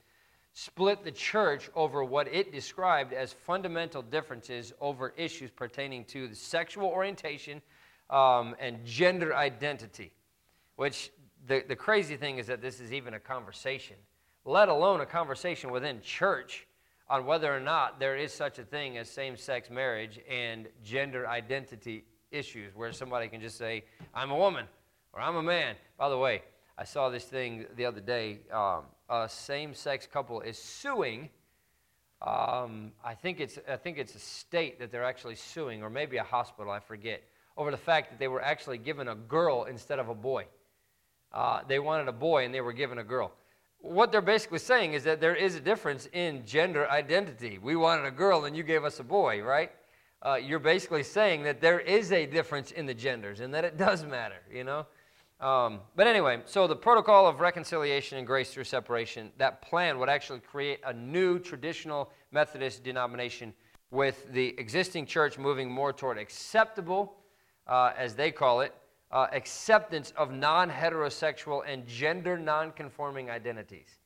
split 0.53 1.05
the 1.05 1.13
church 1.13 1.71
over 1.75 2.03
what 2.03 2.29
it 2.29 2.53
described 2.53 3.13
as 3.13 3.33
fundamental 3.33 4.03
differences 4.03 4.73
over 4.81 5.15
issues 5.17 5.51
pertaining 5.51 6.05
to 6.05 6.29
the 6.29 6.35
sexual 6.35 6.89
orientation 6.89 7.63
um, 8.11 8.57
and 8.59 8.85
gender 8.85 9.35
identity. 9.35 10.13
Which 10.77 11.11
the, 11.47 11.63
the 11.67 11.77
crazy 11.77 12.17
thing 12.17 12.39
is 12.39 12.47
that 12.49 12.61
this 12.61 12.81
is 12.81 12.93
even 12.93 13.15
a 13.15 13.21
conversation, 13.21 13.97
let 14.45 14.69
alone 14.69 15.01
a 15.01 15.07
conversation 15.07 15.71
within 15.71 16.01
church 16.01 16.67
on 17.09 17.27
whether 17.27 17.55
or 17.55 17.61
not 17.61 17.99
there 17.99 18.17
is 18.17 18.33
such 18.33 18.59
a 18.59 18.65
thing 18.65 18.97
as 18.97 19.11
same 19.11 19.37
sex 19.37 19.69
marriage 19.69 20.21
and 20.29 20.69
gender 20.85 21.29
identity 21.29 22.05
issues, 22.31 22.75
where 22.75 22.93
somebody 22.93 23.29
can 23.29 23.41
just 23.41 23.59
say, 23.59 23.85
I'm 24.15 24.31
a 24.31 24.37
woman 24.37 24.67
or 25.13 25.21
I'm 25.21 25.37
a 25.37 25.43
man. 25.43 25.75
By 25.99 26.09
the 26.09 26.19
way, 26.19 26.43
I 26.79 26.85
saw 26.85 27.11
this 27.11 27.25
thing 27.25 27.67
the 27.77 27.85
other 27.85 28.01
day. 28.01 28.41
Um, 28.53 28.85
a 29.11 29.29
same-sex 29.29 30.07
couple 30.07 30.41
is 30.41 30.57
suing. 30.57 31.29
Um, 32.23 32.93
I 33.05 33.15
think 33.15 33.41
it's 33.41 33.59
I 33.69 33.77
think 33.77 33.99
it's 33.99 34.15
a 34.15 34.19
state 34.19 34.79
that 34.79 34.93
they're 34.93 35.05
actually 35.05 35.35
suing, 35.35 35.83
or 35.83 35.91
maybe 35.91 36.19
a 36.19 36.23
hospital. 36.23 36.71
I 36.71 36.81
forget 36.81 37.23
over 37.57 37.71
the 37.71 37.77
fact 37.77 38.11
that 38.11 38.19
they 38.19 38.29
were 38.29 38.43
actually 38.43 38.79
given 38.79 39.09
a 39.09 39.15
girl 39.15 39.65
instead 39.65 39.99
of 39.99 40.09
a 40.09 40.15
boy. 40.15 40.47
Uh, 41.33 41.61
they 41.69 41.79
wanted 41.79 42.09
a 42.09 42.13
boy 42.13 42.45
and 42.45 42.55
they 42.55 42.61
were 42.61 42.73
given 42.73 42.99
a 42.99 43.05
girl. 43.05 43.33
What 43.81 44.13
they're 44.13 44.21
basically 44.21 44.59
saying 44.59 44.95
is 44.95 45.05
that 45.05 45.21
there 45.21 45.35
is 45.35 45.55
a 45.55 45.61
difference 45.61 46.09
in 46.13 46.45
gender 46.47 46.89
identity. 46.91 47.59
We 47.59 47.77
wanted 47.77 48.07
a 48.07 48.11
girl 48.11 48.45
and 48.45 48.57
you 48.57 48.63
gave 48.63 48.85
us 48.85 49.01
a 49.01 49.05
boy, 49.05 49.43
right? 49.43 49.71
Uh, 50.23 50.35
you're 50.35 50.59
basically 50.59 51.03
saying 51.03 51.45
that 51.45 51.61
there 51.61 51.81
is 51.81 52.13
a 52.13 52.27
difference 52.27 52.73
in 52.73 52.85
the 52.87 52.95
genders 52.95 53.41
and 53.41 53.55
that 53.55 53.65
it 53.65 53.79
does 53.79 54.05
matter, 54.05 54.41
you 54.53 54.65
know? 54.65 54.87
Um, 55.41 55.81
but 55.97 56.07
anyway, 56.07 56.43
so 56.45 56.67
the 56.67 56.77
protocol 56.77 57.27
of 57.27 57.41
reconciliation 57.41 58.19
and 58.19 58.27
grace 58.27 58.53
through 58.53 58.65
separation, 58.65 59.33
that 59.39 59.63
plan 59.63 59.99
would 59.99 60.11
actually 60.11 60.41
create 60.41 60.81
a 60.85 60.93
new 60.93 61.39
traditional 61.39 62.11
Methodist 62.31 62.85
denomination 62.85 63.55
with 63.91 64.31
the 64.33 64.55
existing 64.59 65.07
church 65.07 65.39
moving 65.39 65.71
more 65.71 65.93
toward 65.93 66.19
acceptable, 66.19 67.17
uh, 67.67 67.93
as 67.97 68.15
they 68.15 68.31
call 68.31 68.61
it, 68.61 68.75
uh, 69.13 69.27
acceptance 69.33 70.13
of 70.17 70.31
non 70.31 70.71
heterosexual 70.71 71.63
and 71.67 71.87
gender 71.87 72.39
non 72.39 72.71
conforming 72.73 73.31
identities. 73.31 74.00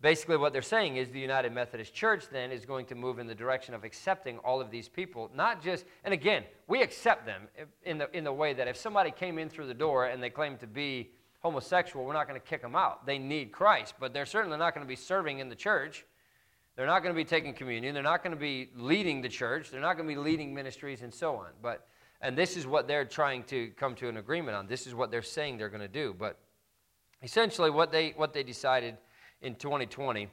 Basically, 0.00 0.36
what 0.36 0.52
they're 0.52 0.62
saying 0.62 0.96
is 0.96 1.10
the 1.10 1.18
United 1.18 1.52
Methodist 1.52 1.92
Church 1.92 2.28
then 2.30 2.52
is 2.52 2.64
going 2.64 2.86
to 2.86 2.94
move 2.94 3.18
in 3.18 3.26
the 3.26 3.34
direction 3.34 3.74
of 3.74 3.82
accepting 3.82 4.38
all 4.38 4.60
of 4.60 4.70
these 4.70 4.88
people, 4.88 5.28
not 5.34 5.62
just, 5.62 5.84
and 6.04 6.14
again, 6.14 6.44
we 6.68 6.82
accept 6.82 7.26
them 7.26 7.48
in 7.82 7.98
the, 7.98 8.16
in 8.16 8.22
the 8.22 8.32
way 8.32 8.52
that 8.52 8.68
if 8.68 8.76
somebody 8.76 9.10
came 9.10 9.38
in 9.38 9.48
through 9.48 9.66
the 9.66 9.74
door 9.74 10.06
and 10.06 10.22
they 10.22 10.30
claim 10.30 10.56
to 10.58 10.68
be 10.68 11.10
homosexual, 11.40 12.04
we're 12.04 12.12
not 12.12 12.28
going 12.28 12.40
to 12.40 12.46
kick 12.46 12.62
them 12.62 12.76
out. 12.76 13.06
They 13.06 13.18
need 13.18 13.50
Christ, 13.50 13.94
but 13.98 14.12
they're 14.12 14.26
certainly 14.26 14.56
not 14.56 14.72
going 14.72 14.86
to 14.86 14.88
be 14.88 14.96
serving 14.96 15.40
in 15.40 15.48
the 15.48 15.56
church. 15.56 16.04
They're 16.76 16.86
not 16.86 17.02
going 17.02 17.12
to 17.12 17.16
be 17.16 17.24
taking 17.24 17.54
communion. 17.54 17.92
They're 17.92 18.04
not 18.04 18.22
going 18.22 18.34
to 18.34 18.40
be 18.40 18.70
leading 18.76 19.20
the 19.20 19.28
church. 19.28 19.70
They're 19.70 19.80
not 19.80 19.96
going 19.96 20.08
to 20.08 20.14
be 20.14 20.20
leading 20.20 20.54
ministries 20.54 21.02
and 21.02 21.12
so 21.12 21.34
on. 21.34 21.48
But 21.60 21.88
and 22.20 22.36
this 22.36 22.56
is 22.56 22.66
what 22.66 22.88
they're 22.88 23.04
trying 23.04 23.44
to 23.44 23.68
come 23.76 23.94
to 23.96 24.08
an 24.08 24.16
agreement 24.16 24.56
on. 24.56 24.66
This 24.66 24.86
is 24.86 24.94
what 24.94 25.10
they're 25.10 25.22
saying 25.22 25.58
they're 25.58 25.68
going 25.68 25.80
to 25.80 25.88
do. 25.88 26.14
But 26.18 26.38
essentially, 27.22 27.70
what 27.70 27.92
they, 27.92 28.10
what 28.16 28.32
they 28.32 28.42
decided 28.42 28.96
in 29.42 29.54
2020, 29.54 30.28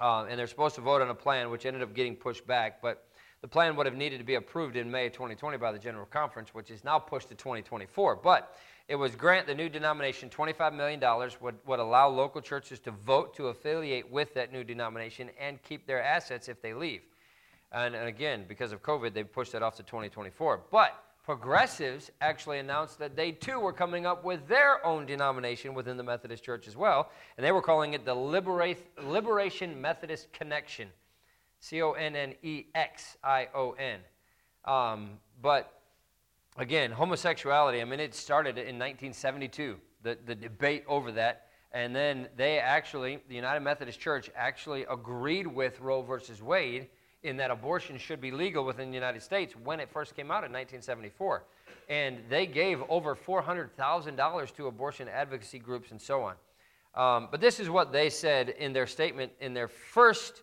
uh, 0.00 0.26
and 0.28 0.38
they're 0.38 0.46
supposed 0.46 0.74
to 0.76 0.80
vote 0.80 1.02
on 1.02 1.10
a 1.10 1.14
plan 1.14 1.50
which 1.50 1.66
ended 1.66 1.82
up 1.82 1.94
getting 1.94 2.14
pushed 2.14 2.46
back, 2.46 2.80
but 2.80 3.04
the 3.40 3.48
plan 3.48 3.76
would 3.76 3.86
have 3.86 3.94
needed 3.94 4.18
to 4.18 4.24
be 4.24 4.34
approved 4.34 4.76
in 4.76 4.90
May 4.90 5.08
2020 5.08 5.58
by 5.58 5.72
the 5.72 5.78
General 5.78 6.06
Conference, 6.06 6.54
which 6.54 6.70
is 6.70 6.84
now 6.84 6.98
pushed 6.98 7.28
to 7.28 7.34
2024. 7.34 8.16
But 8.16 8.56
it 8.88 8.96
was 8.96 9.14
grant 9.14 9.46
the 9.46 9.54
new 9.54 9.68
denomination 9.68 10.28
$25 10.28 10.74
million, 10.74 11.00
would, 11.40 11.54
would 11.66 11.78
allow 11.78 12.08
local 12.08 12.40
churches 12.40 12.80
to 12.80 12.90
vote 12.90 13.34
to 13.36 13.48
affiliate 13.48 14.10
with 14.10 14.34
that 14.34 14.52
new 14.52 14.64
denomination 14.64 15.30
and 15.38 15.62
keep 15.62 15.86
their 15.86 16.02
assets 16.02 16.48
if 16.48 16.60
they 16.62 16.74
leave. 16.74 17.02
And, 17.70 17.94
and 17.94 18.08
again, 18.08 18.44
because 18.48 18.72
of 18.72 18.82
COVID, 18.82 19.12
they 19.12 19.24
pushed 19.24 19.52
that 19.52 19.62
off 19.62 19.76
to 19.76 19.82
2024. 19.82 20.62
But 20.72 20.94
progressives 21.28 22.10
actually 22.22 22.58
announced 22.58 22.98
that 22.98 23.14
they 23.14 23.30
too 23.30 23.60
were 23.60 23.70
coming 23.70 24.06
up 24.06 24.24
with 24.24 24.48
their 24.48 24.82
own 24.86 25.04
denomination 25.04 25.74
within 25.74 25.98
the 25.98 26.02
Methodist 26.02 26.42
Church 26.42 26.66
as 26.66 26.74
well, 26.74 27.10
and 27.36 27.44
they 27.44 27.52
were 27.52 27.60
calling 27.60 27.92
it 27.92 28.06
the 28.06 28.14
Liberation 28.14 29.78
Methodist 29.78 30.32
Connexion, 30.32 30.88
C 31.60 31.82
O 31.82 31.92
N 31.92 32.16
N 32.16 32.34
E 32.42 32.64
X 32.74 33.18
I 33.22 33.48
O 33.54 33.72
N. 33.72 34.00
Um, 34.64 35.18
but 35.42 35.82
again, 36.56 36.90
homosexuality, 36.90 37.82
I 37.82 37.84
mean, 37.84 38.00
it 38.00 38.14
started 38.14 38.56
in 38.56 38.78
1972, 38.78 39.76
the, 40.02 40.16
the 40.24 40.34
debate 40.34 40.84
over 40.88 41.12
that. 41.12 41.48
And 41.72 41.94
then 41.94 42.28
they 42.38 42.58
actually, 42.58 43.18
the 43.28 43.34
United 43.34 43.60
Methodist 43.60 44.00
Church 44.00 44.30
actually 44.34 44.86
agreed 44.90 45.46
with 45.46 45.78
Roe 45.82 46.00
versus 46.00 46.40
Wade 46.42 46.88
in 47.22 47.36
that 47.36 47.50
abortion 47.50 47.98
should 47.98 48.20
be 48.20 48.30
legal 48.30 48.64
within 48.64 48.90
the 48.90 48.94
United 48.94 49.22
States 49.22 49.54
when 49.64 49.80
it 49.80 49.90
first 49.90 50.14
came 50.14 50.30
out 50.30 50.44
in 50.44 50.52
1974. 50.52 51.44
And 51.88 52.18
they 52.28 52.46
gave 52.46 52.82
over 52.88 53.16
$400,000 53.16 54.54
to 54.56 54.66
abortion 54.66 55.08
advocacy 55.08 55.58
groups 55.58 55.90
and 55.90 56.00
so 56.00 56.22
on. 56.22 56.34
Um, 56.94 57.28
but 57.30 57.40
this 57.40 57.60
is 57.60 57.70
what 57.70 57.92
they 57.92 58.10
said 58.10 58.50
in 58.50 58.72
their 58.72 58.86
statement 58.86 59.32
in 59.40 59.54
their 59.54 59.68
first 59.68 60.42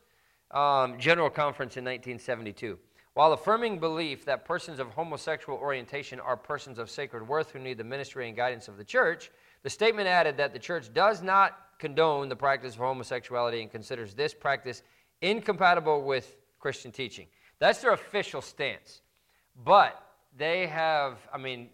um, 0.51 0.97
General 0.99 1.29
Conference 1.29 1.77
in 1.77 1.83
1972. 1.83 2.77
While 3.13 3.33
affirming 3.33 3.79
belief 3.79 4.25
that 4.25 4.45
persons 4.45 4.79
of 4.79 4.89
homosexual 4.89 5.57
orientation 5.57 6.19
are 6.19 6.35
persons 6.35 6.79
of 6.79 6.89
sacred 6.89 7.27
worth 7.27 7.51
who 7.51 7.59
need 7.59 7.77
the 7.77 7.83
ministry 7.83 8.27
and 8.27 8.35
guidance 8.35 8.67
of 8.67 8.77
the 8.77 8.83
church, 8.83 9.31
the 9.63 9.69
statement 9.69 10.07
added 10.07 10.37
that 10.37 10.53
the 10.53 10.59
church 10.59 10.93
does 10.93 11.21
not 11.21 11.59
condone 11.79 12.29
the 12.29 12.35
practice 12.35 12.73
of 12.73 12.79
homosexuality 12.79 13.61
and 13.61 13.71
considers 13.71 14.13
this 14.13 14.33
practice 14.33 14.83
incompatible 15.21 16.03
with 16.03 16.35
Christian 16.65 16.91
teaching. 16.91 17.27
That's 17.59 17.79
their 17.79 17.91
official 17.91 18.41
stance. 18.41 19.03
But 19.63 20.03
they 20.35 20.65
have, 20.65 21.19
I 21.31 21.37
mean, 21.37 21.69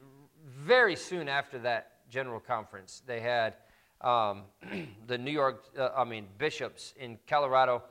very 0.45 0.97
soon 0.97 1.30
after 1.30 1.58
that 1.60 2.10
general 2.10 2.41
conference, 2.41 3.01
they 3.08 3.21
had 3.21 3.54
um, 4.01 4.43
the 5.08 5.17
New 5.17 5.32
York, 5.32 5.63
uh, 5.80 5.91
I 5.95 6.04
mean, 6.04 6.27
bishops 6.38 6.93
in 6.99 7.17
Colorado 7.25 7.84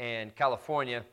and 0.00 0.34
California 0.34 1.04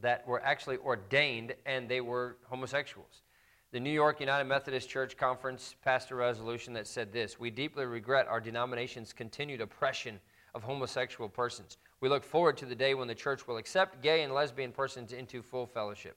that 0.00 0.26
were 0.26 0.42
actually 0.42 0.78
ordained 0.78 1.54
and 1.64 1.88
they 1.88 2.00
were 2.00 2.38
homosexuals. 2.48 3.22
The 3.70 3.78
New 3.78 3.90
York 3.90 4.18
United 4.18 4.48
Methodist 4.48 4.90
Church 4.90 5.16
Conference 5.16 5.76
passed 5.84 6.10
a 6.10 6.16
resolution 6.16 6.72
that 6.72 6.88
said 6.88 7.12
this 7.12 7.38
We 7.38 7.52
deeply 7.52 7.84
regret 7.84 8.26
our 8.26 8.40
denomination's 8.40 9.12
continued 9.12 9.60
oppression 9.60 10.18
of 10.52 10.64
homosexual 10.64 11.28
persons. 11.28 11.76
We 12.02 12.08
look 12.08 12.24
forward 12.24 12.56
to 12.56 12.66
the 12.66 12.74
day 12.74 12.94
when 12.94 13.06
the 13.06 13.14
church 13.14 13.46
will 13.46 13.58
accept 13.58 14.02
gay 14.02 14.24
and 14.24 14.34
lesbian 14.34 14.72
persons 14.72 15.12
into 15.12 15.40
full 15.40 15.66
fellowship. 15.66 16.16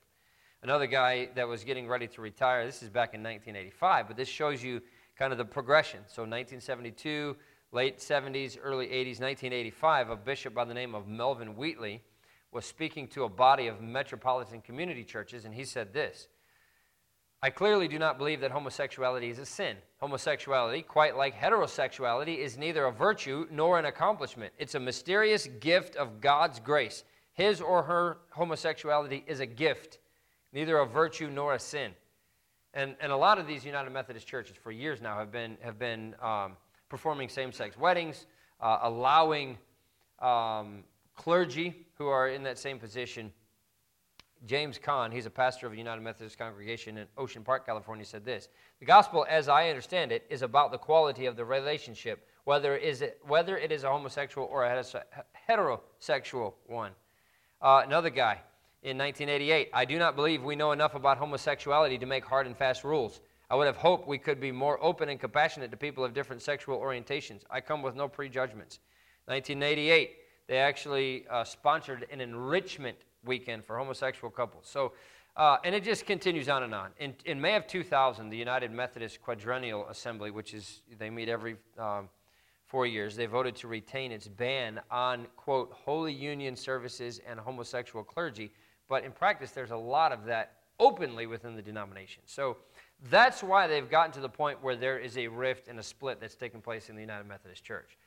Another 0.63 0.87
guy 0.87 1.29
that 1.35 1.47
was 1.47 1.63
getting 1.63 1.87
ready 1.87 2.07
to 2.07 2.21
retire, 2.21 2.65
this 2.65 2.81
is 2.81 2.89
back 2.89 3.13
in 3.13 3.21
1985, 3.21 4.07
but 4.07 4.17
this 4.17 4.27
shows 4.27 4.63
you 4.63 4.81
kind 5.15 5.31
of 5.31 5.37
the 5.37 5.45
progression. 5.45 5.99
So 6.07 6.23
1972, 6.23 7.37
late 7.71 7.99
70s, 7.99 8.57
early 8.59 8.87
80s, 8.87 9.21
1985, 9.21 10.09
a 10.09 10.15
bishop 10.15 10.55
by 10.55 10.65
the 10.65 10.73
name 10.73 10.95
of 10.95 11.07
Melvin 11.07 11.55
Wheatley 11.55 12.01
was 12.51 12.65
speaking 12.65 13.07
to 13.09 13.25
a 13.25 13.29
body 13.29 13.67
of 13.67 13.79
metropolitan 13.79 14.61
community 14.61 15.03
churches, 15.03 15.45
and 15.45 15.53
he 15.53 15.65
said 15.65 15.93
this 15.93 16.29
I 17.45 17.51
clearly 17.51 17.87
do 17.87 17.99
not 17.99 18.17
believe 18.17 18.41
that 18.41 18.49
homosexuality 18.49 19.29
is 19.29 19.37
a 19.37 19.45
sin. 19.45 19.77
Homosexuality, 20.01 20.81
quite 20.81 21.15
like 21.15 21.39
heterosexuality, 21.39 22.39
is 22.39 22.57
neither 22.57 22.85
a 22.85 22.91
virtue 22.91 23.45
nor 23.51 23.77
an 23.77 23.85
accomplishment. 23.85 24.51
It's 24.57 24.73
a 24.73 24.79
mysterious 24.79 25.45
gift 25.59 25.95
of 25.95 26.19
God's 26.19 26.59
grace. 26.59 27.03
His 27.33 27.61
or 27.61 27.83
her 27.83 28.17
homosexuality 28.31 29.23
is 29.27 29.41
a 29.41 29.45
gift, 29.45 29.99
neither 30.53 30.79
a 30.79 30.87
virtue 30.87 31.29
nor 31.29 31.53
a 31.53 31.59
sin. 31.59 31.91
And, 32.73 32.95
and 32.99 33.11
a 33.11 33.17
lot 33.17 33.37
of 33.37 33.45
these 33.45 33.63
United 33.63 33.91
Methodist 33.91 34.25
churches 34.25 34.57
for 34.57 34.71
years 34.71 34.99
now 34.99 35.19
have 35.19 35.31
been, 35.31 35.55
have 35.61 35.77
been 35.77 36.15
um, 36.23 36.53
performing 36.89 37.29
same 37.29 37.51
sex 37.51 37.77
weddings, 37.77 38.25
uh, 38.59 38.79
allowing 38.81 39.59
um, 40.17 40.83
clergy 41.13 41.85
who 41.99 42.07
are 42.07 42.27
in 42.27 42.41
that 42.41 42.57
same 42.57 42.79
position 42.79 43.31
James 44.45 44.77
Caan, 44.77 45.11
he's 45.11 45.25
a 45.25 45.31
pastor 45.31 45.65
of 45.65 45.73
a 45.73 45.77
United 45.77 46.01
Methodist 46.01 46.37
congregation 46.37 46.97
in 46.97 47.07
Ocean 47.17 47.43
Park, 47.43 47.65
California, 47.65 48.05
said 48.05 48.23
this 48.23 48.49
The 48.79 48.85
gospel, 48.85 49.25
as 49.27 49.49
I 49.49 49.69
understand 49.69 50.11
it, 50.11 50.25
is 50.29 50.43
about 50.43 50.71
the 50.71 50.77
quality 50.77 51.25
of 51.25 51.35
the 51.35 51.45
relationship, 51.45 52.27
whether, 52.43 52.75
is 52.75 53.01
it, 53.01 53.19
whether 53.27 53.57
it 53.57 53.71
is 53.71 53.83
a 53.83 53.89
homosexual 53.89 54.47
or 54.47 54.65
a 54.65 54.83
heterosexual 55.49 56.53
one. 56.67 56.91
Uh, 57.61 57.81
another 57.85 58.11
guy 58.11 58.39
in 58.83 58.97
1988 58.97 59.69
I 59.73 59.85
do 59.85 59.97
not 59.97 60.15
believe 60.15 60.43
we 60.43 60.55
know 60.55 60.71
enough 60.71 60.93
about 60.93 61.17
homosexuality 61.17 61.97
to 61.97 62.05
make 62.05 62.23
hard 62.23 62.45
and 62.45 62.55
fast 62.55 62.83
rules. 62.83 63.21
I 63.49 63.55
would 63.55 63.67
have 63.67 63.77
hoped 63.77 64.07
we 64.07 64.17
could 64.17 64.39
be 64.39 64.51
more 64.51 64.83
open 64.83 65.09
and 65.09 65.19
compassionate 65.19 65.71
to 65.71 65.77
people 65.77 66.03
of 66.03 66.13
different 66.13 66.41
sexual 66.41 66.79
orientations. 66.79 67.41
I 67.49 67.61
come 67.61 67.81
with 67.81 67.95
no 67.95 68.07
prejudgments. 68.07 68.79
1988, 69.25 70.17
they 70.47 70.57
actually 70.57 71.25
uh, 71.29 71.43
sponsored 71.43 72.05
an 72.11 72.21
enrichment 72.21 72.97
weekend 73.25 73.65
for 73.65 73.77
homosexual 73.77 74.29
couples. 74.31 74.67
So, 74.67 74.93
uh, 75.35 75.57
and 75.63 75.75
it 75.75 75.83
just 75.83 76.05
continues 76.05 76.47
on 76.47 76.63
and 76.63 76.73
on. 76.73 76.91
In, 76.99 77.13
in, 77.25 77.41
May 77.41 77.55
of 77.55 77.67
2000, 77.67 78.29
the 78.29 78.37
United 78.37 78.71
Methodist 78.71 79.21
Quadrennial 79.21 79.87
Assembly, 79.89 80.31
which 80.31 80.53
is, 80.53 80.81
they 80.97 81.09
meet 81.09 81.27
every 81.27 81.57
um, 81.77 82.07
four 82.65 82.85
years, 82.85 83.15
they 83.15 83.25
voted 83.25 83.55
to 83.57 83.67
retain 83.67 84.11
its 84.11 84.27
ban 84.27 84.79
on, 84.89 85.27
quote, 85.35 85.73
holy 85.73 86.13
union 86.13 86.55
services 86.55 87.19
and 87.27 87.39
homosexual 87.39 88.03
clergy. 88.03 88.51
But 88.87 89.03
in 89.03 89.11
practice, 89.11 89.51
there's 89.51 89.71
a 89.71 89.77
lot 89.77 90.11
of 90.11 90.25
that 90.25 90.53
openly 90.79 91.27
within 91.27 91.55
the 91.55 91.61
denomination. 91.61 92.23
So 92.25 92.57
that's 93.09 93.43
why 93.43 93.67
they've 93.67 93.89
gotten 93.89 94.11
to 94.13 94.21
the 94.21 94.29
point 94.29 94.63
where 94.63 94.75
there 94.75 94.99
is 94.99 95.17
a 95.17 95.27
rift 95.27 95.67
and 95.67 95.79
a 95.79 95.83
split 95.83 96.19
that's 96.19 96.35
taking 96.35 96.61
place 96.61 96.89
in 96.89 96.95
the 96.95 97.01
United 97.01 97.27
Methodist 97.27 97.63
Church. 97.63 97.97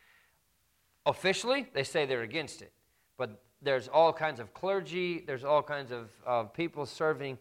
Officially, 1.06 1.66
they 1.72 1.84
say 1.84 2.06
they're 2.06 2.22
against 2.22 2.62
it. 2.62 2.72
But 3.18 3.42
there's 3.60 3.88
all 3.88 4.12
kinds 4.12 4.40
of 4.40 4.54
clergy, 4.54 5.22
there's 5.26 5.44
all 5.44 5.62
kinds 5.62 5.92
of 5.92 6.10
uh, 6.26 6.44
people 6.44 6.86
serving 6.86 7.36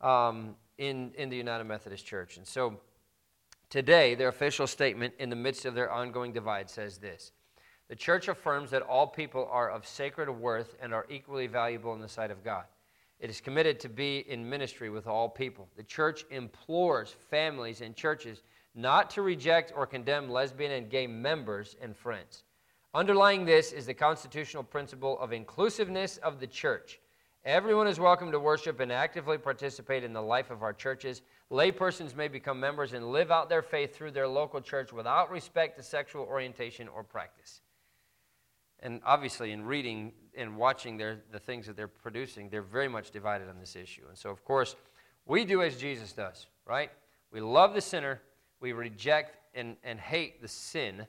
um, 0.00 0.54
in, 0.78 1.10
in 1.16 1.28
the 1.28 1.36
United 1.36 1.64
Methodist 1.64 2.06
Church. 2.06 2.36
And 2.36 2.46
so 2.46 2.78
Today, 3.74 4.14
their 4.14 4.28
official 4.28 4.68
statement 4.68 5.14
in 5.18 5.30
the 5.30 5.34
midst 5.34 5.64
of 5.64 5.74
their 5.74 5.90
ongoing 5.90 6.32
divide 6.32 6.70
says 6.70 6.98
this 6.98 7.32
The 7.88 7.96
church 7.96 8.28
affirms 8.28 8.70
that 8.70 8.82
all 8.82 9.04
people 9.04 9.48
are 9.50 9.68
of 9.68 9.84
sacred 9.84 10.30
worth 10.30 10.76
and 10.80 10.94
are 10.94 11.06
equally 11.10 11.48
valuable 11.48 11.92
in 11.92 12.00
the 12.00 12.08
sight 12.08 12.30
of 12.30 12.44
God. 12.44 12.66
It 13.18 13.30
is 13.30 13.40
committed 13.40 13.80
to 13.80 13.88
be 13.88 14.18
in 14.28 14.48
ministry 14.48 14.90
with 14.90 15.08
all 15.08 15.28
people. 15.28 15.68
The 15.76 15.82
church 15.82 16.24
implores 16.30 17.16
families 17.30 17.80
and 17.80 17.96
churches 17.96 18.42
not 18.76 19.10
to 19.10 19.22
reject 19.22 19.72
or 19.74 19.88
condemn 19.88 20.30
lesbian 20.30 20.70
and 20.70 20.88
gay 20.88 21.08
members 21.08 21.74
and 21.82 21.96
friends. 21.96 22.44
Underlying 22.94 23.44
this 23.44 23.72
is 23.72 23.86
the 23.86 23.94
constitutional 23.94 24.62
principle 24.62 25.18
of 25.18 25.32
inclusiveness 25.32 26.18
of 26.18 26.38
the 26.38 26.46
church. 26.46 27.00
Everyone 27.44 27.88
is 27.88 27.98
welcome 27.98 28.30
to 28.30 28.38
worship 28.38 28.78
and 28.78 28.92
actively 28.92 29.36
participate 29.36 30.04
in 30.04 30.12
the 30.12 30.22
life 30.22 30.52
of 30.52 30.62
our 30.62 30.72
churches. 30.72 31.20
Laypersons 31.50 32.14
may 32.14 32.28
become 32.28 32.60
members 32.60 32.92
and 32.92 33.10
live 33.10 33.32
out 33.32 33.48
their 33.48 33.62
faith 33.62 33.96
through 33.96 34.12
their 34.12 34.28
local 34.28 34.60
church 34.60 34.92
without 34.92 35.28
respect 35.28 35.76
to 35.76 35.82
sexual 35.82 36.22
orientation 36.22 36.86
or 36.86 37.02
practice. 37.02 37.62
And 38.78 39.00
obviously, 39.04 39.50
in 39.50 39.64
reading 39.64 40.12
and 40.36 40.56
watching 40.56 40.96
their, 40.96 41.18
the 41.32 41.40
things 41.40 41.66
that 41.66 41.76
they're 41.76 41.88
producing, 41.88 42.48
they're 42.48 42.62
very 42.62 42.88
much 42.88 43.10
divided 43.10 43.48
on 43.48 43.58
this 43.58 43.74
issue. 43.74 44.02
And 44.08 44.16
so, 44.16 44.30
of 44.30 44.44
course, 44.44 44.76
we 45.26 45.44
do 45.44 45.62
as 45.62 45.76
Jesus 45.76 46.12
does, 46.12 46.46
right? 46.64 46.92
We 47.32 47.40
love 47.40 47.74
the 47.74 47.80
sinner, 47.80 48.22
we 48.60 48.72
reject 48.72 49.36
and, 49.52 49.76
and 49.82 49.98
hate 49.98 50.40
the 50.40 50.48
sin 50.48 51.08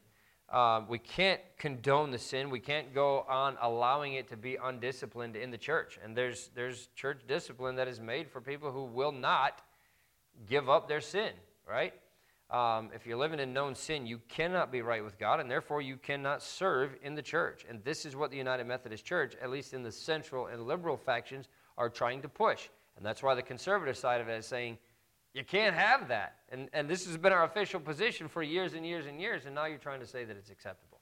um, 0.49 0.87
we 0.87 0.99
can't 0.99 1.41
condone 1.57 2.11
the 2.11 2.19
sin. 2.19 2.49
We 2.49 2.59
can't 2.59 2.93
go 2.93 3.25
on 3.27 3.57
allowing 3.61 4.13
it 4.13 4.29
to 4.29 4.37
be 4.37 4.57
undisciplined 4.61 5.35
in 5.35 5.49
the 5.49 5.57
church. 5.57 5.97
And 6.03 6.15
there's, 6.15 6.49
there's 6.53 6.89
church 6.95 7.21
discipline 7.27 7.75
that 7.77 7.87
is 7.87 7.99
made 7.99 8.29
for 8.29 8.41
people 8.41 8.71
who 8.71 8.85
will 8.85 9.11
not 9.11 9.61
give 10.47 10.69
up 10.69 10.87
their 10.87 11.01
sin, 11.01 11.31
right? 11.67 11.93
Um, 12.51 12.91
if 12.93 13.07
you're 13.07 13.17
living 13.17 13.39
in 13.39 13.53
known 13.53 13.73
sin, 13.73 14.05
you 14.05 14.21
cannot 14.29 14.71
be 14.71 14.83
right 14.83 15.03
with 15.03 15.17
God, 15.17 15.39
and 15.39 15.49
therefore 15.49 15.81
you 15.81 15.97
cannot 15.97 16.43
serve 16.43 16.95
in 17.01 17.15
the 17.15 17.21
church. 17.23 17.65
And 17.67 17.83
this 17.83 18.05
is 18.05 18.15
what 18.15 18.29
the 18.29 18.37
United 18.37 18.65
Methodist 18.65 19.03
Church, 19.03 19.33
at 19.41 19.49
least 19.49 19.73
in 19.73 19.81
the 19.81 19.91
central 19.91 20.45
and 20.45 20.67
liberal 20.67 20.95
factions, 20.95 21.47
are 21.75 21.89
trying 21.89 22.21
to 22.21 22.29
push. 22.29 22.69
And 22.97 23.05
that's 23.05 23.23
why 23.23 23.33
the 23.33 23.41
conservative 23.41 23.97
side 23.97 24.21
of 24.21 24.29
it 24.29 24.37
is 24.37 24.45
saying, 24.45 24.77
you 25.35 25.43
can't 25.43 25.75
have 25.75 26.07
that. 26.07 26.37
And, 26.49 26.69
and 26.71 26.89
this 26.89 27.05
has 27.05 27.17
been 27.17 27.33
our 27.33 27.43
official 27.43 27.81
position 27.81 28.29
for 28.29 28.41
years 28.41 28.73
and 28.73 28.85
years 28.85 29.05
and 29.05 29.19
years, 29.19 29.45
and 29.45 29.53
now 29.53 29.65
you're 29.65 29.77
trying 29.77 29.99
to 29.99 30.07
say 30.07 30.23
that 30.23 30.37
it's 30.37 30.49
acceptable. 30.49 31.01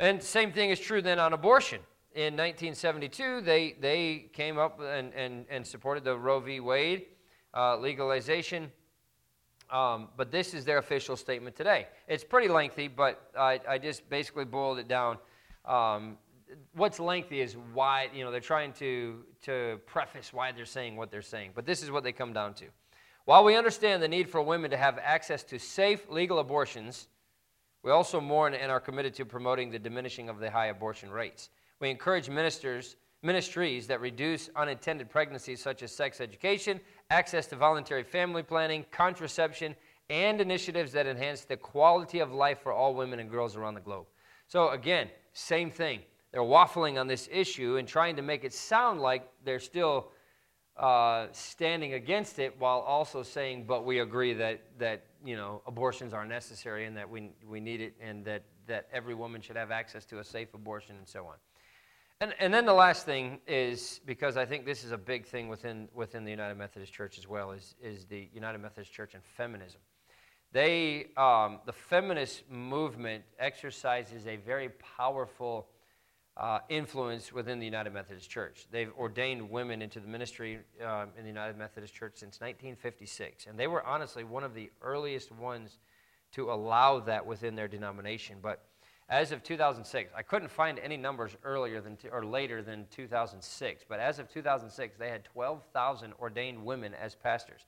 And 0.00 0.20
same 0.20 0.52
thing 0.52 0.70
is 0.70 0.80
true 0.80 1.00
then 1.00 1.20
on 1.20 1.32
abortion. 1.32 1.80
In 2.12 2.34
1972, 2.34 3.42
they, 3.42 3.76
they 3.80 4.30
came 4.32 4.58
up 4.58 4.80
and, 4.80 5.14
and, 5.14 5.46
and 5.48 5.64
supported 5.64 6.02
the 6.02 6.18
Roe 6.18 6.40
v. 6.40 6.58
Wade 6.58 7.06
uh, 7.54 7.76
legalization. 7.76 8.72
Um, 9.70 10.08
but 10.16 10.32
this 10.32 10.52
is 10.52 10.64
their 10.64 10.78
official 10.78 11.16
statement 11.16 11.54
today. 11.54 11.86
It's 12.08 12.24
pretty 12.24 12.48
lengthy, 12.48 12.88
but 12.88 13.30
I, 13.38 13.60
I 13.68 13.78
just 13.78 14.08
basically 14.10 14.44
boiled 14.44 14.78
it 14.78 14.88
down. 14.88 15.18
Um, 15.64 16.18
what's 16.74 16.98
lengthy 16.98 17.40
is 17.40 17.56
why, 17.72 18.08
you 18.12 18.24
know, 18.24 18.32
they're 18.32 18.40
trying 18.40 18.72
to, 18.74 19.24
to 19.42 19.78
preface 19.86 20.32
why 20.32 20.50
they're 20.50 20.64
saying 20.64 20.96
what 20.96 21.12
they're 21.12 21.22
saying. 21.22 21.52
But 21.54 21.64
this 21.64 21.82
is 21.82 21.92
what 21.92 22.02
they 22.02 22.12
come 22.12 22.32
down 22.32 22.54
to. 22.54 22.66
While 23.26 23.42
we 23.42 23.56
understand 23.56 24.00
the 24.00 24.08
need 24.08 24.30
for 24.30 24.40
women 24.40 24.70
to 24.70 24.76
have 24.76 25.00
access 25.02 25.42
to 25.44 25.58
safe 25.58 26.08
legal 26.08 26.38
abortions, 26.38 27.08
we 27.82 27.90
also 27.90 28.20
mourn 28.20 28.54
and 28.54 28.70
are 28.70 28.78
committed 28.78 29.14
to 29.14 29.26
promoting 29.26 29.68
the 29.68 29.80
diminishing 29.80 30.28
of 30.28 30.38
the 30.38 30.48
high 30.48 30.66
abortion 30.66 31.10
rates. 31.10 31.50
We 31.80 31.90
encourage 31.90 32.30
ministers, 32.30 32.94
ministries 33.24 33.88
that 33.88 34.00
reduce 34.00 34.48
unintended 34.54 35.10
pregnancies 35.10 35.60
such 35.60 35.82
as 35.82 35.90
sex 35.90 36.20
education, 36.20 36.80
access 37.10 37.48
to 37.48 37.56
voluntary 37.56 38.04
family 38.04 38.44
planning, 38.44 38.86
contraception, 38.92 39.74
and 40.08 40.40
initiatives 40.40 40.92
that 40.92 41.08
enhance 41.08 41.40
the 41.40 41.56
quality 41.56 42.20
of 42.20 42.32
life 42.32 42.60
for 42.62 42.72
all 42.72 42.94
women 42.94 43.18
and 43.18 43.28
girls 43.28 43.56
around 43.56 43.74
the 43.74 43.80
globe. 43.80 44.06
So 44.46 44.68
again, 44.68 45.10
same 45.32 45.72
thing. 45.72 45.98
They're 46.30 46.42
waffling 46.42 47.00
on 47.00 47.08
this 47.08 47.28
issue 47.32 47.78
and 47.78 47.88
trying 47.88 48.14
to 48.14 48.22
make 48.22 48.44
it 48.44 48.54
sound 48.54 49.00
like 49.00 49.28
they're 49.44 49.58
still 49.58 50.12
uh, 50.78 51.26
standing 51.32 51.94
against 51.94 52.38
it 52.38 52.54
while 52.58 52.80
also 52.80 53.22
saying, 53.22 53.64
but 53.66 53.84
we 53.84 54.00
agree 54.00 54.34
that, 54.34 54.60
that 54.78 55.04
you 55.24 55.36
know, 55.36 55.62
abortions 55.66 56.12
are 56.12 56.26
necessary 56.26 56.84
and 56.84 56.96
that 56.96 57.08
we, 57.08 57.30
we 57.48 57.60
need 57.60 57.80
it 57.80 57.94
and 58.00 58.24
that, 58.24 58.42
that 58.66 58.86
every 58.92 59.14
woman 59.14 59.40
should 59.40 59.56
have 59.56 59.70
access 59.70 60.04
to 60.04 60.18
a 60.18 60.24
safe 60.24 60.52
abortion 60.54 60.96
and 60.96 61.08
so 61.08 61.26
on. 61.26 61.36
And, 62.20 62.34
and 62.40 62.52
then 62.52 62.64
the 62.64 62.72
last 62.72 63.04
thing 63.04 63.40
is, 63.46 64.00
because 64.06 64.36
I 64.36 64.46
think 64.46 64.64
this 64.64 64.84
is 64.84 64.92
a 64.92 64.98
big 64.98 65.26
thing 65.26 65.48
within, 65.48 65.88
within 65.94 66.24
the 66.24 66.30
United 66.30 66.56
Methodist 66.56 66.92
Church 66.92 67.18
as 67.18 67.28
well, 67.28 67.52
is, 67.52 67.74
is 67.82 68.06
the 68.06 68.28
United 68.32 68.58
Methodist 68.58 68.92
Church 68.92 69.14
and 69.14 69.22
feminism. 69.22 69.80
They, 70.52 71.08
um, 71.18 71.60
the 71.66 71.72
feminist 71.72 72.50
movement 72.50 73.24
exercises 73.38 74.26
a 74.26 74.36
very 74.36 74.70
powerful 74.96 75.68
uh, 76.36 76.58
influence 76.68 77.32
within 77.32 77.58
the 77.58 77.64
United 77.64 77.92
Methodist 77.92 78.28
Church. 78.28 78.66
They've 78.70 78.92
ordained 78.98 79.50
women 79.50 79.80
into 79.80 80.00
the 80.00 80.08
ministry 80.08 80.58
uh, 80.84 81.06
in 81.16 81.22
the 81.22 81.28
United 81.28 81.56
Methodist 81.56 81.94
Church 81.94 82.12
since 82.16 82.40
1956. 82.40 83.46
And 83.46 83.58
they 83.58 83.66
were 83.66 83.84
honestly 83.84 84.22
one 84.22 84.44
of 84.44 84.54
the 84.54 84.70
earliest 84.82 85.32
ones 85.32 85.78
to 86.32 86.52
allow 86.52 87.00
that 87.00 87.24
within 87.24 87.54
their 87.54 87.68
denomination. 87.68 88.36
But 88.42 88.62
as 89.08 89.32
of 89.32 89.42
2006, 89.42 90.12
I 90.14 90.22
couldn't 90.22 90.50
find 90.50 90.78
any 90.78 90.96
numbers 90.96 91.36
earlier 91.44 91.80
than 91.80 91.96
or 92.12 92.26
later 92.26 92.60
than 92.60 92.86
2006. 92.90 93.84
But 93.88 94.00
as 94.00 94.18
of 94.18 94.28
2006, 94.28 94.96
they 94.98 95.08
had 95.08 95.24
12,000 95.24 96.12
ordained 96.20 96.62
women 96.64 96.92
as 96.92 97.14
pastors, 97.14 97.62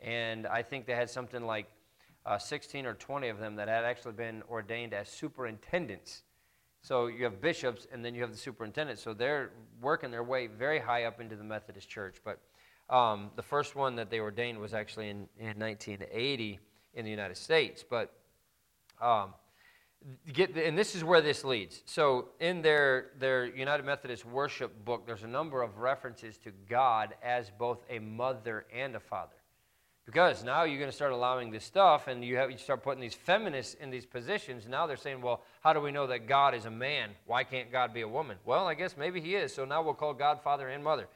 and 0.00 0.46
I 0.46 0.62
think 0.62 0.86
they 0.86 0.94
had 0.94 1.08
something 1.08 1.44
like 1.44 1.66
uh, 2.26 2.38
16 2.38 2.84
or 2.84 2.94
20 2.94 3.28
of 3.28 3.38
them 3.38 3.56
that 3.56 3.68
had 3.68 3.84
actually 3.84 4.12
been 4.12 4.42
ordained 4.50 4.92
as 4.92 5.08
superintendents 5.08 6.22
so 6.82 7.06
you 7.06 7.22
have 7.24 7.40
bishops, 7.40 7.86
and 7.92 8.04
then 8.04 8.14
you 8.14 8.22
have 8.22 8.32
the 8.32 8.36
superintendent. 8.36 8.98
So 8.98 9.14
they're 9.14 9.50
working 9.80 10.10
their 10.10 10.24
way 10.24 10.48
very 10.48 10.80
high 10.80 11.04
up 11.04 11.20
into 11.20 11.36
the 11.36 11.44
Methodist 11.44 11.88
Church. 11.88 12.16
But 12.24 12.40
um, 12.94 13.30
the 13.36 13.42
first 13.42 13.76
one 13.76 13.94
that 13.96 14.10
they 14.10 14.18
ordained 14.18 14.58
was 14.58 14.74
actually 14.74 15.08
in, 15.08 15.28
in 15.38 15.58
1980 15.58 16.58
in 16.94 17.04
the 17.04 17.10
United 17.10 17.36
States. 17.36 17.84
But 17.88 18.12
um, 19.00 19.32
get 20.32 20.56
and 20.56 20.76
this 20.76 20.96
is 20.96 21.04
where 21.04 21.20
this 21.20 21.44
leads. 21.44 21.82
So 21.86 22.30
in 22.40 22.62
their 22.62 23.10
their 23.18 23.46
United 23.46 23.84
Methodist 23.84 24.26
worship 24.26 24.84
book, 24.84 25.06
there's 25.06 25.22
a 25.22 25.28
number 25.28 25.62
of 25.62 25.78
references 25.78 26.36
to 26.38 26.50
God 26.68 27.14
as 27.22 27.50
both 27.58 27.78
a 27.90 28.00
mother 28.00 28.66
and 28.74 28.96
a 28.96 29.00
father. 29.00 29.36
Because 30.04 30.42
now 30.42 30.64
you're 30.64 30.78
going 30.78 30.90
to 30.90 30.96
start 30.96 31.12
allowing 31.12 31.52
this 31.52 31.64
stuff, 31.64 32.08
and 32.08 32.24
you, 32.24 32.36
have, 32.36 32.50
you 32.50 32.58
start 32.58 32.82
putting 32.82 33.00
these 33.00 33.14
feminists 33.14 33.74
in 33.74 33.90
these 33.90 34.04
positions. 34.04 34.66
Now 34.66 34.86
they're 34.86 34.96
saying, 34.96 35.22
well, 35.22 35.42
how 35.60 35.72
do 35.72 35.80
we 35.80 35.92
know 35.92 36.08
that 36.08 36.26
God 36.26 36.54
is 36.54 36.64
a 36.64 36.70
man? 36.70 37.10
Why 37.26 37.44
can't 37.44 37.70
God 37.70 37.94
be 37.94 38.00
a 38.00 38.08
woman? 38.08 38.36
Well, 38.44 38.66
I 38.66 38.74
guess 38.74 38.96
maybe 38.96 39.20
he 39.20 39.36
is. 39.36 39.54
So 39.54 39.64
now 39.64 39.82
we'll 39.82 39.94
call 39.94 40.12
God 40.12 40.42
Father 40.42 40.68
and 40.68 40.82
Mother. 40.82 41.06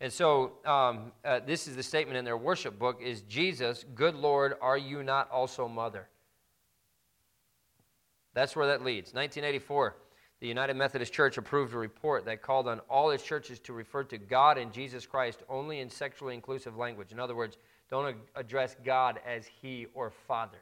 And 0.00 0.12
so 0.12 0.52
um, 0.64 1.12
uh, 1.24 1.40
this 1.44 1.66
is 1.66 1.74
the 1.74 1.82
statement 1.82 2.18
in 2.18 2.24
their 2.24 2.36
worship 2.36 2.78
book: 2.78 3.00
is 3.02 3.22
Jesus, 3.22 3.84
good 3.94 4.14
Lord, 4.14 4.54
are 4.60 4.76
you 4.76 5.02
not 5.02 5.30
also 5.30 5.68
Mother? 5.68 6.06
That's 8.34 8.54
where 8.54 8.66
that 8.66 8.84
leads. 8.84 9.14
1984, 9.14 9.96
the 10.40 10.46
United 10.46 10.74
Methodist 10.74 11.14
Church 11.14 11.38
approved 11.38 11.72
a 11.72 11.78
report 11.78 12.26
that 12.26 12.42
called 12.42 12.68
on 12.68 12.80
all 12.90 13.10
its 13.10 13.24
churches 13.24 13.58
to 13.60 13.72
refer 13.72 14.04
to 14.04 14.18
God 14.18 14.58
and 14.58 14.70
Jesus 14.70 15.06
Christ 15.06 15.42
only 15.48 15.80
in 15.80 15.88
sexually 15.88 16.34
inclusive 16.34 16.76
language. 16.76 17.12
In 17.12 17.18
other 17.18 17.34
words, 17.34 17.56
don't 17.90 18.16
address 18.34 18.76
God 18.84 19.20
as 19.26 19.46
He 19.46 19.86
or 19.94 20.10
Father. 20.10 20.58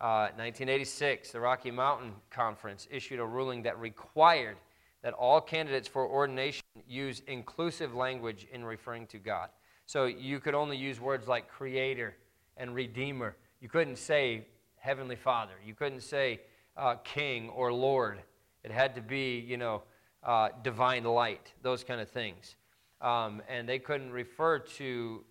Uh, 0.00 0.32
1986, 0.36 1.32
the 1.32 1.40
Rocky 1.40 1.70
Mountain 1.70 2.12
Conference 2.30 2.88
issued 2.90 3.20
a 3.20 3.24
ruling 3.24 3.62
that 3.62 3.78
required 3.78 4.56
that 5.02 5.12
all 5.14 5.40
candidates 5.40 5.88
for 5.88 6.06
ordination 6.06 6.62
use 6.88 7.22
inclusive 7.26 7.94
language 7.94 8.46
in 8.52 8.64
referring 8.64 9.06
to 9.08 9.18
God. 9.18 9.48
So 9.86 10.06
you 10.06 10.40
could 10.40 10.54
only 10.54 10.76
use 10.76 11.00
words 11.00 11.26
like 11.26 11.48
Creator 11.48 12.16
and 12.56 12.74
Redeemer. 12.74 13.36
You 13.60 13.68
couldn't 13.68 13.96
say 13.96 14.46
Heavenly 14.76 15.16
Father. 15.16 15.52
You 15.64 15.74
couldn't 15.74 16.02
say 16.02 16.40
uh, 16.76 16.94
King 17.04 17.50
or 17.50 17.72
Lord. 17.72 18.20
It 18.64 18.70
had 18.70 18.94
to 18.94 19.02
be, 19.02 19.38
you 19.38 19.56
know, 19.56 19.82
uh, 20.22 20.50
divine 20.62 21.04
light, 21.04 21.52
those 21.62 21.82
kind 21.82 22.00
of 22.00 22.08
things. 22.08 22.56
Um, 23.00 23.42
and 23.48 23.68
they 23.68 23.78
couldn't 23.78 24.12
refer 24.12 24.58
to 24.58 25.24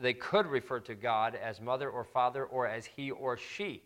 they 0.00 0.14
could 0.14 0.46
refer 0.46 0.80
to 0.80 0.94
God 0.94 1.34
as 1.34 1.60
mother 1.60 1.88
or 1.88 2.04
father 2.04 2.44
or 2.44 2.66
as 2.66 2.86
he 2.86 3.10
or 3.10 3.36
she. 3.36 3.82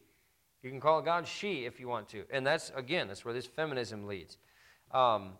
You 0.62 0.71
can 0.71 0.81
call 0.81 1.01
God 1.03 1.27
she 1.27 1.64
if 1.64 1.79
you 1.79 1.89
want 1.89 2.09
to. 2.11 2.25
And 2.31 2.47
that's, 2.47 2.73
again, 2.75 3.09
that's 3.09 3.25
where 3.25 3.35
this 3.35 3.47
feminism 3.47 4.07
leads. 4.07 4.39
Um, 4.93 5.33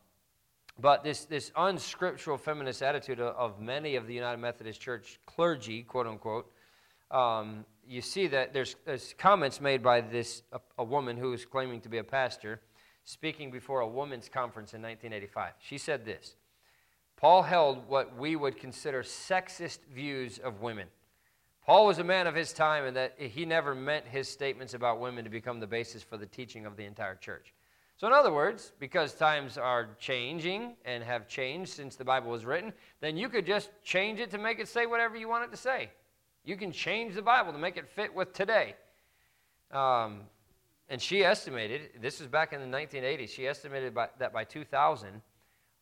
but 0.79 1.03
this, 1.03 1.25
this 1.25 1.51
unscriptural 1.57 2.39
feminist 2.39 2.83
attitude 2.83 3.21
of, 3.21 3.35
of, 3.35 3.61
many 3.61 3.97
of 3.97 4.07
the 4.07 4.15
United 4.15 4.39
Methodist 4.39 4.81
Church 4.81 5.19
clergy, 5.27 5.83
quote 5.83 6.07
unquote, 6.07 6.53
um, 7.11 7.65
you 7.87 8.01
see 8.01 8.27
that 8.29 8.53
there's, 8.53 8.77
there's 8.85 9.15
comments 9.19 9.61
made 9.61 9.83
by 9.83 10.01
this 10.01 10.43
a, 10.53 10.61
a 10.79 10.85
woman 10.85 11.17
who 11.17 11.33
is 11.33 11.45
claiming 11.45 11.81
to 11.81 11.89
be 11.89 11.99
a 11.99 12.05
pastor 12.05 12.61
speaking 13.05 13.51
before 13.51 13.81
a 13.81 13.89
women's 13.89 14.29
conference 14.29 14.75
in 14.75 14.83
1985. 14.83 15.55
She 15.61 15.79
said 15.79 16.05
this 16.05 16.37
Paul 17.19 17.43
held 17.43 17.89
what 17.89 18.17
we 18.17 18.37
would 18.37 18.57
consider 18.57 19.03
sexist 19.03 19.81
views 19.93 20.39
of 20.39 20.61
women. 20.61 20.87
Paul 21.67 21.85
was 21.85 21.99
a 21.99 22.05
man 22.05 22.29
of 22.29 22.35
his 22.35 22.53
time 22.53 22.85
and 22.85 22.97
that 22.97 23.15
he 23.19 23.45
never 23.45 23.75
meant 23.75 24.07
his 24.07 24.29
statements 24.29 24.73
about 24.73 25.01
women 25.01 25.25
to 25.25 25.31
become 25.31 25.59
the 25.59 25.67
basis 25.67 26.03
for 26.03 26.17
the 26.17 26.27
teaching 26.27 26.65
of 26.65 26.77
the 26.77 26.85
entire 26.85 27.17
church. 27.17 27.53
So, 27.97 28.07
in 28.07 28.13
other 28.13 28.33
words, 28.33 28.73
because 28.79 29.13
times 29.13 29.59
are 29.59 29.89
changing 29.99 30.77
and 30.85 31.03
have 31.03 31.27
changed 31.27 31.73
since 31.73 31.97
the 31.97 32.05
Bible 32.05 32.31
was 32.31 32.45
written, 32.45 32.73
then 33.01 33.17
you 33.17 33.29
could 33.29 33.45
just 33.45 33.71
change 33.83 34.21
it 34.21 34.31
to 34.31 34.39
make 34.39 34.61
it 34.61 34.69
say 34.69 34.87
whatever 34.87 35.17
you 35.17 35.29
want 35.29 35.45
it 35.45 35.51
to 35.51 35.57
say. 35.57 35.91
You 36.45 36.57
can 36.57 36.71
change 36.71 37.17
the 37.17 37.23
Bible 37.23 37.53
to 37.53 37.59
make 37.59 37.77
it 37.77 37.89
fit 37.89 38.15
with 38.15 38.33
today. 38.33 38.77
Um, 39.73 40.21
and 40.89 41.03
she 41.03 41.25
estimated, 41.25 41.91
this 42.01 42.21
was 42.21 42.29
back 42.29 42.53
in 42.53 42.61
the 42.61 42.77
1980s, 42.77 43.29
she 43.29 43.49
estimated 43.49 43.93
by, 43.93 44.09
that 44.21 44.33
by 44.33 44.45
2000, 44.45 45.21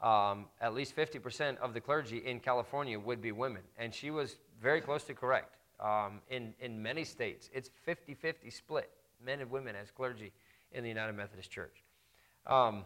um, 0.03 0.47
at 0.61 0.75
least 0.75 0.95
50% 0.95 1.59
of 1.59 1.75
the 1.75 1.81
clergy 1.81 2.19
in 2.19 2.41
California 2.41 2.99
would 2.99 3.21
be 3.21 3.33
women. 3.33 3.63
And 3.79 3.95
she 3.95 4.11
was 4.11 4.37
very 4.61 4.81
close 4.81 5.05
to 5.05 5.15
correct. 5.15 5.57
Um, 5.81 6.21
in, 6.31 6.55
in 6.61 6.83
many 6.83 7.05
states, 7.05 7.51
it's 7.53 7.71
50 7.85 8.15
50 8.15 8.51
split, 8.51 8.91
men 9.25 9.41
and 9.41 9.51
women 9.51 9.77
as 9.77 9.91
clergy 9.91 10.33
in 10.73 10.83
the 10.83 10.89
United 10.89 11.13
Methodist 11.15 11.51
Church. 11.51 11.83
Um, 12.47 12.85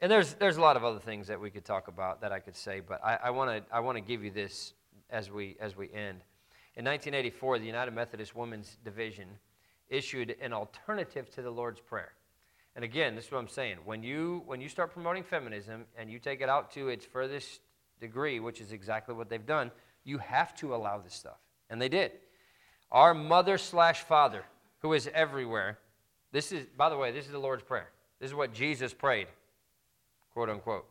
and 0.00 0.10
there's, 0.10 0.34
there's 0.34 0.56
a 0.56 0.60
lot 0.60 0.76
of 0.76 0.84
other 0.84 0.98
things 0.98 1.26
that 1.28 1.40
we 1.40 1.50
could 1.50 1.64
talk 1.64 1.88
about 1.88 2.20
that 2.20 2.32
I 2.32 2.40
could 2.40 2.56
say, 2.56 2.80
but 2.80 3.00
I 3.02 3.30
want 3.30 3.50
to 3.50 3.74
I 3.74 3.80
wanna 3.80 4.00
give 4.00 4.22
you 4.22 4.30
this 4.30 4.74
as 5.10 5.30
we, 5.30 5.56
as 5.60 5.76
we 5.76 5.86
end. 5.86 6.20
In 6.76 6.84
1984, 6.84 7.60
the 7.60 7.66
United 7.66 7.94
Methodist 7.94 8.34
Women's 8.34 8.76
Division 8.84 9.28
issued 9.88 10.34
an 10.40 10.52
alternative 10.52 11.30
to 11.30 11.42
the 11.42 11.50
Lord's 11.50 11.80
Prayer. 11.80 12.12
And 12.76 12.84
again, 12.84 13.14
this 13.14 13.26
is 13.26 13.32
what 13.32 13.38
I'm 13.38 13.48
saying. 13.48 13.78
When 13.84 14.02
you, 14.02 14.42
when 14.46 14.60
you 14.60 14.68
start 14.68 14.92
promoting 14.92 15.22
feminism 15.22 15.84
and 15.96 16.10
you 16.10 16.18
take 16.18 16.40
it 16.40 16.48
out 16.48 16.72
to 16.72 16.88
its 16.88 17.04
furthest 17.04 17.60
degree, 18.00 18.40
which 18.40 18.60
is 18.60 18.72
exactly 18.72 19.14
what 19.14 19.28
they've 19.28 19.46
done, 19.46 19.70
you 20.04 20.18
have 20.18 20.54
to 20.56 20.74
allow 20.74 20.98
this 20.98 21.14
stuff. 21.14 21.38
And 21.70 21.80
they 21.80 21.88
did. 21.88 22.12
Our 22.90 23.14
mother 23.14 23.58
slash 23.58 24.00
father, 24.00 24.44
who 24.80 24.92
is 24.92 25.08
everywhere, 25.14 25.78
this 26.32 26.50
is, 26.52 26.66
by 26.76 26.88
the 26.88 26.96
way, 26.96 27.12
this 27.12 27.26
is 27.26 27.32
the 27.32 27.38
Lord's 27.38 27.62
Prayer. 27.62 27.90
This 28.20 28.30
is 28.30 28.34
what 28.34 28.52
Jesus 28.52 28.92
prayed, 28.92 29.28
quote 30.32 30.48
unquote. 30.48 30.86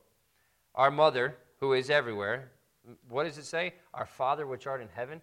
Our 0.76 0.90
mother, 0.90 1.36
who 1.60 1.74
is 1.74 1.90
everywhere, 1.90 2.50
what 3.10 3.26
does 3.26 3.38
it 3.38 3.46
say? 3.46 3.74
Our 3.94 4.06
Father 4.06 4.48
which 4.48 4.68
art 4.68 4.82
in 4.82 4.88
heaven, 4.94 5.22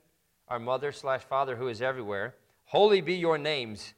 our 0.49 0.59
mother 0.59 0.93
slash 0.93 1.23
father 1.23 1.57
who 1.57 1.69
is 1.69 1.81
everywhere, 1.81 2.35
holy 2.65 3.01
be 3.01 3.15
your 3.15 3.39
names. 3.39 3.95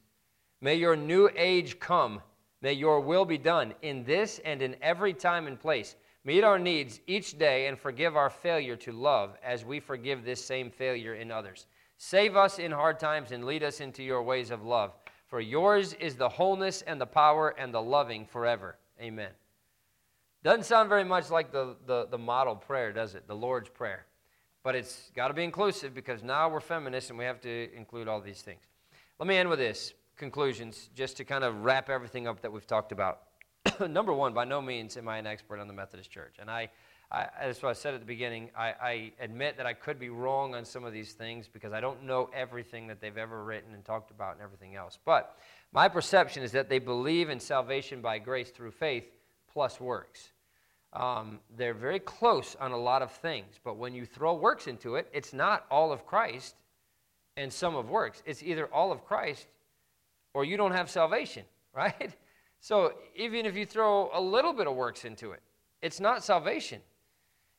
May 0.60 0.76
your 0.76 0.96
new 0.96 1.30
age 1.34 1.80
come. 1.80 2.20
May 2.62 2.72
your 2.74 3.00
will 3.00 3.24
be 3.24 3.38
done 3.38 3.74
in 3.82 4.04
this 4.04 4.40
and 4.44 4.62
in 4.62 4.76
every 4.80 5.12
time 5.12 5.48
and 5.48 5.58
place. 5.58 5.96
Meet 6.24 6.44
our 6.44 6.58
needs 6.58 7.00
each 7.08 7.36
day 7.36 7.66
and 7.66 7.76
forgive 7.76 8.16
our 8.16 8.30
failure 8.30 8.76
to 8.76 8.92
love 8.92 9.36
as 9.42 9.64
we 9.64 9.80
forgive 9.80 10.24
this 10.24 10.44
same 10.44 10.70
failure 10.70 11.14
in 11.14 11.32
others. 11.32 11.66
Save 11.98 12.36
us 12.36 12.60
in 12.60 12.70
hard 12.70 13.00
times 13.00 13.32
and 13.32 13.44
lead 13.44 13.64
us 13.64 13.80
into 13.80 14.04
your 14.04 14.22
ways 14.22 14.52
of 14.52 14.64
love. 14.64 14.92
For 15.26 15.40
yours 15.40 15.94
is 15.94 16.14
the 16.14 16.28
wholeness 16.28 16.82
and 16.82 17.00
the 17.00 17.06
power 17.06 17.54
and 17.58 17.74
the 17.74 17.82
loving 17.82 18.26
forever. 18.26 18.76
Amen. 19.00 19.30
Doesn't 20.44 20.64
sound 20.64 20.88
very 20.88 21.04
much 21.04 21.30
like 21.30 21.50
the, 21.50 21.76
the, 21.86 22.06
the 22.10 22.18
model 22.18 22.54
prayer, 22.54 22.92
does 22.92 23.14
it? 23.14 23.26
The 23.26 23.34
Lord's 23.34 23.68
Prayer. 23.68 24.06
But 24.62 24.76
it's 24.76 25.10
got 25.16 25.28
to 25.28 25.34
be 25.34 25.42
inclusive 25.42 25.94
because 25.94 26.22
now 26.22 26.48
we're 26.48 26.60
feminists 26.60 27.10
and 27.10 27.18
we 27.18 27.24
have 27.24 27.40
to 27.40 27.74
include 27.74 28.06
all 28.06 28.20
these 28.20 28.42
things. 28.42 28.62
Let 29.18 29.26
me 29.26 29.36
end 29.36 29.48
with 29.48 29.58
this 29.58 29.94
conclusions 30.22 30.88
just 30.94 31.16
to 31.16 31.24
kind 31.24 31.42
of 31.42 31.64
wrap 31.64 31.90
everything 31.90 32.28
up 32.28 32.40
that 32.42 32.52
we've 32.52 32.66
talked 32.66 32.92
about. 32.92 33.22
number 33.88 34.12
one, 34.12 34.32
by 34.32 34.44
no 34.44 34.62
means 34.62 34.96
am 34.96 35.08
I 35.08 35.18
an 35.18 35.26
expert 35.26 35.58
on 35.58 35.66
the 35.66 35.74
Methodist 35.74 36.12
Church. 36.12 36.36
And 36.38 36.48
I, 36.48 36.70
I 37.10 37.26
I 37.40 37.72
said 37.72 37.94
at 37.94 37.98
the 37.98 38.06
beginning. 38.06 38.50
I, 38.56 38.68
I 38.80 39.12
admit 39.18 39.56
that 39.56 39.66
I 39.66 39.72
could 39.72 39.98
be 39.98 40.10
wrong 40.10 40.54
on 40.54 40.64
some 40.64 40.84
of 40.84 40.92
these 40.92 41.14
things 41.14 41.48
because 41.52 41.72
I 41.72 41.80
don't 41.80 42.04
know 42.04 42.30
everything 42.32 42.86
that 42.86 43.00
they've 43.00 43.18
ever 43.18 43.42
written 43.42 43.74
and 43.74 43.84
talked 43.84 44.12
about 44.12 44.34
and 44.34 44.42
everything 44.42 44.76
else. 44.76 44.96
But 45.04 45.36
my 45.72 45.88
perception 45.88 46.44
is 46.44 46.52
that 46.52 46.68
they 46.68 46.78
believe 46.78 47.28
in 47.28 47.40
salvation 47.40 48.00
by 48.00 48.20
grace 48.20 48.50
through 48.50 48.70
faith 48.70 49.10
plus 49.52 49.80
works. 49.80 50.30
Um, 50.92 51.40
they're 51.56 51.74
very 51.74 51.98
close 51.98 52.54
on 52.60 52.70
a 52.70 52.78
lot 52.78 53.02
of 53.02 53.10
things, 53.10 53.58
but 53.64 53.76
when 53.76 53.92
you 53.92 54.06
throw 54.06 54.34
works 54.34 54.68
into 54.68 54.94
it, 54.94 55.08
it's 55.12 55.32
not 55.32 55.66
all 55.68 55.90
of 55.90 56.06
Christ 56.06 56.54
and 57.36 57.52
some 57.52 57.74
of 57.74 57.90
works. 57.90 58.22
It's 58.24 58.42
either 58.44 58.66
all 58.66 58.92
of 58.92 59.04
Christ 59.04 59.48
or 60.34 60.44
you 60.44 60.56
don't 60.56 60.72
have 60.72 60.90
salvation, 60.90 61.44
right? 61.74 62.12
So 62.60 62.94
even 63.16 63.46
if 63.46 63.56
you 63.56 63.66
throw 63.66 64.10
a 64.12 64.20
little 64.20 64.52
bit 64.52 64.66
of 64.66 64.74
works 64.74 65.04
into 65.04 65.32
it, 65.32 65.40
it's 65.80 66.00
not 66.00 66.22
salvation. 66.24 66.80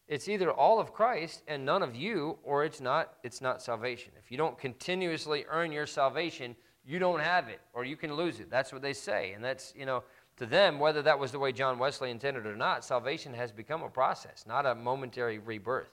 It's 0.07 0.28
either 0.28 0.51
all 0.51 0.80
of 0.80 0.93
Christ 0.93 1.43
and 1.47 1.65
none 1.65 1.82
of 1.82 1.95
you, 1.95 2.38
or 2.43 2.65
it's 2.65 2.82
not, 2.82 3.13
it's 3.24 3.41
not 3.41 3.61
salvation. 3.61 4.11
If 4.17 4.32
you 4.32 4.38
don't 4.38 4.57
continuously 4.57 5.45
earn 5.49 5.71
your 5.71 5.86
salvation, 5.86 6.55
you 6.86 6.99
don't 6.99 7.21
have 7.21 7.47
it, 7.47 7.61
or 7.74 7.86
you 7.86 7.95
can 7.95 8.13
lose 8.13 8.39
it. 8.39 8.49
That's 8.49 8.74
what 8.74 8.82
they 8.82 8.93
say. 8.93 9.32
And 9.34 9.43
that's, 9.43 9.74
you 9.76 9.86
know, 9.86 10.03
to 10.38 10.45
them, 10.45 10.80
whether 10.80 11.01
that 11.01 11.17
was 11.17 11.32
the 11.32 11.39
way 11.39 11.51
John 11.51 11.80
Wesley 11.80 12.11
intended 12.11 12.45
or 12.45 12.55
not, 12.55 12.84
salvation 12.84 13.34
has 13.34 13.51
become 13.51 13.84
a 13.84 13.89
process, 13.89 14.45
not 14.47 14.65
a 14.65 14.76
momentary 14.76 15.39
rebirth. 15.39 15.91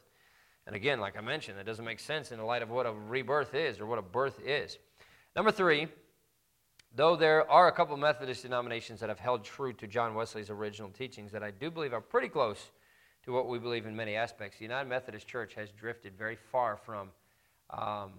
And 0.66 0.74
again, 0.74 1.00
like 1.00 1.16
I 1.16 1.20
mentioned, 1.20 1.58
it 1.58 1.64
doesn't 1.64 1.84
make 1.84 2.00
sense 2.00 2.32
in 2.32 2.38
the 2.38 2.44
light 2.44 2.62
of 2.62 2.70
what 2.70 2.86
a 2.86 2.92
rebirth 2.92 3.54
is 3.54 3.80
or 3.80 3.86
what 3.86 3.98
a 3.98 4.02
birth 4.02 4.40
is. 4.44 4.78
Number 5.36 5.52
three, 5.52 5.88
Though 6.94 7.16
there 7.16 7.48
are 7.50 7.68
a 7.68 7.72
couple 7.72 7.96
Methodist 7.96 8.42
denominations 8.42 9.00
that 9.00 9.08
have 9.08 9.20
held 9.20 9.44
true 9.44 9.72
to 9.74 9.86
John 9.86 10.14
Wesley's 10.14 10.50
original 10.50 10.90
teachings 10.90 11.32
that 11.32 11.42
I 11.42 11.50
do 11.50 11.70
believe 11.70 11.92
are 11.92 12.00
pretty 12.00 12.28
close 12.28 12.72
to 13.24 13.32
what 13.32 13.48
we 13.48 13.58
believe 13.58 13.86
in 13.86 13.94
many 13.94 14.16
aspects, 14.16 14.58
the 14.58 14.64
United 14.64 14.88
Methodist 14.88 15.26
Church 15.26 15.54
has 15.54 15.70
drifted 15.72 16.16
very 16.16 16.36
far 16.36 16.76
from 16.76 17.10
um, 17.70 18.12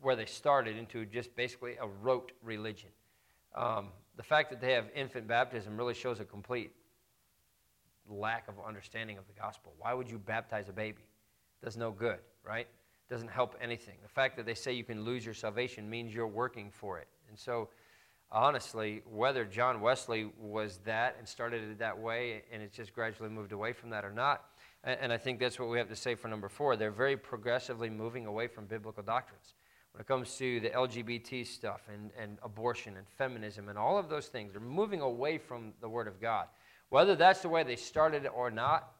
where 0.00 0.16
they 0.16 0.26
started 0.26 0.76
into 0.76 1.06
just 1.06 1.34
basically 1.36 1.76
a 1.80 1.86
rote 1.86 2.32
religion. 2.42 2.90
Um, 3.54 3.88
the 4.16 4.22
fact 4.22 4.50
that 4.50 4.60
they 4.60 4.72
have 4.72 4.86
infant 4.94 5.28
baptism 5.28 5.76
really 5.76 5.94
shows 5.94 6.20
a 6.20 6.24
complete 6.24 6.72
lack 8.10 8.48
of 8.48 8.54
understanding 8.66 9.16
of 9.16 9.26
the 9.26 9.40
gospel. 9.40 9.72
Why 9.78 9.94
would 9.94 10.10
you 10.10 10.18
baptize 10.18 10.68
a 10.68 10.72
baby? 10.72 11.04
Does 11.62 11.76
no 11.76 11.90
good, 11.90 12.18
right? 12.44 12.66
Doesn't 13.08 13.30
help 13.30 13.54
anything. 13.60 13.94
The 14.02 14.08
fact 14.08 14.36
that 14.36 14.46
they 14.46 14.54
say 14.54 14.72
you 14.72 14.84
can 14.84 15.04
lose 15.04 15.24
your 15.24 15.34
salvation 15.34 15.88
means 15.88 16.12
you're 16.12 16.26
working 16.26 16.70
for 16.70 16.98
it. 16.98 17.08
And 17.28 17.38
so, 17.38 17.68
honestly, 18.30 19.02
whether 19.10 19.44
John 19.44 19.80
Wesley 19.80 20.30
was 20.38 20.78
that 20.84 21.16
and 21.18 21.26
started 21.26 21.62
it 21.62 21.78
that 21.78 21.98
way 21.98 22.42
and 22.52 22.62
it's 22.62 22.76
just 22.76 22.92
gradually 22.92 23.30
moved 23.30 23.52
away 23.52 23.72
from 23.72 23.90
that 23.90 24.04
or 24.04 24.12
not, 24.12 24.44
and, 24.84 25.12
I 25.12 25.18
think 25.18 25.40
that's 25.40 25.58
what 25.58 25.68
we 25.68 25.78
have 25.78 25.88
to 25.88 25.96
say 25.96 26.14
for 26.14 26.28
number 26.28 26.48
four. 26.48 26.76
They're 26.76 26.92
very 26.92 27.16
progressively 27.16 27.90
moving 27.90 28.26
away 28.26 28.46
from 28.46 28.66
biblical 28.66 29.02
doctrines. 29.02 29.54
When 29.92 30.00
it 30.00 30.06
comes 30.06 30.36
to 30.36 30.60
the 30.60 30.70
LGBT 30.70 31.46
stuff 31.46 31.80
and, 31.92 32.10
and 32.18 32.38
abortion 32.42 32.96
and 32.96 33.06
feminism 33.08 33.68
and 33.68 33.76
all 33.76 33.98
of 33.98 34.08
those 34.08 34.28
things, 34.28 34.52
they're 34.52 34.62
moving 34.62 35.00
away 35.00 35.36
from 35.36 35.72
the 35.80 35.88
Word 35.88 36.06
of 36.06 36.20
God. 36.20 36.46
Whether 36.90 37.16
that's 37.16 37.42
the 37.42 37.48
way 37.48 37.64
they 37.64 37.76
started 37.76 38.24
it 38.24 38.32
or 38.34 38.50
not, 38.50 38.92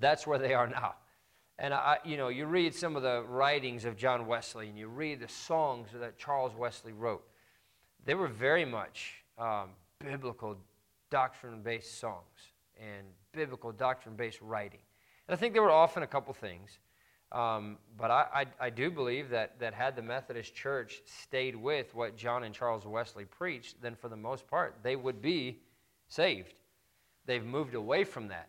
that's 0.00 0.26
where 0.26 0.38
they 0.38 0.52
are 0.52 0.66
now. 0.66 0.94
And 1.58 1.72
I, 1.72 1.98
you 2.04 2.16
know, 2.16 2.28
you 2.28 2.46
read 2.46 2.74
some 2.74 2.96
of 2.96 3.02
the 3.02 3.22
writings 3.28 3.84
of 3.84 3.96
John 3.96 4.26
Wesley, 4.26 4.68
and 4.68 4.78
you 4.78 4.88
read 4.88 5.20
the 5.20 5.28
songs 5.28 5.88
that 5.94 6.18
Charles 6.18 6.54
Wesley 6.56 6.92
wrote 6.92 7.22
they 8.04 8.14
were 8.14 8.28
very 8.28 8.64
much 8.64 9.22
um, 9.38 9.70
biblical 9.98 10.56
doctrine 11.10 11.62
based 11.62 11.98
songs 11.98 12.24
and 12.78 13.06
biblical 13.32 13.72
doctrine 13.72 14.16
based 14.16 14.40
writing. 14.40 14.80
And 15.28 15.34
I 15.34 15.38
think 15.38 15.54
there 15.54 15.62
were 15.62 15.70
often 15.70 16.02
a 16.02 16.06
couple 16.06 16.32
things. 16.34 16.78
Um, 17.32 17.78
but 17.96 18.10
I, 18.10 18.26
I, 18.34 18.66
I, 18.66 18.70
do 18.70 18.90
believe 18.90 19.30
that, 19.30 19.60
that 19.60 19.72
had 19.72 19.94
the 19.94 20.02
Methodist 20.02 20.52
Church 20.52 21.00
stayed 21.06 21.54
with 21.54 21.94
what 21.94 22.16
John 22.16 22.42
and 22.42 22.52
Charles 22.52 22.84
Wesley 22.84 23.24
preached, 23.24 23.80
then 23.80 23.94
for 23.94 24.08
the 24.08 24.16
most 24.16 24.48
part, 24.48 24.74
they 24.82 24.96
would 24.96 25.22
be 25.22 25.60
saved. 26.08 26.54
They've 27.26 27.44
moved 27.44 27.76
away 27.76 28.02
from 28.02 28.26
that. 28.28 28.48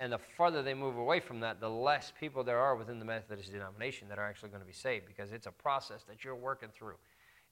And 0.00 0.12
the 0.12 0.18
farther 0.18 0.62
they 0.62 0.74
move 0.74 0.98
away 0.98 1.18
from 1.20 1.40
that, 1.40 1.60
the 1.60 1.70
less 1.70 2.12
people 2.20 2.44
there 2.44 2.58
are 2.58 2.76
within 2.76 2.98
the 2.98 3.06
Methodist 3.06 3.52
denomination 3.52 4.06
that 4.10 4.18
are 4.18 4.28
actually 4.28 4.50
going 4.50 4.60
to 4.60 4.66
be 4.66 4.72
saved 4.74 5.06
because 5.06 5.32
it's 5.32 5.46
a 5.46 5.52
process 5.52 6.04
that 6.04 6.22
you're 6.22 6.36
working 6.36 6.68
through. 6.74 6.96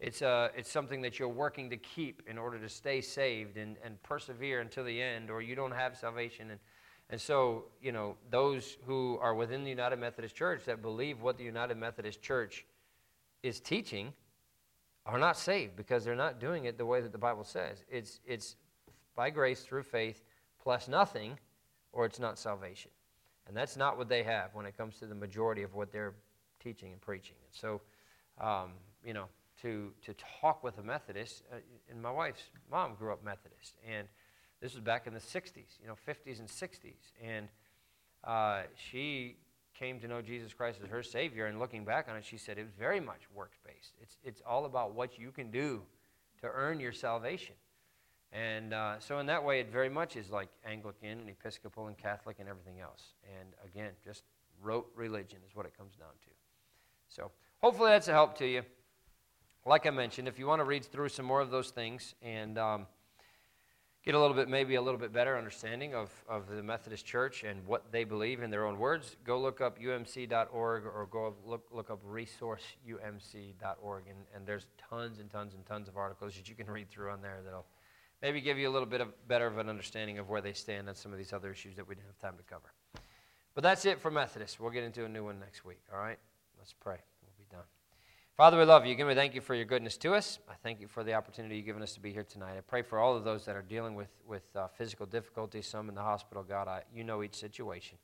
It's, 0.01 0.23
uh, 0.23 0.49
it's 0.57 0.71
something 0.71 1.03
that 1.03 1.19
you're 1.19 1.29
working 1.29 1.71
to 1.71 1.77
keep 1.77 2.23
in 2.29 2.39
order 2.39 2.59
to 2.59 2.69
stay 2.69 3.01
saved 3.01 3.57
and, 3.57 3.77
and 3.85 4.01
persevere 4.03 4.61
until 4.61 4.85
the 4.85 5.03
end, 5.03 5.29
or 5.29 5.43
you 5.43 5.57
don't 5.57 5.73
have 5.73 5.97
salvation. 5.97 6.53
And, 6.53 6.61
and 7.11 7.21
so, 7.21 7.65
you 7.83 7.91
know, 7.91 8.17
those 8.31 8.77
who 8.87 9.19
are 9.21 9.35
within 9.35 9.65
the 9.65 9.71
United 9.71 9.99
Methodist 9.99 10.37
Church 10.37 10.65
that 10.67 10.83
believe 10.83 11.21
what 11.21 11.37
the 11.37 11.45
United 11.45 11.77
Methodist 11.77 12.23
Church 12.23 12.65
is 13.43 13.59
teaching 13.59 14.13
are 15.05 15.19
not 15.19 15.37
saved 15.37 15.75
because 15.75 16.05
they're 16.05 16.15
not 16.15 16.39
doing 16.39 16.67
it 16.67 16.79
the 16.79 16.87
way 16.87 17.01
that 17.01 17.13
the 17.13 17.19
Bible 17.19 17.45
says. 17.45 17.85
It's, 17.91 18.21
it's 18.25 18.57
by 19.17 19.31
grace 19.31 19.63
through 19.63 19.83
faith 19.83 20.23
plus 20.63 20.87
nothing, 20.87 21.39
or 21.93 22.05
it's 22.05 22.21
not 22.21 22.39
salvation. 22.39 22.91
And 23.49 23.57
that's 23.57 23.77
not 23.77 23.97
what 23.97 24.09
they 24.09 24.23
have 24.23 24.55
when 24.55 24.67
it 24.67 24.77
comes 24.77 24.99
to 24.99 25.07
the 25.07 25.15
majority 25.15 25.63
of 25.63 25.75
what 25.75 25.91
they're 25.91 26.15
teaching 26.63 26.93
and 26.93 27.01
preaching. 27.01 27.37
And 27.43 27.55
so, 27.55 27.81
um, 28.41 28.73
you 29.03 29.15
know, 29.15 29.25
to, 29.63 29.93
to 30.05 30.15
talk 30.41 30.63
with 30.63 30.79
a 30.79 30.83
Methodist. 30.83 31.43
Uh, 31.53 31.57
and 31.91 32.01
my 32.01 32.11
wife's 32.11 32.43
mom 32.71 32.95
grew 32.95 33.13
up 33.13 33.25
Methodist. 33.25 33.75
And 33.89 34.09
this 34.61 34.75
was 34.75 34.83
back 34.83 35.07
in 35.07 35.15
the 35.15 35.21
60s, 35.21 35.79
you 35.81 35.87
know, 35.87 35.97
50s 36.07 36.41
and 36.41 36.49
60s. 36.49 37.13
And 37.23 37.49
uh, 38.25 38.63
she 38.77 39.37
came 39.79 40.01
to 40.01 40.09
know 40.09 40.21
Jesus 40.21 40.53
Christ 40.53 40.81
as 40.83 40.91
her 40.91 41.03
Savior, 41.03 41.47
and 41.47 41.59
looking 41.59 41.85
back 41.85 42.09
on 42.09 42.17
it, 42.17 42.25
she 42.25 42.37
said 42.37 42.59
it 42.59 42.65
was 42.65 42.73
very 42.79 43.01
much 43.01 43.21
works 43.35 43.59
based. 43.65 43.93
It's, 44.03 44.17
it's 44.25 44.43
all 44.47 44.65
about 44.65 44.95
what 44.95 45.19
you 45.19 45.31
can 45.31 45.51
do 45.51 45.83
to 46.41 46.49
earn 46.53 46.81
your 46.81 46.93
salvation. 46.93 47.55
And 48.33 48.75
uh, 48.75 48.99
so, 48.99 49.21
in 49.21 49.27
that 49.27 49.43
way, 49.43 49.61
it 49.61 49.73
very 49.73 49.89
much 49.89 50.17
is 50.17 50.31
like 50.31 50.49
Anglican 50.67 51.21
and 51.21 51.31
Episcopal 51.31 51.87
and 51.87 51.97
Catholic 51.97 52.37
and 52.41 52.49
everything 52.49 52.81
else. 52.81 53.15
And 53.39 53.49
again, 53.65 53.93
just 54.05 54.25
rote 54.61 54.91
religion 54.95 55.39
is 55.49 55.57
what 55.57 55.65
it 55.65 55.77
comes 55.79 55.95
down 55.97 56.11
to. 56.25 56.31
So, 57.09 57.31
hopefully, 57.63 57.91
that's 57.91 58.09
a 58.09 58.13
help 58.13 58.37
to 58.39 58.47
you. 58.47 58.63
Like 59.65 59.87
I 59.87 59.91
mentioned, 59.91 60.29
if 60.29 60.39
you 60.39 60.47
want 60.47 60.61
to 60.61 60.65
read 60.65 60.85
through 60.85 61.11
some 61.11 61.27
more 61.27 61.41
of 61.41 61.51
those 61.51 61.71
things 61.71 62.15
and 62.23 62.59
um, 62.59 62.87
get 64.05 64.15
a 64.15 64.19
little 64.19 64.35
bit, 64.35 64.49
maybe 64.49 64.77
a 64.77 64.83
little 64.83 64.99
bit 64.99 65.13
better 65.13 65.37
understanding 65.37 65.95
of, 65.95 66.11
of 66.29 66.49
the 66.49 66.63
Methodist 66.63 67.05
Church 67.05 67.45
and 67.45 67.67
what 67.67 67.93
they 67.93 68.05
believe 68.05 68.43
in 68.43 68.51
their 68.51 68.67
own 68.67 68.79
words, 68.79 69.17
go 69.25 69.39
look 69.39 69.61
up 69.61 69.79
umc.org 69.79 70.87
or 70.87 71.09
go 71.11 71.35
look, 71.45 71.67
look 71.71 71.91
up 71.91 72.03
resourceumc.org. 72.03 74.05
And, 74.09 74.19
and 74.35 74.47
there's 74.47 74.67
tons 74.89 75.19
and 75.19 75.31
tons 75.31 75.55
and 75.55 75.67
tons 75.67 75.89
of 75.89 75.97
articles 75.97 76.35
that 76.37 76.49
you 76.49 76.55
can 76.55 76.71
read 76.71 76.89
through 76.89 77.11
on 77.11 77.21
there 77.21 77.41
that'll 77.45 77.67
maybe 78.23 78.41
give 78.41 78.59
you 78.59 78.69
a 78.69 78.73
little 78.73 78.89
bit 78.89 79.01
of 79.01 79.09
better 79.29 79.47
of 79.47 79.59
an 79.59 79.69
understanding 79.69 80.19
of 80.19 80.31
where 80.31 80.41
they 80.41 80.53
stand 80.53 80.89
on 80.89 80.95
some 80.95 81.13
of 81.13 81.19
these 81.19 81.33
other 81.33 81.51
issues 81.51 81.77
that 81.77 81.87
we 81.87 81.95
didn't 81.95 82.07
have 82.07 82.19
time 82.19 82.39
to 82.39 82.45
cover. 82.45 82.73
But 83.55 83.65
that's 83.65 83.85
it 83.85 84.01
for 84.01 84.11
Methodist. 84.11 84.61
We'll 84.61 84.71
get 84.71 84.85
into 84.85 85.05
a 85.05 85.09
new 85.09 85.25
one 85.25 85.41
next 85.41 85.65
week, 85.65 85.81
all 85.93 85.99
right? 85.99 86.19
Let's 86.59 86.73
pray. 86.73 86.99
Father, 88.39 88.57
we 88.57 88.64
love 88.64 88.86
you. 88.86 88.93
Again, 88.93 89.09
we 89.09 89.16
thank 89.16 89.34
you 89.34 89.41
for 89.41 89.57
your 89.57 89.64
goodness 89.64 89.97
to 89.97 90.14
us. 90.14 90.39
I 90.49 90.53
thank 90.62 90.80
you 90.80 90.86
for 90.86 91.03
the 91.03 91.12
opportunity 91.12 91.57
you've 91.57 91.66
given 91.66 91.82
us 91.82 91.95
to 91.95 92.01
be 92.01 92.12
here 92.12 92.22
tonight. 92.22 92.55
I 92.57 92.61
pray 92.61 92.82
for 92.82 93.01
all 93.01 93.16
of 93.16 93.24
those 93.24 93.45
that 93.47 93.57
are 93.57 93.62
dealing 93.62 93.97
with, 93.97 94.11
with 94.28 94.45
uh, 94.55 94.68
physical 94.68 95.07
difficulties, 95.07 95.66
some 95.66 95.89
in 95.89 95.97
the 95.97 96.03
hospital. 96.03 96.45
God, 96.45 96.68
I, 96.68 96.82
you 96.95 97.03
know 97.03 97.24
each 97.24 97.34
situation. 97.34 97.99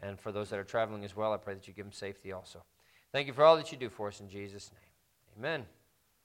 And 0.00 0.20
for 0.20 0.30
those 0.30 0.50
that 0.50 0.60
are 0.60 0.64
traveling 0.64 1.04
as 1.04 1.16
well, 1.16 1.32
I 1.32 1.36
pray 1.38 1.54
that 1.54 1.66
you 1.66 1.74
give 1.74 1.84
them 1.84 1.92
safety 1.92 2.30
also. 2.30 2.62
Thank 3.10 3.26
you 3.26 3.32
for 3.32 3.42
all 3.42 3.56
that 3.56 3.72
you 3.72 3.76
do 3.76 3.90
for 3.90 4.06
us 4.06 4.20
in 4.20 4.28
Jesus' 4.28 4.70
name. 4.70 5.36
Amen. 5.36 5.66